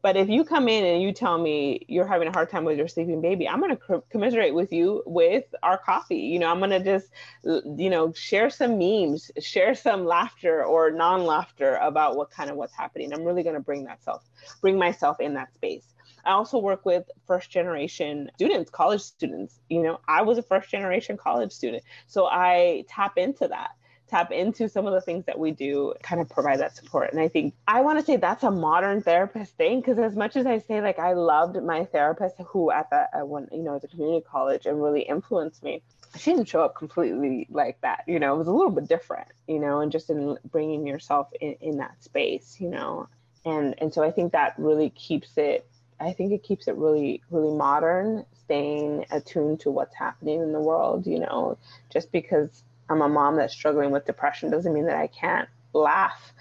But 0.02 0.16
if 0.16 0.28
you 0.28 0.44
come 0.44 0.68
in 0.68 0.84
and 0.84 1.02
you 1.02 1.12
tell 1.12 1.36
me 1.36 1.84
you're 1.88 2.06
having 2.06 2.28
a 2.28 2.32
hard 2.32 2.50
time 2.50 2.64
with 2.64 2.78
your 2.78 2.88
sleeping 2.88 3.20
baby, 3.20 3.48
I'm 3.48 3.60
going 3.60 3.76
to 3.76 4.02
commiserate 4.10 4.54
with 4.54 4.72
you 4.72 5.02
with 5.04 5.44
our 5.62 5.76
coffee. 5.76 6.20
You 6.20 6.38
know, 6.38 6.48
I'm 6.50 6.58
going 6.58 6.70
to 6.70 6.82
just, 6.82 7.08
you 7.44 7.90
know, 7.90 8.12
share 8.12 8.48
some 8.48 8.78
memes, 8.78 9.30
share 9.40 9.74
some 9.74 10.06
laughter 10.06 10.64
or 10.64 10.90
non-laughter 10.90 11.76
about 11.76 12.16
what 12.16 12.30
kind 12.30 12.50
of 12.50 12.56
what's 12.56 12.74
happening. 12.74 13.12
I'm 13.12 13.24
really 13.24 13.42
going 13.42 13.56
to 13.56 13.60
bring 13.60 13.84
that 13.84 14.02
self, 14.02 14.24
bring 14.60 14.78
myself 14.78 15.20
in 15.20 15.34
that 15.34 15.52
space. 15.54 15.84
I 16.24 16.32
also 16.32 16.58
work 16.58 16.84
with 16.84 17.04
first 17.26 17.50
generation 17.50 18.30
students, 18.34 18.70
college 18.70 19.00
students. 19.00 19.60
You 19.68 19.82
know, 19.82 20.00
I 20.06 20.22
was 20.22 20.38
a 20.38 20.42
first 20.42 20.70
generation 20.70 21.16
college 21.16 21.52
student. 21.52 21.82
So 22.06 22.26
I 22.26 22.84
tap 22.88 23.16
into 23.16 23.48
that 23.48 23.70
tap 24.10 24.32
into 24.32 24.68
some 24.68 24.86
of 24.86 24.92
the 24.92 25.00
things 25.00 25.24
that 25.26 25.38
we 25.38 25.52
do, 25.52 25.94
kind 26.02 26.20
of 26.20 26.28
provide 26.28 26.60
that 26.60 26.76
support. 26.76 27.12
And 27.12 27.20
I 27.20 27.28
think 27.28 27.54
I 27.68 27.80
want 27.80 27.98
to 28.00 28.04
say 28.04 28.16
that's 28.16 28.42
a 28.42 28.50
modern 28.50 29.02
therapist 29.02 29.56
thing 29.56 29.80
because 29.80 29.98
as 29.98 30.16
much 30.16 30.36
as 30.36 30.46
I 30.46 30.58
say 30.58 30.80
like 30.82 30.98
I 30.98 31.12
loved 31.12 31.62
my 31.62 31.84
therapist 31.84 32.36
who 32.48 32.70
at 32.70 32.90
the 32.90 33.08
uh, 33.14 33.24
when 33.24 33.48
you 33.52 33.62
know 33.62 33.76
at 33.76 33.82
the 33.82 33.88
community 33.88 34.24
college 34.28 34.66
and 34.66 34.82
really 34.82 35.02
influenced 35.02 35.62
me, 35.62 35.82
she 36.18 36.32
didn't 36.32 36.48
show 36.48 36.62
up 36.62 36.74
completely 36.74 37.46
like 37.50 37.80
that. 37.82 38.04
You 38.06 38.18
know, 38.18 38.34
it 38.34 38.38
was 38.38 38.48
a 38.48 38.52
little 38.52 38.72
bit 38.72 38.88
different. 38.88 39.28
You 39.46 39.60
know, 39.60 39.80
and 39.80 39.92
just 39.92 40.10
in 40.10 40.36
bringing 40.50 40.86
yourself 40.86 41.28
in, 41.40 41.56
in 41.60 41.76
that 41.78 42.02
space. 42.02 42.56
You 42.60 42.70
know, 42.70 43.08
and 43.44 43.74
and 43.78 43.94
so 43.94 44.02
I 44.02 44.10
think 44.10 44.32
that 44.32 44.54
really 44.58 44.90
keeps 44.90 45.36
it. 45.36 45.66
I 46.00 46.12
think 46.12 46.32
it 46.32 46.42
keeps 46.42 46.66
it 46.66 46.76
really 46.76 47.22
really 47.30 47.56
modern, 47.56 48.24
staying 48.44 49.06
attuned 49.10 49.60
to 49.60 49.70
what's 49.70 49.94
happening 49.94 50.40
in 50.40 50.52
the 50.52 50.60
world. 50.60 51.06
You 51.06 51.20
know, 51.20 51.58
just 51.92 52.10
because 52.10 52.64
I'm 52.90 53.02
a 53.02 53.08
mom 53.08 53.36
that's 53.36 53.54
struggling 53.54 53.90
with 53.90 54.04
depression 54.04 54.50
doesn't 54.50 54.72
mean 54.72 54.86
that 54.86 54.96
I 54.96 55.06
can't 55.06 55.48
laugh 55.72 56.32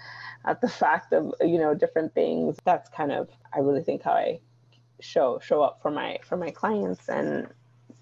at 0.44 0.60
the 0.60 0.68
fact 0.68 1.12
of 1.12 1.34
you 1.40 1.58
know 1.58 1.74
different 1.74 2.14
things. 2.14 2.56
That's 2.64 2.88
kind 2.90 3.12
of 3.12 3.28
I 3.54 3.60
really 3.60 3.82
think 3.82 4.02
how 4.02 4.12
I 4.12 4.40
show 5.00 5.38
show 5.42 5.62
up 5.62 5.80
for 5.80 5.90
my 5.90 6.18
for 6.22 6.36
my 6.36 6.50
clients 6.50 7.08
and 7.08 7.48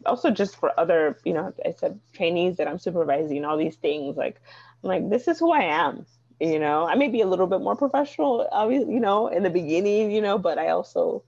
also 0.06 0.30
just 0.30 0.56
for 0.56 0.72
other 0.80 1.18
you 1.24 1.32
know 1.32 1.52
I 1.64 1.72
said 1.72 2.00
trainees 2.12 2.56
that 2.56 2.66
I'm 2.66 2.78
supervising 2.78 3.44
all 3.44 3.56
these 3.56 3.76
things 3.76 4.16
like 4.16 4.40
I'm 4.82 4.88
like 4.88 5.10
this 5.10 5.28
is 5.28 5.38
who 5.38 5.52
I 5.52 5.62
am 5.62 6.06
you 6.40 6.58
know 6.58 6.86
i 6.86 6.94
may 6.94 7.08
be 7.08 7.20
a 7.20 7.26
little 7.26 7.46
bit 7.46 7.60
more 7.60 7.76
professional 7.76 8.48
obviously 8.52 8.92
you 8.92 9.00
know 9.00 9.28
in 9.28 9.42
the 9.42 9.50
beginning 9.50 10.10
you 10.10 10.20
know 10.20 10.38
but 10.38 10.58
i 10.58 10.68
also 10.68 11.22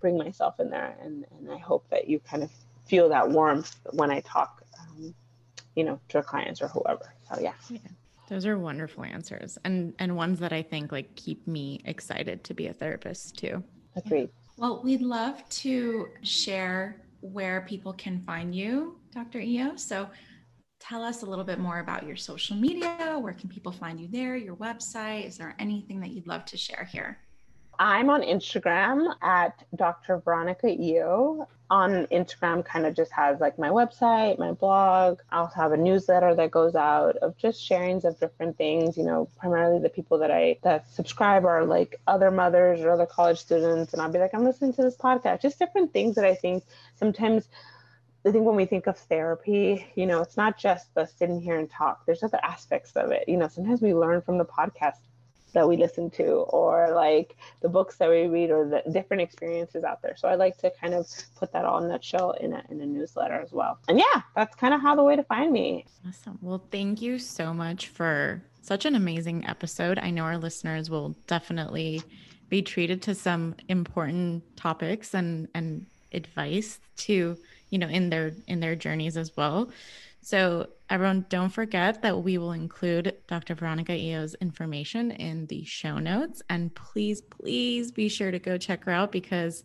bring 0.00 0.18
myself 0.18 0.58
in 0.58 0.70
there 0.70 0.96
and 1.02 1.24
and 1.38 1.50
i 1.50 1.58
hope 1.58 1.88
that 1.90 2.08
you 2.08 2.18
kind 2.18 2.42
of 2.42 2.50
feel 2.86 3.08
that 3.08 3.28
warmth 3.30 3.76
when 3.92 4.10
i 4.10 4.20
talk 4.20 4.59
you 5.74 5.84
know 5.84 6.00
to 6.08 6.22
clients 6.22 6.60
or 6.60 6.68
whoever 6.68 7.12
so 7.28 7.40
yeah. 7.40 7.52
yeah 7.68 7.78
those 8.28 8.46
are 8.46 8.58
wonderful 8.58 9.04
answers 9.04 9.58
and 9.64 9.94
and 9.98 10.14
ones 10.14 10.38
that 10.38 10.52
i 10.52 10.62
think 10.62 10.92
like 10.92 11.14
keep 11.16 11.46
me 11.46 11.80
excited 11.84 12.42
to 12.44 12.54
be 12.54 12.66
a 12.66 12.72
therapist 12.72 13.36
too 13.36 13.62
agreed 13.96 14.30
well 14.56 14.82
we'd 14.82 15.02
love 15.02 15.46
to 15.48 16.08
share 16.22 17.02
where 17.20 17.62
people 17.62 17.92
can 17.92 18.20
find 18.22 18.54
you 18.54 18.96
dr 19.12 19.38
eo 19.38 19.76
so 19.76 20.08
tell 20.80 21.04
us 21.04 21.22
a 21.22 21.26
little 21.26 21.44
bit 21.44 21.58
more 21.58 21.78
about 21.78 22.06
your 22.06 22.16
social 22.16 22.56
media. 22.56 23.18
Where 23.20 23.34
can 23.34 23.48
people 23.48 23.70
find 23.70 24.00
you 24.00 24.08
there? 24.08 24.34
Your 24.34 24.56
website? 24.56 25.26
Is 25.26 25.36
there 25.36 25.54
anything 25.58 26.00
that 26.00 26.10
you'd 26.10 26.26
love 26.26 26.44
to 26.46 26.56
share 26.56 26.88
here? 26.90 27.18
I'm 27.78 28.10
on 28.10 28.22
Instagram 28.22 29.14
at 29.22 29.62
Dr. 29.76 30.18
Veronica 30.24 30.68
Eo. 30.68 31.46
On 31.70 32.06
Instagram, 32.06 32.64
kind 32.64 32.84
of 32.84 32.96
just 32.96 33.12
has 33.12 33.40
like 33.40 33.56
my 33.56 33.68
website, 33.68 34.38
my 34.40 34.50
blog. 34.50 35.20
I 35.30 35.38
also 35.38 35.54
have 35.54 35.70
a 35.70 35.76
newsletter 35.76 36.34
that 36.34 36.50
goes 36.50 36.74
out 36.74 37.16
of 37.18 37.36
just 37.38 37.60
sharings 37.60 38.04
of 38.04 38.18
different 38.18 38.58
things. 38.58 38.96
You 38.96 39.04
know, 39.04 39.28
primarily 39.38 39.80
the 39.80 39.88
people 39.88 40.18
that 40.18 40.32
I 40.32 40.58
that 40.62 40.92
subscribe 40.92 41.44
are 41.44 41.64
like 41.64 42.00
other 42.08 42.32
mothers 42.32 42.80
or 42.80 42.90
other 42.90 43.06
college 43.06 43.38
students, 43.38 43.92
and 43.92 44.02
I'll 44.02 44.10
be 44.10 44.18
like, 44.18 44.34
I'm 44.34 44.44
listening 44.44 44.72
to 44.74 44.82
this 44.82 44.96
podcast. 44.96 45.42
Just 45.42 45.60
different 45.60 45.92
things 45.92 46.16
that 46.16 46.24
I 46.24 46.34
think 46.34 46.64
sometimes 46.96 47.48
I 48.26 48.32
think 48.32 48.44
when 48.44 48.56
we 48.56 48.66
think 48.66 48.86
of 48.86 48.98
therapy, 48.98 49.86
you 49.94 50.06
know, 50.06 50.20
it's 50.20 50.36
not 50.36 50.58
just 50.58 50.94
the 50.94 51.06
sitting 51.06 51.40
here 51.40 51.58
and 51.58 51.70
talk. 51.70 52.04
There's 52.04 52.22
other 52.22 52.40
aspects 52.42 52.92
of 52.92 53.12
it. 53.12 53.28
You 53.28 53.38
know, 53.38 53.48
sometimes 53.48 53.80
we 53.80 53.94
learn 53.94 54.20
from 54.20 54.36
the 54.36 54.44
podcast 54.44 54.96
that 55.50 55.68
we 55.68 55.76
listen 55.76 56.10
to 56.10 56.26
or 56.26 56.92
like 56.94 57.36
the 57.60 57.68
books 57.68 57.96
that 57.96 58.08
we 58.08 58.26
read 58.26 58.50
or 58.50 58.68
the 58.68 58.90
different 58.90 59.22
experiences 59.22 59.84
out 59.84 60.02
there. 60.02 60.16
So 60.16 60.28
I 60.28 60.34
like 60.34 60.56
to 60.58 60.70
kind 60.70 60.94
of 60.94 61.06
put 61.36 61.52
that 61.52 61.64
all 61.64 61.82
in 61.82 61.88
nutshell 61.88 62.32
in 62.32 62.52
a, 62.52 62.62
in 62.70 62.80
a 62.80 62.86
newsletter 62.86 63.40
as 63.40 63.52
well. 63.52 63.78
And 63.88 63.98
yeah, 63.98 64.22
that's 64.34 64.54
kind 64.56 64.74
of 64.74 64.80
how 64.80 64.94
the 64.94 65.02
way 65.02 65.16
to 65.16 65.24
find 65.24 65.52
me. 65.52 65.86
Awesome. 66.06 66.38
Well, 66.40 66.62
thank 66.70 67.02
you 67.02 67.18
so 67.18 67.52
much 67.52 67.88
for 67.88 68.42
such 68.62 68.84
an 68.84 68.94
amazing 68.94 69.46
episode. 69.46 69.98
I 69.98 70.10
know 70.10 70.24
our 70.24 70.38
listeners 70.38 70.90
will 70.90 71.14
definitely 71.26 72.02
be 72.48 72.62
treated 72.62 73.00
to 73.02 73.14
some 73.14 73.54
important 73.68 74.44
topics 74.56 75.14
and, 75.14 75.48
and 75.54 75.86
advice 76.12 76.80
to 76.96 77.36
you 77.70 77.78
know 77.78 77.88
in 77.88 78.10
their 78.10 78.32
in 78.48 78.60
their 78.60 78.74
journeys 78.74 79.16
as 79.16 79.36
well 79.36 79.70
so 80.22 80.68
everyone 80.88 81.24
don't 81.28 81.50
forget 81.50 82.02
that 82.02 82.22
we 82.22 82.38
will 82.38 82.52
include 82.52 83.16
dr 83.26 83.54
veronica 83.54 83.92
eo's 83.92 84.34
information 84.40 85.10
in 85.12 85.46
the 85.46 85.64
show 85.64 85.98
notes. 85.98 86.42
And 86.50 86.74
please 86.74 87.22
please 87.22 87.90
be 87.90 88.08
sure 88.08 88.30
to 88.30 88.38
go 88.38 88.58
check 88.58 88.84
her 88.84 88.92
out 88.92 89.12
because 89.12 89.64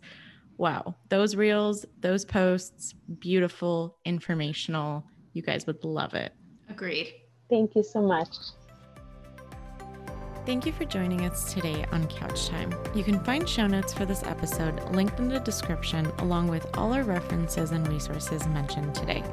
wow 0.58 0.94
those 1.10 1.36
reels 1.36 1.84
those 2.00 2.24
posts 2.24 2.94
beautiful 3.18 3.98
informational. 4.04 5.04
You 5.32 5.42
guys 5.42 5.66
would 5.66 5.84
love 5.84 6.14
it. 6.14 6.32
Agreed. 6.70 7.12
Thank 7.50 7.76
you 7.76 7.82
so 7.82 8.00
much. 8.00 8.34
Thank 10.46 10.64
you 10.64 10.72
for 10.72 10.84
joining 10.84 11.22
us 11.22 11.52
today 11.52 11.84
on 11.90 12.06
Couch 12.06 12.48
Time. 12.48 12.72
You 12.94 13.02
can 13.02 13.18
find 13.24 13.48
show 13.48 13.66
notes 13.66 13.92
for 13.92 14.04
this 14.04 14.22
episode 14.22 14.80
linked 14.94 15.18
in 15.18 15.28
the 15.28 15.40
description, 15.40 16.06
along 16.18 16.46
with 16.48 16.64
all 16.78 16.92
our 16.92 17.02
references 17.02 17.72
and 17.72 17.86
resources 17.88 18.46
mentioned 18.46 18.94
today. 18.94 19.24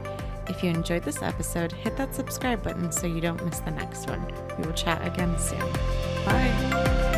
If 0.48 0.64
you 0.64 0.70
enjoyed 0.70 1.04
this 1.04 1.22
episode, 1.22 1.72
hit 1.72 1.96
that 1.98 2.14
subscribe 2.14 2.64
button 2.64 2.91
so 2.91 3.08
you 3.08 3.22
don't 3.22 3.44
miss 3.46 3.60
the 3.60 3.72
next 3.72 4.10
one. 4.10 4.26
We 4.58 4.66
will 4.66 4.74
chat 4.74 5.06
again 5.06 5.38
soon. 5.39 5.60
Bye. 6.26 7.12